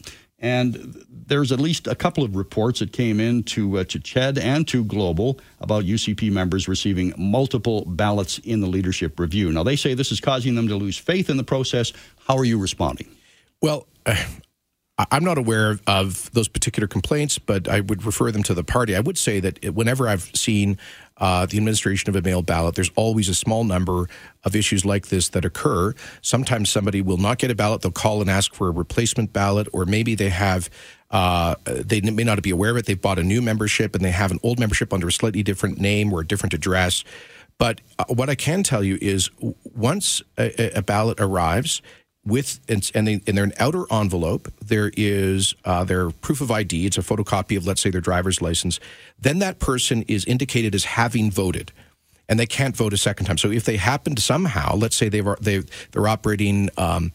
And 0.45 1.07
there's 1.09 1.53
at 1.53 1.61
least 1.61 1.87
a 1.87 1.95
couple 1.95 2.25
of 2.25 2.35
reports 2.35 2.81
that 2.81 2.93
came 2.93 3.21
in 3.21 3.45
to, 3.45 3.79
uh, 3.79 3.85
to 3.85 4.01
CHED 4.01 4.39
and 4.39 4.67
to 4.69 4.85
Global 4.85 5.39
about 5.61 5.85
UCP 5.85 6.33
members 6.33 6.67
receiving 6.67 7.15
multiple 7.17 7.85
ballots 7.87 8.39
in 8.39 8.61
the 8.61 8.67
leadership 8.67 9.21
review. 9.21 9.53
Now, 9.53 9.63
they 9.63 9.77
say 9.77 9.95
this 9.95 10.11
is 10.11 10.21
causing 10.21 10.57
them 10.57 10.67
to 10.67 10.75
lose 10.75 10.99
faith 10.99 11.31
in 11.31 11.37
the 11.37 11.45
process. 11.45 11.93
How 12.27 12.37
are 12.37 12.45
you 12.45 12.59
responding? 12.59 13.09
Well, 13.61 13.87
I'm 14.99 15.25
not 15.25 15.39
aware 15.39 15.79
of 15.87 16.31
those 16.33 16.49
particular 16.49 16.87
complaints, 16.87 17.39
but 17.39 17.67
I 17.67 17.81
would 17.81 18.05
refer 18.05 18.31
them 18.31 18.43
to 18.45 18.55
the 18.55 18.63
party. 18.63 18.95
I 18.95 19.01
would 19.01 19.17
say 19.17 19.41
that 19.41 19.75
whenever 19.75 20.07
I've 20.07 20.31
seen 20.35 20.79
uh, 21.17 21.47
the 21.47 21.57
administration 21.57 22.11
of 22.11 22.17
a 22.17 22.21
mail 22.21 22.43
ballot, 22.43 22.75
there's 22.75 22.91
always 22.95 23.29
a 23.29 23.35
small 23.35 23.65
number 23.65 24.09
of 24.45 24.55
issues 24.55 24.85
like 24.85 25.09
this 25.09 25.31
that 25.31 25.45
occur. 25.47 25.95
Sometimes 26.21 26.69
somebody 26.69 27.01
will 27.01 27.17
not 27.17 27.39
get 27.39 27.51
a 27.51 27.55
ballot; 27.55 27.81
they'll 27.81 27.91
call 27.91 28.21
and 28.21 28.29
ask 28.29 28.55
for 28.55 28.69
a 28.69 28.71
replacement 28.71 29.33
ballot, 29.33 29.67
or 29.73 29.87
maybe 29.87 30.15
they 30.15 30.29
have. 30.29 30.69
Uh, 31.11 31.57
they 31.67 32.01
may 32.01 32.25
not 32.25 32.41
be 32.43 32.49
aware 32.49 32.71
of 32.71 32.79
it. 32.79 32.87
They've 32.87 33.01
bought 33.01 33.19
a 33.19 33.23
new 33.23 33.43
membership 33.43 33.95
and 33.95 34.03
they 34.03 34.11
have 34.11 34.31
an 34.31 34.39
old 34.43 34.59
membership 34.59 34.95
under 34.95 35.09
a 35.09 35.13
slightly 35.13 35.43
different 35.43 35.79
name 35.79 36.11
or 36.11 36.21
a 36.21 36.27
different 36.27 36.55
address. 36.55 37.05
But 37.59 37.83
uh, 37.99 38.05
what 38.09 38.31
I 38.31 38.35
can 38.35 38.63
tell 38.63 38.83
you 38.83 38.97
is 39.03 39.29
once 39.63 40.23
a, 40.39 40.79
a 40.79 40.83
ballot 40.83 41.21
arrives, 41.21 41.83
with 42.25 42.61
and, 42.69 42.91
and, 42.95 43.07
they, 43.07 43.21
in 43.27 43.35
their 43.35 43.51
outer 43.59 43.85
envelope 43.91 44.53
there 44.65 44.93
is 44.97 45.55
uh, 45.65 45.83
their 45.83 46.11
proof 46.11 46.41
of 46.41 46.51
id 46.51 46.87
it's 46.87 46.97
a 46.97 47.03
photocopy 47.03 47.57
of 47.57 47.67
let's 47.67 47.81
say 47.81 47.91
their 47.91 48.01
driver's 48.01 48.41
license 48.41 48.79
then 49.19 49.41
that 49.41 49.59
person 49.59 50.03
is 50.03 50.25
indicated 50.27 50.75
as 50.75 50.85
having 50.85 51.31
voted 51.31 51.73
and 52.29 52.41
they 52.41 52.47
can't 52.47 52.75
vote 52.75 52.95
a 52.95 52.97
second 52.97 53.27
time. 53.27 53.37
So 53.37 53.51
if 53.51 53.65
they 53.65 53.77
happen 53.77 54.15
to 54.15 54.23
somehow, 54.23 54.75
let's 54.75 54.97
say 54.97 55.11
they 55.11 55.21
were 55.21 55.37
they 55.41 55.63
they're 55.91 56.09
operating. 56.09 56.71
Um, 56.79 57.13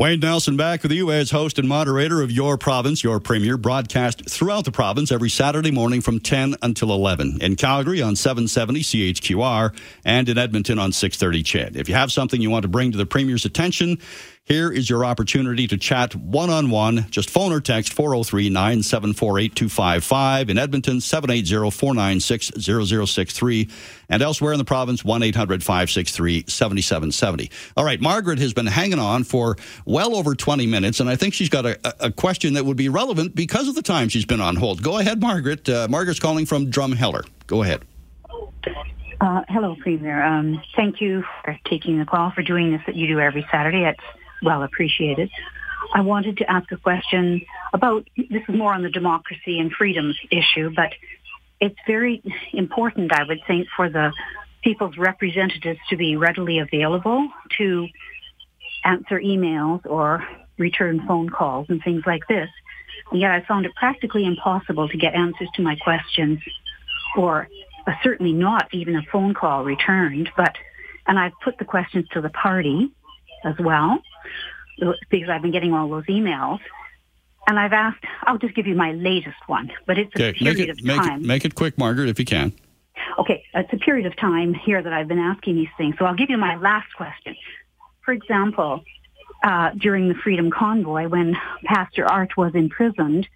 Wayne 0.02 0.20
Nelson 0.20 0.58
back 0.58 0.82
with 0.82 0.91
you 0.91 1.12
as 1.12 1.30
host 1.30 1.60
and 1.60 1.70
moderator 1.70 2.24
of 2.24 2.32
Your 2.32 2.58
Province, 2.58 3.04
Your 3.04 3.20
Premier, 3.20 3.56
broadcast 3.56 4.28
throughout 4.28 4.66
the 4.66 4.72
province 4.72 5.12
every 5.12 5.30
Saturday 5.30 5.70
morning 5.70 6.02
from 6.02 6.20
10 6.20 6.56
until 6.64 6.91
11. 6.91 7.38
In 7.39 7.56
Calgary 7.56 8.02
on 8.02 8.16
770 8.16 8.80
CHQR 8.80 9.76
and 10.04 10.28
in 10.28 10.39
Edmonton 10.39 10.80
on 10.80 10.91
630 10.91 11.43
CHED. 11.43 11.76
If 11.76 11.88
you 11.88 11.93
have 11.93 12.12
something 12.12 12.41
you 12.41 12.49
want 12.49 12.64
to 12.64 12.68
bring 12.68 12.91
to 12.91 12.97
the 12.97 13.06
Premier's 13.06 13.45
attention, 13.45 13.99
here 14.45 14.71
is 14.71 14.89
your 14.89 15.05
opportunity 15.05 15.67
to 15.67 15.77
chat 15.77 16.15
one 16.15 16.49
on 16.49 16.71
one. 16.71 17.05
Just 17.09 17.29
phone 17.29 17.53
or 17.53 17.61
text 17.61 17.93
403 17.93 18.49
974 18.49 19.39
8255. 19.39 20.49
In 20.49 20.57
Edmonton, 20.57 20.99
780 20.99 21.69
496 21.69 22.51
0063. 22.59 23.69
And 24.09 24.21
elsewhere 24.21 24.51
in 24.51 24.57
the 24.57 24.65
province, 24.65 25.05
1 25.05 25.23
800 25.23 25.63
563 25.63 26.45
7770. 26.47 27.51
All 27.77 27.85
right, 27.85 28.01
Margaret 28.01 28.39
has 28.39 28.53
been 28.53 28.65
hanging 28.65 28.99
on 28.99 29.23
for 29.23 29.57
well 29.85 30.15
over 30.15 30.33
20 30.33 30.65
minutes, 30.65 30.99
and 30.99 31.09
I 31.09 31.15
think 31.15 31.33
she's 31.33 31.49
got 31.49 31.65
a, 31.65 32.05
a 32.05 32.11
question 32.11 32.55
that 32.55 32.65
would 32.65 32.77
be 32.77 32.89
relevant 32.89 33.35
because 33.35 33.67
of 33.67 33.75
the 33.75 33.83
time 33.83 34.09
she's 34.09 34.25
been 34.25 34.41
on 34.41 34.55
hold. 34.55 34.81
Go 34.81 34.97
ahead, 34.97 35.21
Margaret. 35.21 35.69
Uh, 35.69 35.87
Margaret's 35.89 36.19
calling 36.19 36.45
from 36.45 36.71
Drumheller. 36.71 37.27
Go 37.45 37.61
ahead. 37.61 37.85
Uh, 39.21 39.43
hello, 39.49 39.75
Premier. 39.79 40.23
Um, 40.23 40.63
thank 40.75 40.99
you 40.99 41.23
for 41.43 41.57
taking 41.69 41.99
the 41.99 42.05
call, 42.05 42.31
for 42.31 42.41
doing 42.41 42.71
this 42.71 42.81
that 42.87 42.95
you 42.95 43.07
do 43.07 43.19
every 43.19 43.45
Saturday. 43.51 43.83
It's 43.85 43.99
well 44.41 44.63
appreciated. 44.63 45.29
I 45.93 46.01
wanted 46.01 46.37
to 46.37 46.49
ask 46.49 46.71
a 46.71 46.77
question 46.77 47.41
about, 47.73 48.07
this 48.15 48.43
is 48.47 48.55
more 48.55 48.73
on 48.73 48.83
the 48.83 48.89
democracy 48.89 49.59
and 49.59 49.71
freedoms 49.71 50.17
issue, 50.29 50.71
but 50.75 50.93
it's 51.59 51.77
very 51.85 52.23
important, 52.53 53.13
I 53.13 53.23
would 53.23 53.39
think, 53.47 53.67
for 53.75 53.89
the 53.89 54.11
people's 54.63 54.97
representatives 54.97 55.79
to 55.89 55.97
be 55.97 56.15
readily 56.15 56.59
available 56.59 57.27
to 57.57 57.87
answer 58.85 59.19
emails 59.19 59.85
or 59.85 60.27
return 60.57 61.05
phone 61.07 61.29
calls 61.29 61.67
and 61.69 61.81
things 61.83 62.03
like 62.05 62.27
this. 62.27 62.49
And 63.11 63.19
yet 63.19 63.31
I 63.31 63.41
found 63.41 63.65
it 63.65 63.73
practically 63.75 64.25
impossible 64.25 64.87
to 64.87 64.97
get 64.97 65.13
answers 65.13 65.49
to 65.55 65.61
my 65.61 65.75
questions 65.75 66.39
or 67.17 67.47
uh, 67.87 67.93
certainly 68.03 68.33
not 68.33 68.69
even 68.71 68.95
a 68.95 69.01
phone 69.11 69.33
call 69.33 69.63
returned, 69.63 70.29
but, 70.37 70.55
and 71.07 71.19
I've 71.19 71.33
put 71.43 71.57
the 71.57 71.65
questions 71.65 72.07
to 72.13 72.21
the 72.21 72.29
party 72.29 72.91
as 73.43 73.55
well 73.59 73.99
because 75.09 75.29
I've 75.29 75.41
been 75.41 75.51
getting 75.51 75.73
all 75.73 75.89
those 75.89 76.05
emails. 76.05 76.59
And 77.47 77.57
I've 77.59 77.73
asked, 77.73 78.03
I'll 78.23 78.38
just 78.38 78.55
give 78.55 78.67
you 78.67 78.75
my 78.75 78.91
latest 78.91 79.38
one, 79.47 79.71
but 79.88 79.97
it's 79.97 80.13
a 80.15 80.29
Okay, 80.29 80.39
period 80.39 80.57
make 80.57 80.67
it, 80.67 80.69
of 80.69 80.84
make, 80.84 80.97
time. 80.97 81.21
it, 81.21 81.27
make 81.27 81.45
it 81.45 81.55
quick, 81.55 81.77
Margaret, 81.77 82.07
if 82.07 82.19
you 82.19 82.25
can. 82.25 82.53
Okay, 83.17 83.43
it's 83.55 83.73
a 83.73 83.77
period 83.77 84.05
of 84.05 84.15
time 84.15 84.53
here 84.53 84.82
that 84.82 84.93
I've 84.93 85.07
been 85.07 85.19
asking 85.19 85.55
these 85.55 85.69
things. 85.77 85.95
So 85.97 86.05
I'll 86.05 86.15
give 86.15 86.29
you 86.29 86.38
my 86.38 86.55
last 86.57 86.93
question. 86.95 87.36
For 88.05 88.13
example, 88.13 88.84
uh, 89.43 89.71
during 89.71 90.07
the 90.07 90.13
Freedom 90.15 90.51
Convoy, 90.51 91.07
when 91.07 91.36
Pastor 91.65 92.05
Art 92.05 92.38
was 92.38 92.53
imprisoned, 92.53 93.27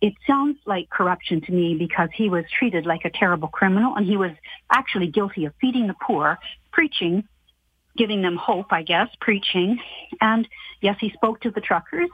it 0.00 0.14
sounds 0.26 0.58
like 0.66 0.88
corruption 0.90 1.40
to 1.42 1.52
me 1.52 1.76
because 1.76 2.08
he 2.14 2.28
was 2.28 2.44
treated 2.58 2.86
like 2.86 3.04
a 3.04 3.10
terrible 3.10 3.48
criminal 3.48 3.94
and 3.96 4.06
he 4.06 4.16
was 4.16 4.32
actually 4.70 5.06
guilty 5.08 5.44
of 5.44 5.54
feeding 5.60 5.86
the 5.86 5.96
poor, 6.02 6.38
preaching, 6.72 7.24
giving 8.00 8.22
them 8.22 8.36
hope, 8.36 8.72
I 8.72 8.82
guess, 8.82 9.08
preaching. 9.20 9.78
And 10.22 10.48
yes, 10.80 10.96
he 10.98 11.10
spoke 11.10 11.42
to 11.42 11.50
the 11.50 11.60
truckers. 11.60 12.08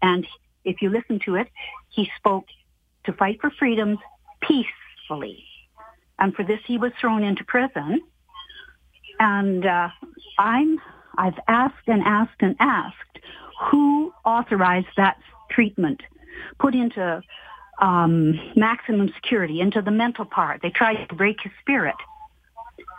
And 0.00 0.26
if 0.64 0.80
you 0.80 0.88
listen 0.88 1.20
to 1.26 1.34
it, 1.34 1.48
he 1.90 2.10
spoke 2.16 2.46
to 3.04 3.12
fight 3.12 3.38
for 3.38 3.50
freedoms 3.50 3.98
peacefully. 4.40 5.44
And 6.18 6.34
for 6.34 6.44
this, 6.44 6.60
he 6.66 6.78
was 6.78 6.92
thrown 6.98 7.22
into 7.22 7.44
prison. 7.44 8.00
And 9.20 9.66
uh, 9.66 9.90
I'm, 10.38 10.80
I've 11.18 11.38
asked 11.46 11.86
and 11.88 12.02
asked 12.04 12.40
and 12.40 12.56
asked 12.58 13.18
who 13.70 14.14
authorized 14.24 14.86
that 14.96 15.18
treatment 15.50 16.00
put 16.58 16.74
into 16.74 17.20
um, 17.82 18.40
maximum 18.56 19.12
security, 19.14 19.60
into 19.60 19.82
the 19.82 19.90
mental 19.90 20.24
part. 20.24 20.62
They 20.62 20.70
tried 20.70 21.04
to 21.04 21.14
break 21.14 21.42
his 21.42 21.52
spirit. 21.60 21.96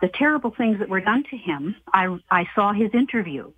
The 0.01 0.09
terrible 0.09 0.51
things 0.51 0.79
that 0.79 0.89
were 0.89 1.01
done 1.01 1.23
to 1.29 1.37
him, 1.37 1.75
I, 1.93 2.17
I 2.29 2.47
saw 2.55 2.73
his 2.73 2.93
interview. 2.93 3.51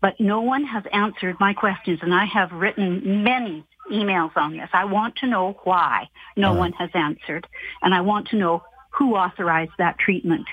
But 0.00 0.20
no 0.20 0.42
one 0.42 0.64
has 0.64 0.84
answered 0.92 1.36
my 1.40 1.54
questions, 1.54 2.00
and 2.02 2.14
I 2.14 2.26
have 2.26 2.52
written 2.52 3.24
many 3.24 3.64
emails 3.90 4.36
on 4.36 4.56
this. 4.56 4.68
I 4.72 4.84
want 4.84 5.16
to 5.16 5.26
know 5.26 5.58
why 5.64 6.08
no 6.36 6.52
one 6.52 6.72
has 6.72 6.90
answered, 6.94 7.46
and 7.82 7.94
I 7.94 8.02
want 8.02 8.28
to 8.28 8.36
know 8.36 8.62
who 8.90 9.16
authorized 9.16 9.72
that 9.78 9.98
treatment. 9.98 10.46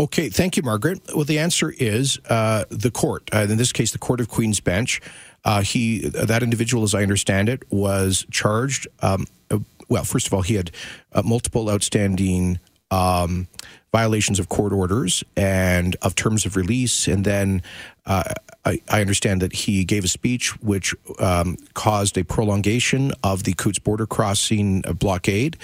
Okay, 0.00 0.28
thank 0.28 0.56
you, 0.56 0.62
Margaret. 0.62 1.00
Well, 1.14 1.24
the 1.24 1.38
answer 1.40 1.74
is 1.76 2.20
uh, 2.28 2.64
the 2.70 2.90
court. 2.90 3.28
Uh, 3.32 3.46
in 3.48 3.56
this 3.56 3.72
case, 3.72 3.90
the 3.90 3.98
Court 3.98 4.20
of 4.20 4.28
Queen's 4.28 4.60
Bench. 4.60 5.00
Uh, 5.44 5.62
he, 5.62 6.00
that 6.00 6.42
individual, 6.42 6.84
as 6.84 6.94
I 6.94 7.02
understand 7.02 7.48
it, 7.48 7.62
was 7.70 8.24
charged. 8.30 8.86
Um, 9.00 9.26
uh, 9.50 9.58
well, 9.88 10.04
first 10.04 10.26
of 10.26 10.34
all, 10.34 10.42
he 10.42 10.54
had 10.54 10.70
uh, 11.12 11.22
multiple 11.22 11.68
outstanding 11.68 12.60
um, 12.90 13.48
violations 13.92 14.38
of 14.38 14.48
court 14.48 14.72
orders 14.72 15.24
and 15.36 15.96
of 16.02 16.14
terms 16.14 16.44
of 16.46 16.56
release, 16.56 17.08
and 17.08 17.24
then 17.24 17.62
uh, 18.06 18.34
I, 18.64 18.80
I 18.88 19.00
understand 19.00 19.42
that 19.42 19.52
he 19.52 19.84
gave 19.84 20.04
a 20.04 20.08
speech 20.08 20.60
which 20.60 20.94
um, 21.18 21.56
caused 21.74 22.16
a 22.18 22.24
prolongation 22.24 23.12
of 23.22 23.44
the 23.44 23.54
Coutts 23.54 23.78
border 23.78 24.06
crossing 24.06 24.84
uh, 24.86 24.92
blockade. 24.92 25.56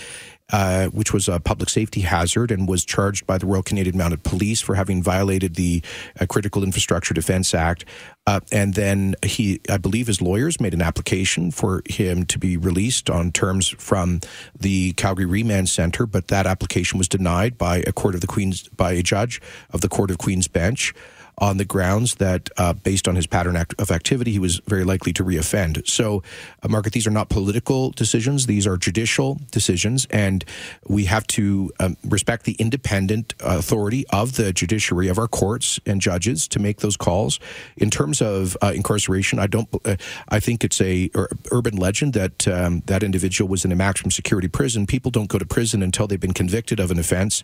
Uh, 0.52 0.88
which 0.88 1.10
was 1.10 1.26
a 1.26 1.40
public 1.40 1.70
safety 1.70 2.02
hazard 2.02 2.50
and 2.50 2.68
was 2.68 2.84
charged 2.84 3.26
by 3.26 3.38
the 3.38 3.46
Royal 3.46 3.62
Canadian 3.62 3.96
Mounted 3.96 4.22
Police 4.24 4.60
for 4.60 4.74
having 4.74 5.02
violated 5.02 5.54
the 5.54 5.82
uh, 6.20 6.26
Critical 6.26 6.62
Infrastructure 6.62 7.14
Defense 7.14 7.54
Act. 7.54 7.86
Uh, 8.26 8.40
and 8.52 8.74
then 8.74 9.14
he, 9.24 9.60
I 9.70 9.78
believe 9.78 10.06
his 10.06 10.20
lawyers 10.20 10.60
made 10.60 10.74
an 10.74 10.82
application 10.82 11.50
for 11.50 11.82
him 11.88 12.26
to 12.26 12.38
be 12.38 12.58
released 12.58 13.08
on 13.08 13.32
terms 13.32 13.68
from 13.68 14.20
the 14.54 14.92
Calgary 14.92 15.24
Remand 15.24 15.70
Center, 15.70 16.04
but 16.04 16.28
that 16.28 16.46
application 16.46 16.98
was 16.98 17.08
denied 17.08 17.56
by 17.56 17.78
a 17.86 17.92
court 17.92 18.14
of 18.14 18.20
the 18.20 18.26
Queen's, 18.26 18.68
by 18.68 18.92
a 18.92 19.02
judge 19.02 19.40
of 19.70 19.80
the 19.80 19.88
Court 19.88 20.10
of 20.10 20.18
Queen's 20.18 20.46
Bench 20.46 20.92
on 21.38 21.56
the 21.56 21.64
grounds 21.64 22.16
that, 22.16 22.48
uh, 22.56 22.72
based 22.72 23.08
on 23.08 23.16
his 23.16 23.26
pattern 23.26 23.56
act- 23.56 23.74
of 23.78 23.90
activity, 23.90 24.32
he 24.32 24.38
was 24.38 24.60
very 24.66 24.84
likely 24.84 25.12
to 25.12 25.24
reoffend. 25.24 25.86
So, 25.88 26.22
uh, 26.62 26.68
Margaret, 26.68 26.92
these 26.92 27.06
are 27.06 27.10
not 27.10 27.28
political 27.28 27.90
decisions; 27.90 28.46
these 28.46 28.66
are 28.66 28.76
judicial 28.76 29.40
decisions, 29.50 30.06
and 30.10 30.44
we 30.86 31.04
have 31.06 31.26
to 31.28 31.72
um, 31.80 31.96
respect 32.04 32.44
the 32.44 32.56
independent 32.58 33.34
authority 33.40 34.04
of 34.10 34.36
the 34.36 34.52
judiciary 34.52 35.08
of 35.08 35.18
our 35.18 35.28
courts 35.28 35.80
and 35.86 36.00
judges 36.00 36.46
to 36.48 36.58
make 36.58 36.80
those 36.80 36.96
calls. 36.96 37.40
In 37.76 37.90
terms 37.90 38.22
of 38.22 38.56
uh, 38.62 38.72
incarceration, 38.74 39.38
I 39.38 39.46
don't. 39.46 39.68
Uh, 39.84 39.96
I 40.28 40.40
think 40.40 40.64
it's 40.64 40.80
a 40.80 41.10
ur- 41.14 41.28
urban 41.50 41.76
legend 41.76 42.14
that 42.14 42.46
um, 42.48 42.82
that 42.86 43.02
individual 43.02 43.48
was 43.48 43.64
in 43.64 43.72
a 43.72 43.76
maximum 43.76 44.10
security 44.10 44.48
prison. 44.48 44.86
People 44.86 45.10
don't 45.10 45.28
go 45.28 45.38
to 45.38 45.46
prison 45.46 45.82
until 45.82 46.06
they've 46.06 46.20
been 46.20 46.32
convicted 46.32 46.80
of 46.80 46.90
an 46.90 46.98
offense. 46.98 47.42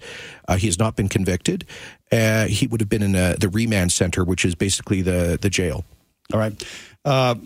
Uh, 0.49 0.57
he 0.57 0.67
has 0.67 0.79
not 0.79 0.97
been 0.97 1.09
convicted. 1.09 1.67
Uh, 2.13 2.47
he 2.47 2.67
would 2.67 2.81
have 2.81 2.89
been 2.89 3.03
in 3.03 3.15
a, 3.15 3.37
the 3.37 3.49
remand 3.49 3.93
center, 3.93 4.25
which 4.25 4.45
is 4.45 4.55
basically 4.55 5.03
the 5.03 5.39
the 5.41 5.51
jail. 5.51 5.85
All 6.33 6.41
right. 6.41 6.65
Uh, 7.05 7.37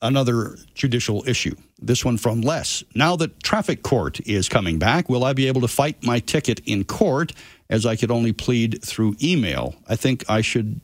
another 0.00 0.56
judicial 0.74 1.22
issue. 1.26 1.54
This 1.80 2.04
one 2.04 2.18
from 2.18 2.42
Les. 2.42 2.84
Now 2.94 3.16
that 3.16 3.42
traffic 3.42 3.82
court 3.82 4.20
is 4.26 4.48
coming 4.48 4.78
back, 4.78 5.08
will 5.08 5.24
I 5.24 5.32
be 5.32 5.48
able 5.48 5.60
to 5.62 5.68
fight 5.68 6.02
my 6.02 6.18
ticket 6.18 6.60
in 6.66 6.84
court 6.84 7.32
as 7.70 7.86
I 7.86 7.96
could 7.96 8.10
only 8.10 8.32
plead 8.32 8.82
through 8.84 9.16
email? 9.22 9.74
I 9.88 9.96
think 9.96 10.24
I 10.28 10.42
should 10.42 10.80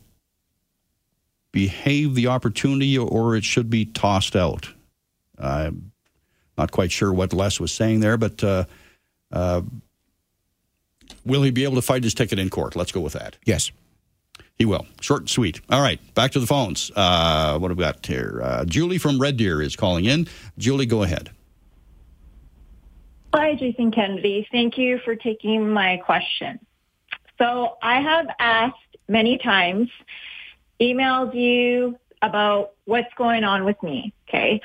behave 1.53 2.15
the 2.15 2.29
opportunity 2.29 2.97
or 2.97 3.37
it 3.37 3.45
should 3.45 3.71
be 3.71 3.85
tossed 3.85 4.37
out. 4.37 4.69
I'm 5.39 5.93
not 6.57 6.73
quite 6.73 6.91
sure 6.91 7.13
what 7.13 7.33
Les 7.33 7.61
was 7.61 7.73
saying 7.73 8.01
there, 8.01 8.17
but 8.17 8.43
uh, 8.43 8.65
uh, 9.33 9.63
will 11.29 11.43
he 11.43 11.51
be 11.51 11.65
able 11.65 11.77
to 11.77 11.83
fight 11.83 12.03
his 12.03 12.15
ticket 12.15 12.39
in 12.39 12.51
court? 12.51 12.75
Let's 12.75 12.93
go 12.93 13.01
with 13.01 13.13
that. 13.13 13.37
Yes. 13.45 13.71
He 14.57 14.65
will. 14.65 14.87
Short 15.01 15.21
and 15.21 15.31
sweet. 15.31 15.61
All 15.71 15.81
right, 15.81 16.01
back 16.15 16.33
to 16.33 16.41
the 16.41 16.47
phones. 16.47 16.91
Uh, 16.97 17.59
what 17.59 17.71
have 17.71 17.79
we 17.79 17.85
got 17.85 18.05
here? 18.05 18.41
Uh, 18.43 18.65
Julie 18.65 18.99
from 18.99 19.21
Red 19.21 19.37
Deer 19.37 19.63
is 19.63 19.77
calling 19.77 20.05
in. 20.05 20.27
Julie, 20.59 20.87
go 20.87 21.05
ahead. 21.05 21.31
Hi, 23.33 23.55
Jason 23.55 23.93
Kennedy. 23.93 24.49
Thank 24.51 24.77
you 24.77 24.99
for 25.05 25.15
taking 25.15 25.71
my 25.71 25.99
question. 25.99 26.59
So 27.39 27.77
I 27.83 28.01
have 28.01 28.27
asked 28.41 28.97
many 29.07 29.39
times, 29.39 29.91
emailed 30.81 31.35
you 31.35 31.99
about 32.21 32.73
what's 32.85 33.13
going 33.17 33.45
on 33.45 33.65
with 33.65 33.81
me. 33.83 34.13
Okay. 34.29 34.61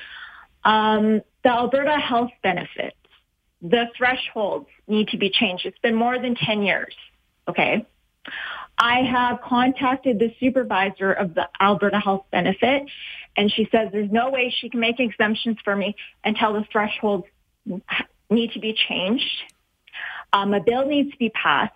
Um, 0.64 1.20
the 1.44 1.50
Alberta 1.50 1.98
health 1.98 2.32
benefits, 2.42 2.96
the 3.64 3.86
thresholds 3.96 4.68
need 4.86 5.08
to 5.08 5.16
be 5.16 5.30
changed. 5.30 5.64
It's 5.64 5.78
been 5.78 5.94
more 5.94 6.18
than 6.18 6.34
10 6.34 6.62
years. 6.62 6.94
Okay. 7.48 7.86
I 8.76 9.00
have 9.02 9.40
contacted 9.40 10.18
the 10.18 10.34
supervisor 10.38 11.12
of 11.12 11.34
the 11.34 11.48
Alberta 11.60 11.98
Health 11.98 12.26
Benefit, 12.30 12.82
and 13.36 13.50
she 13.50 13.68
says 13.72 13.88
there's 13.90 14.10
no 14.10 14.30
way 14.30 14.54
she 14.54 14.68
can 14.68 14.80
make 14.80 15.00
exemptions 15.00 15.56
for 15.64 15.74
me 15.74 15.96
until 16.24 16.52
the 16.52 16.64
thresholds 16.70 17.24
need 18.28 18.52
to 18.52 18.60
be 18.60 18.74
changed. 18.88 19.42
Um, 20.32 20.52
a 20.52 20.60
bill 20.60 20.86
needs 20.86 21.12
to 21.12 21.18
be 21.18 21.30
passed. 21.30 21.72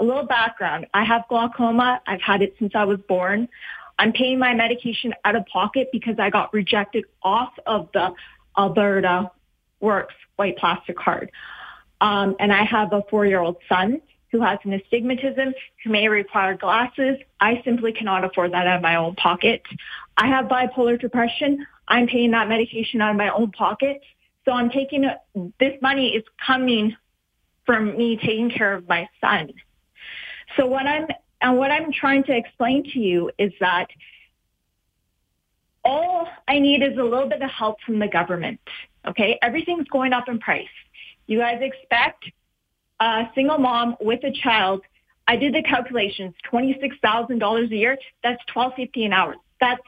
A 0.00 0.04
little 0.04 0.26
background. 0.26 0.86
I 0.94 1.04
have 1.04 1.24
glaucoma. 1.28 2.00
I've 2.06 2.22
had 2.22 2.40
it 2.40 2.54
since 2.58 2.72
I 2.74 2.84
was 2.84 3.00
born. 3.08 3.48
I'm 3.98 4.12
paying 4.12 4.38
my 4.38 4.54
medication 4.54 5.12
out 5.24 5.34
of 5.34 5.44
pocket 5.46 5.88
because 5.92 6.20
I 6.20 6.30
got 6.30 6.54
rejected 6.54 7.04
off 7.22 7.52
of 7.66 7.88
the 7.92 8.12
Alberta 8.56 9.32
Works 9.80 10.14
white 10.36 10.56
plastic 10.56 10.96
card. 10.96 11.30
Um, 12.00 12.36
and 12.38 12.52
I 12.52 12.64
have 12.64 12.92
a 12.92 13.02
four-year-old 13.10 13.56
son 13.68 14.00
who 14.30 14.40
has 14.42 14.58
an 14.64 14.72
astigmatism, 14.74 15.54
who 15.82 15.90
may 15.90 16.08
require 16.08 16.56
glasses. 16.56 17.16
I 17.40 17.62
simply 17.64 17.92
cannot 17.92 18.24
afford 18.24 18.52
that 18.52 18.66
out 18.66 18.76
of 18.76 18.82
my 18.82 18.96
own 18.96 19.14
pocket. 19.16 19.62
I 20.16 20.26
have 20.28 20.46
bipolar 20.46 21.00
depression. 21.00 21.66
I'm 21.88 22.06
paying 22.06 22.30
that 22.32 22.48
medication 22.48 23.00
out 23.00 23.12
of 23.12 23.16
my 23.16 23.30
own 23.30 23.50
pocket. 23.52 24.02
So 24.44 24.52
I'm 24.52 24.70
taking 24.70 25.04
a, 25.04 25.18
this 25.58 25.80
money 25.80 26.10
is 26.10 26.24
coming 26.44 26.96
from 27.64 27.96
me 27.96 28.16
taking 28.16 28.50
care 28.50 28.74
of 28.74 28.88
my 28.88 29.08
son. 29.20 29.52
So 30.56 30.66
what 30.66 30.86
I'm 30.86 31.06
and 31.40 31.56
what 31.56 31.70
I'm 31.70 31.92
trying 31.92 32.24
to 32.24 32.36
explain 32.36 32.82
to 32.92 32.98
you 32.98 33.30
is 33.38 33.52
that 33.60 33.88
all 35.84 36.26
I 36.48 36.58
need 36.58 36.82
is 36.82 36.98
a 36.98 37.02
little 37.02 37.28
bit 37.28 37.42
of 37.42 37.50
help 37.50 37.80
from 37.86 37.98
the 37.98 38.08
government. 38.08 38.60
Okay, 39.08 39.38
everything's 39.42 39.88
going 39.88 40.12
up 40.12 40.28
in 40.28 40.38
price. 40.38 40.68
You 41.26 41.38
guys 41.38 41.60
expect 41.62 42.24
a 43.00 43.28
single 43.34 43.58
mom 43.58 43.96
with 44.00 44.22
a 44.24 44.30
child, 44.30 44.82
I 45.26 45.36
did 45.36 45.54
the 45.54 45.62
calculations, 45.62 46.34
$26,000 46.50 47.70
a 47.70 47.76
year, 47.76 47.98
that's 48.22 48.42
twelve 48.46 48.74
fifty 48.74 49.04
an 49.04 49.12
hour. 49.12 49.36
That's, 49.60 49.82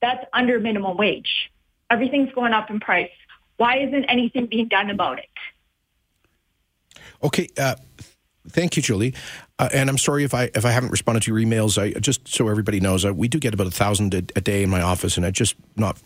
that's 0.00 0.24
under 0.32 0.58
minimum 0.58 0.96
wage. 0.96 1.50
Everything's 1.90 2.32
going 2.32 2.52
up 2.52 2.70
in 2.70 2.80
price. 2.80 3.10
Why 3.56 3.78
isn't 3.78 4.04
anything 4.06 4.46
being 4.46 4.68
done 4.68 4.90
about 4.90 5.18
it? 5.18 5.28
Okay, 7.22 7.48
uh, 7.58 7.76
thank 8.48 8.76
you, 8.76 8.82
Julie. 8.82 9.14
Uh, 9.58 9.68
and 9.72 9.88
I'm 9.88 9.98
sorry 9.98 10.24
if 10.24 10.34
I 10.34 10.50
if 10.54 10.64
I 10.64 10.72
haven't 10.72 10.90
responded 10.90 11.22
to 11.24 11.34
your 11.34 11.40
emails. 11.40 11.80
I 11.80 11.98
just 12.00 12.26
so 12.26 12.48
everybody 12.48 12.80
knows, 12.80 13.04
uh, 13.04 13.14
we 13.14 13.28
do 13.28 13.38
get 13.38 13.54
about 13.54 13.68
a 13.68 13.70
thousand 13.70 14.14
a, 14.14 14.40
day 14.40 14.64
in 14.64 14.70
my 14.70 14.82
office, 14.82 15.16
and 15.16 15.24
I 15.24 15.30
just 15.30 15.54
not 15.76 15.98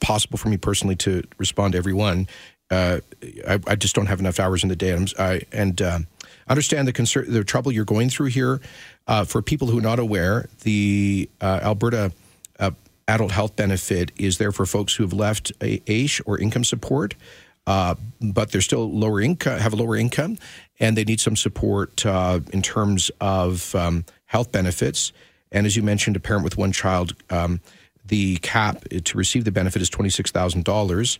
possible 0.00 0.38
for 0.38 0.48
me 0.48 0.56
personally 0.56 0.96
to 0.96 1.22
respond 1.38 1.72
to 1.72 1.78
every 1.78 1.92
one 1.92 2.26
uh, 2.70 3.00
I, 3.46 3.58
I, 3.66 3.76
just 3.76 3.94
don't 3.94 4.06
have 4.06 4.20
enough 4.20 4.38
hours 4.38 4.62
in 4.62 4.68
the 4.68 4.76
day. 4.76 5.06
I, 5.18 5.42
and 5.52 5.80
uh, 5.80 6.00
understand 6.48 6.86
the 6.86 6.92
concern, 6.92 7.26
the 7.28 7.44
trouble 7.44 7.72
you're 7.72 7.84
going 7.84 8.10
through 8.10 8.26
here. 8.26 8.60
Uh, 9.06 9.24
for 9.24 9.40
people 9.40 9.68
who 9.68 9.78
are 9.78 9.82
not 9.82 9.98
aware, 9.98 10.48
the 10.64 11.30
uh, 11.40 11.60
Alberta 11.62 12.12
uh, 12.58 12.72
adult 13.06 13.30
health 13.30 13.56
benefit 13.56 14.12
is 14.16 14.36
there 14.36 14.52
for 14.52 14.66
folks 14.66 14.94
who 14.94 15.02
have 15.02 15.14
left 15.14 15.50
AISH 15.62 16.20
or 16.26 16.38
income 16.38 16.64
support, 16.64 17.14
uh, 17.66 17.94
but 18.20 18.52
they're 18.52 18.60
still 18.60 18.90
lower 18.90 19.20
income, 19.20 19.58
have 19.60 19.72
a 19.72 19.76
lower 19.76 19.96
income, 19.96 20.36
and 20.78 20.94
they 20.94 21.04
need 21.04 21.20
some 21.20 21.36
support 21.36 22.04
in 22.04 22.60
terms 22.60 23.10
of 23.20 23.74
um, 23.74 24.04
health 24.26 24.52
benefits. 24.52 25.12
And 25.50 25.64
as 25.66 25.74
you 25.74 25.82
mentioned, 25.82 26.16
a 26.16 26.20
parent 26.20 26.44
with 26.44 26.58
one 26.58 26.72
child, 26.72 27.14
um, 27.30 27.62
the 28.08 28.36
cap 28.38 28.84
to 29.04 29.18
receive 29.18 29.44
the 29.44 29.52
benefit 29.52 29.82
is 29.82 29.90
twenty 29.90 30.10
six 30.10 30.30
thousand 30.30 30.64
dollars. 30.64 31.18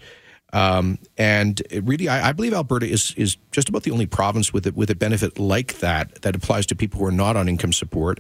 Um, 0.53 0.99
and 1.19 1.61
really, 1.83 2.09
I, 2.09 2.31
I, 2.31 2.33
believe 2.33 2.55
Alberta 2.55 2.87
is 2.87 3.13
is 3.17 3.37
just 3.53 3.69
about 3.69 3.83
the 3.83 3.91
only 3.91 4.07
province 4.07 4.51
with 4.51 4.67
a, 4.67 4.73
with 4.73 4.89
a 4.89 4.95
benefit 4.95 5.39
like 5.39 5.81
that 5.81 6.23
that 6.23 6.35
applies 6.35 6.65
to 6.67 6.75
people 6.75 7.01
who 7.01 7.07
are 7.07 7.13
not 7.13 7.37
on 7.37 7.49
income 7.49 7.73
support. 7.73 8.19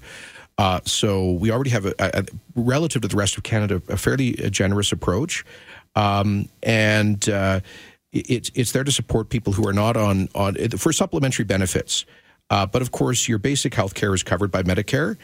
Uh, 0.59 0.81
so 0.85 1.33
we 1.33 1.51
already 1.51 1.71
have 1.71 1.87
a, 1.87 1.95
a, 1.99 2.25
relative 2.55 3.01
to 3.03 3.09
the 3.09 3.17
rest 3.17 3.39
of 3.39 3.45
Canada 3.45 3.81
a 3.89 3.97
fairly 3.97 4.33
generous 4.51 4.93
approach, 4.93 5.45
um, 5.95 6.49
and 6.63 7.31
uh, 7.31 7.61
it's 8.13 8.51
it's 8.55 8.73
there 8.73 8.85
to 8.85 8.93
support 8.93 9.31
people 9.31 9.55
who 9.55 9.67
are 9.67 9.73
not 9.73 9.97
on 9.97 10.29
on 10.35 10.55
for 10.77 10.93
supplementary 10.93 11.47
benefits. 11.47 12.05
Uh, 12.51 12.67
but 12.67 12.83
of 12.83 12.93
course, 12.93 13.29
your 13.29 13.39
basic 13.39 13.75
health 13.75 13.95
care 13.95 14.13
is 14.15 14.23
covered 14.23 14.51
by 14.51 14.63
Medicare. 14.63 15.17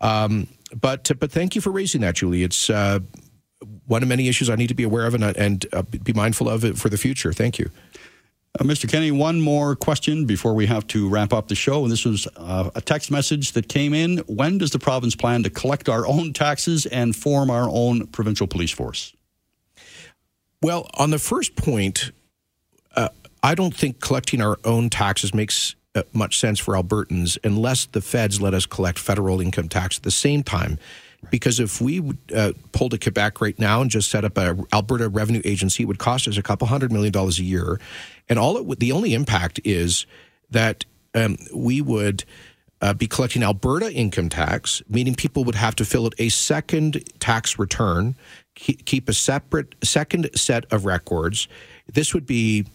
Um, 0.00 0.46
but 0.80 1.10
but 1.18 1.30
thank 1.30 1.54
you 1.54 1.60
for 1.60 1.70
raising 1.70 2.00
that, 2.02 2.16
Julie. 2.16 2.42
It's 2.42 2.70
uh, 2.70 3.00
one 3.86 4.02
of 4.02 4.08
many 4.08 4.28
issues 4.28 4.50
I 4.50 4.56
need 4.56 4.68
to 4.68 4.74
be 4.74 4.84
aware 4.84 5.06
of 5.06 5.14
and, 5.14 5.24
and 5.24 5.66
uh, 5.72 5.82
be 5.82 6.12
mindful 6.12 6.48
of 6.48 6.64
it 6.64 6.78
for 6.78 6.88
the 6.88 6.98
future. 6.98 7.32
Thank 7.32 7.58
you. 7.58 7.70
Uh, 8.58 8.64
Mr. 8.64 8.88
Kenney, 8.90 9.10
one 9.10 9.40
more 9.40 9.74
question 9.74 10.26
before 10.26 10.52
we 10.52 10.66
have 10.66 10.86
to 10.88 11.08
wrap 11.08 11.32
up 11.32 11.48
the 11.48 11.54
show. 11.54 11.82
And 11.84 11.90
this 11.90 12.04
was 12.04 12.28
uh, 12.36 12.70
a 12.74 12.80
text 12.82 13.10
message 13.10 13.52
that 13.52 13.68
came 13.68 13.94
in. 13.94 14.18
When 14.26 14.58
does 14.58 14.72
the 14.72 14.78
province 14.78 15.16
plan 15.16 15.42
to 15.44 15.50
collect 15.50 15.88
our 15.88 16.06
own 16.06 16.32
taxes 16.34 16.84
and 16.86 17.16
form 17.16 17.50
our 17.50 17.68
own 17.70 18.08
provincial 18.08 18.46
police 18.46 18.70
force? 18.70 19.14
Well, 20.60 20.90
on 20.94 21.10
the 21.10 21.18
first 21.18 21.56
point, 21.56 22.12
uh, 22.94 23.08
I 23.42 23.54
don't 23.54 23.74
think 23.74 24.00
collecting 24.00 24.42
our 24.42 24.58
own 24.64 24.90
taxes 24.90 25.32
makes 25.32 25.74
uh, 25.74 25.81
much 26.12 26.38
sense 26.38 26.58
for 26.58 26.74
Albertans 26.74 27.38
unless 27.44 27.86
the 27.86 28.00
feds 28.00 28.40
let 28.40 28.54
us 28.54 28.66
collect 28.66 28.98
federal 28.98 29.40
income 29.40 29.68
tax 29.68 29.98
at 29.98 30.02
the 30.02 30.10
same 30.10 30.42
time. 30.42 30.78
Because 31.30 31.60
if 31.60 31.80
we 31.80 32.02
uh, 32.34 32.52
pulled 32.72 32.94
a 32.94 32.98
Quebec 32.98 33.40
right 33.40 33.56
now 33.58 33.80
and 33.80 33.90
just 33.90 34.10
set 34.10 34.24
up 34.24 34.36
an 34.38 34.64
Alberta 34.72 35.08
Revenue 35.08 35.40
Agency, 35.44 35.84
it 35.84 35.86
would 35.86 35.98
cost 35.98 36.26
us 36.26 36.36
a 36.36 36.42
couple 36.42 36.66
hundred 36.66 36.90
million 36.90 37.12
dollars 37.12 37.38
a 37.38 37.44
year, 37.44 37.78
and 38.28 38.40
all 38.40 38.56
it 38.56 38.80
the 38.80 38.90
only 38.90 39.14
impact 39.14 39.60
is 39.64 40.06
that 40.50 40.84
um, 41.14 41.36
we 41.54 41.80
would. 41.80 42.24
Uh, 42.84 42.92
be 42.92 43.06
collecting 43.06 43.44
Alberta 43.44 43.92
income 43.92 44.28
tax, 44.28 44.82
meaning 44.88 45.14
people 45.14 45.44
would 45.44 45.54
have 45.54 45.76
to 45.76 45.84
fill 45.84 46.04
out 46.04 46.14
a 46.18 46.28
second 46.30 47.00
tax 47.20 47.56
return, 47.56 48.16
keep 48.56 49.08
a 49.08 49.14
separate 49.14 49.76
second 49.84 50.28
set 50.34 50.64
of 50.72 50.84
records. 50.84 51.46
This 51.86 52.12
would 52.12 52.26
be 52.26 52.66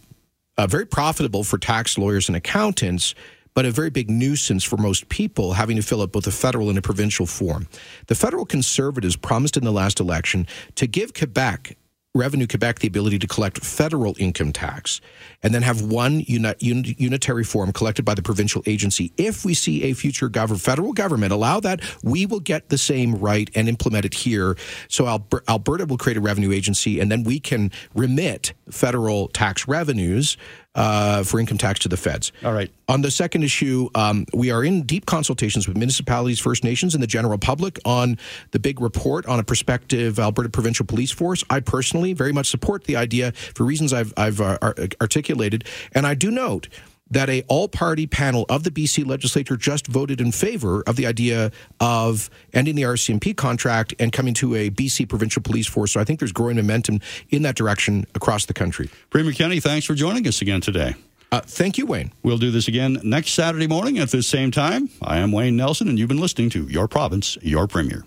uh, 0.57 0.67
very 0.67 0.85
profitable 0.85 1.43
for 1.43 1.57
tax 1.57 1.97
lawyers 1.97 2.29
and 2.29 2.35
accountants 2.35 3.13
but 3.53 3.65
a 3.65 3.71
very 3.71 3.89
big 3.89 4.07
nuisance 4.07 4.63
for 4.63 4.77
most 4.77 5.09
people 5.09 5.53
having 5.53 5.77
to 5.77 5.81
fill 5.81 6.03
out 6.03 6.11
both 6.11 6.27
a 6.27 6.31
federal 6.31 6.69
and 6.69 6.77
a 6.77 6.81
provincial 6.83 7.25
form. 7.25 7.67
The 8.05 8.13
federal 8.13 8.45
conservatives 8.45 9.15
promised 9.15 9.57
in 9.57 9.63
the 9.63 9.71
last 9.71 9.99
election 9.99 10.45
to 10.75 10.85
give 10.85 11.15
Quebec 11.15 11.75
Revenue 12.17 12.47
Quebec 12.47 12.79
the 12.79 12.87
ability 12.87 13.19
to 13.19 13.27
collect 13.27 13.63
federal 13.63 14.15
income 14.19 14.51
tax 14.51 14.99
and 15.43 15.53
then 15.53 15.61
have 15.61 15.81
one 15.81 16.21
uni- 16.21 16.55
unitary 16.97 17.43
form 17.43 17.71
collected 17.71 18.03
by 18.03 18.13
the 18.15 18.21
provincial 18.21 18.63
agency. 18.65 19.11
If 19.17 19.45
we 19.45 19.53
see 19.53 19.83
a 19.83 19.93
future 19.93 20.29
gov- 20.29 20.59
federal 20.59 20.93
government 20.93 21.31
allow 21.31 21.59
that, 21.61 21.81
we 22.03 22.25
will 22.25 22.39
get 22.39 22.69
the 22.69 22.77
same 22.77 23.15
right 23.15 23.49
and 23.55 23.69
implement 23.69 24.05
it 24.05 24.13
here. 24.13 24.57
So 24.89 25.05
Alber- 25.05 25.47
Alberta 25.47 25.85
will 25.85 25.97
create 25.97 26.17
a 26.17 26.21
revenue 26.21 26.51
agency 26.51 26.99
and 26.99 27.11
then 27.11 27.23
we 27.23 27.39
can 27.39 27.71
remit 27.93 28.53
federal 28.71 29.27
tax 29.29 29.67
revenues 29.67 30.37
uh, 30.77 31.23
for 31.23 31.39
income 31.39 31.57
tax 31.57 31.79
to 31.81 31.89
the 31.89 31.97
feds. 31.97 32.31
All 32.45 32.53
right. 32.53 32.71
On 32.87 33.01
the 33.01 33.11
second 33.11 33.43
issue, 33.43 33.89
um, 33.95 34.25
we 34.33 34.51
are 34.51 34.63
in 34.63 34.83
deep 34.83 35.05
consultations 35.05 35.67
with 35.67 35.75
municipalities, 35.75 36.39
First 36.39 36.63
Nations, 36.63 36.93
and 36.93 37.03
the 37.03 37.07
general 37.07 37.37
public 37.37 37.79
on 37.83 38.17
the 38.51 38.59
big 38.59 38.79
report 38.79 39.25
on 39.25 39.39
a 39.39 39.43
prospective 39.43 40.19
Alberta 40.19 40.49
provincial 40.49 40.85
police 40.85 41.11
force. 41.11 41.43
I 41.49 41.59
personally 41.59 42.13
very 42.13 42.31
much 42.31 42.47
support 42.47 42.85
the 42.85 42.95
idea 42.95 43.33
for 43.33 43.65
reasons 43.65 43.91
I've, 43.91 44.13
I've 44.15 44.39
uh, 44.39 44.57
articulated, 45.01 45.65
and 45.91 46.07
I 46.07 46.13
do 46.13 46.31
note 46.31 46.69
that 47.11 47.29
a 47.29 47.43
all-party 47.47 48.07
panel 48.07 48.45
of 48.49 48.63
the 48.63 48.71
BC 48.71 49.05
legislature 49.05 49.57
just 49.57 49.87
voted 49.87 50.21
in 50.21 50.31
favor 50.31 50.83
of 50.87 50.95
the 50.95 51.05
idea 51.05 51.51
of 51.79 52.29
ending 52.53 52.75
the 52.75 52.83
RCMP 52.83 53.35
contract 53.35 53.93
and 53.99 54.11
coming 54.11 54.33
to 54.35 54.55
a 54.55 54.69
BC 54.69 55.07
provincial 55.07 55.41
police 55.41 55.67
force. 55.67 55.91
So 55.91 55.99
I 55.99 56.03
think 56.03 56.19
there's 56.19 56.31
growing 56.31 56.57
momentum 56.57 56.99
in 57.29 57.41
that 57.43 57.55
direction 57.55 58.05
across 58.15 58.45
the 58.45 58.53
country. 58.53 58.89
Premier 59.09 59.33
Kenney, 59.33 59.59
thanks 59.59 59.85
for 59.85 59.95
joining 59.95 60.27
us 60.27 60.41
again 60.41 60.61
today. 60.61 60.95
Uh, 61.31 61.41
thank 61.41 61.77
you, 61.77 61.85
Wayne. 61.85 62.11
We'll 62.23 62.37
do 62.37 62.51
this 62.51 62.67
again 62.67 62.99
next 63.03 63.31
Saturday 63.31 63.67
morning 63.67 63.99
at 63.99 64.11
the 64.11 64.23
same 64.23 64.49
time. 64.49 64.89
I 65.01 65.17
am 65.17 65.31
Wayne 65.31 65.57
Nelson, 65.57 65.89
and 65.89 65.99
you've 65.99 66.07
been 66.07 66.21
listening 66.21 66.49
to 66.51 66.63
Your 66.67 66.87
Province, 66.87 67.37
Your 67.41 67.67
Premier. 67.67 68.05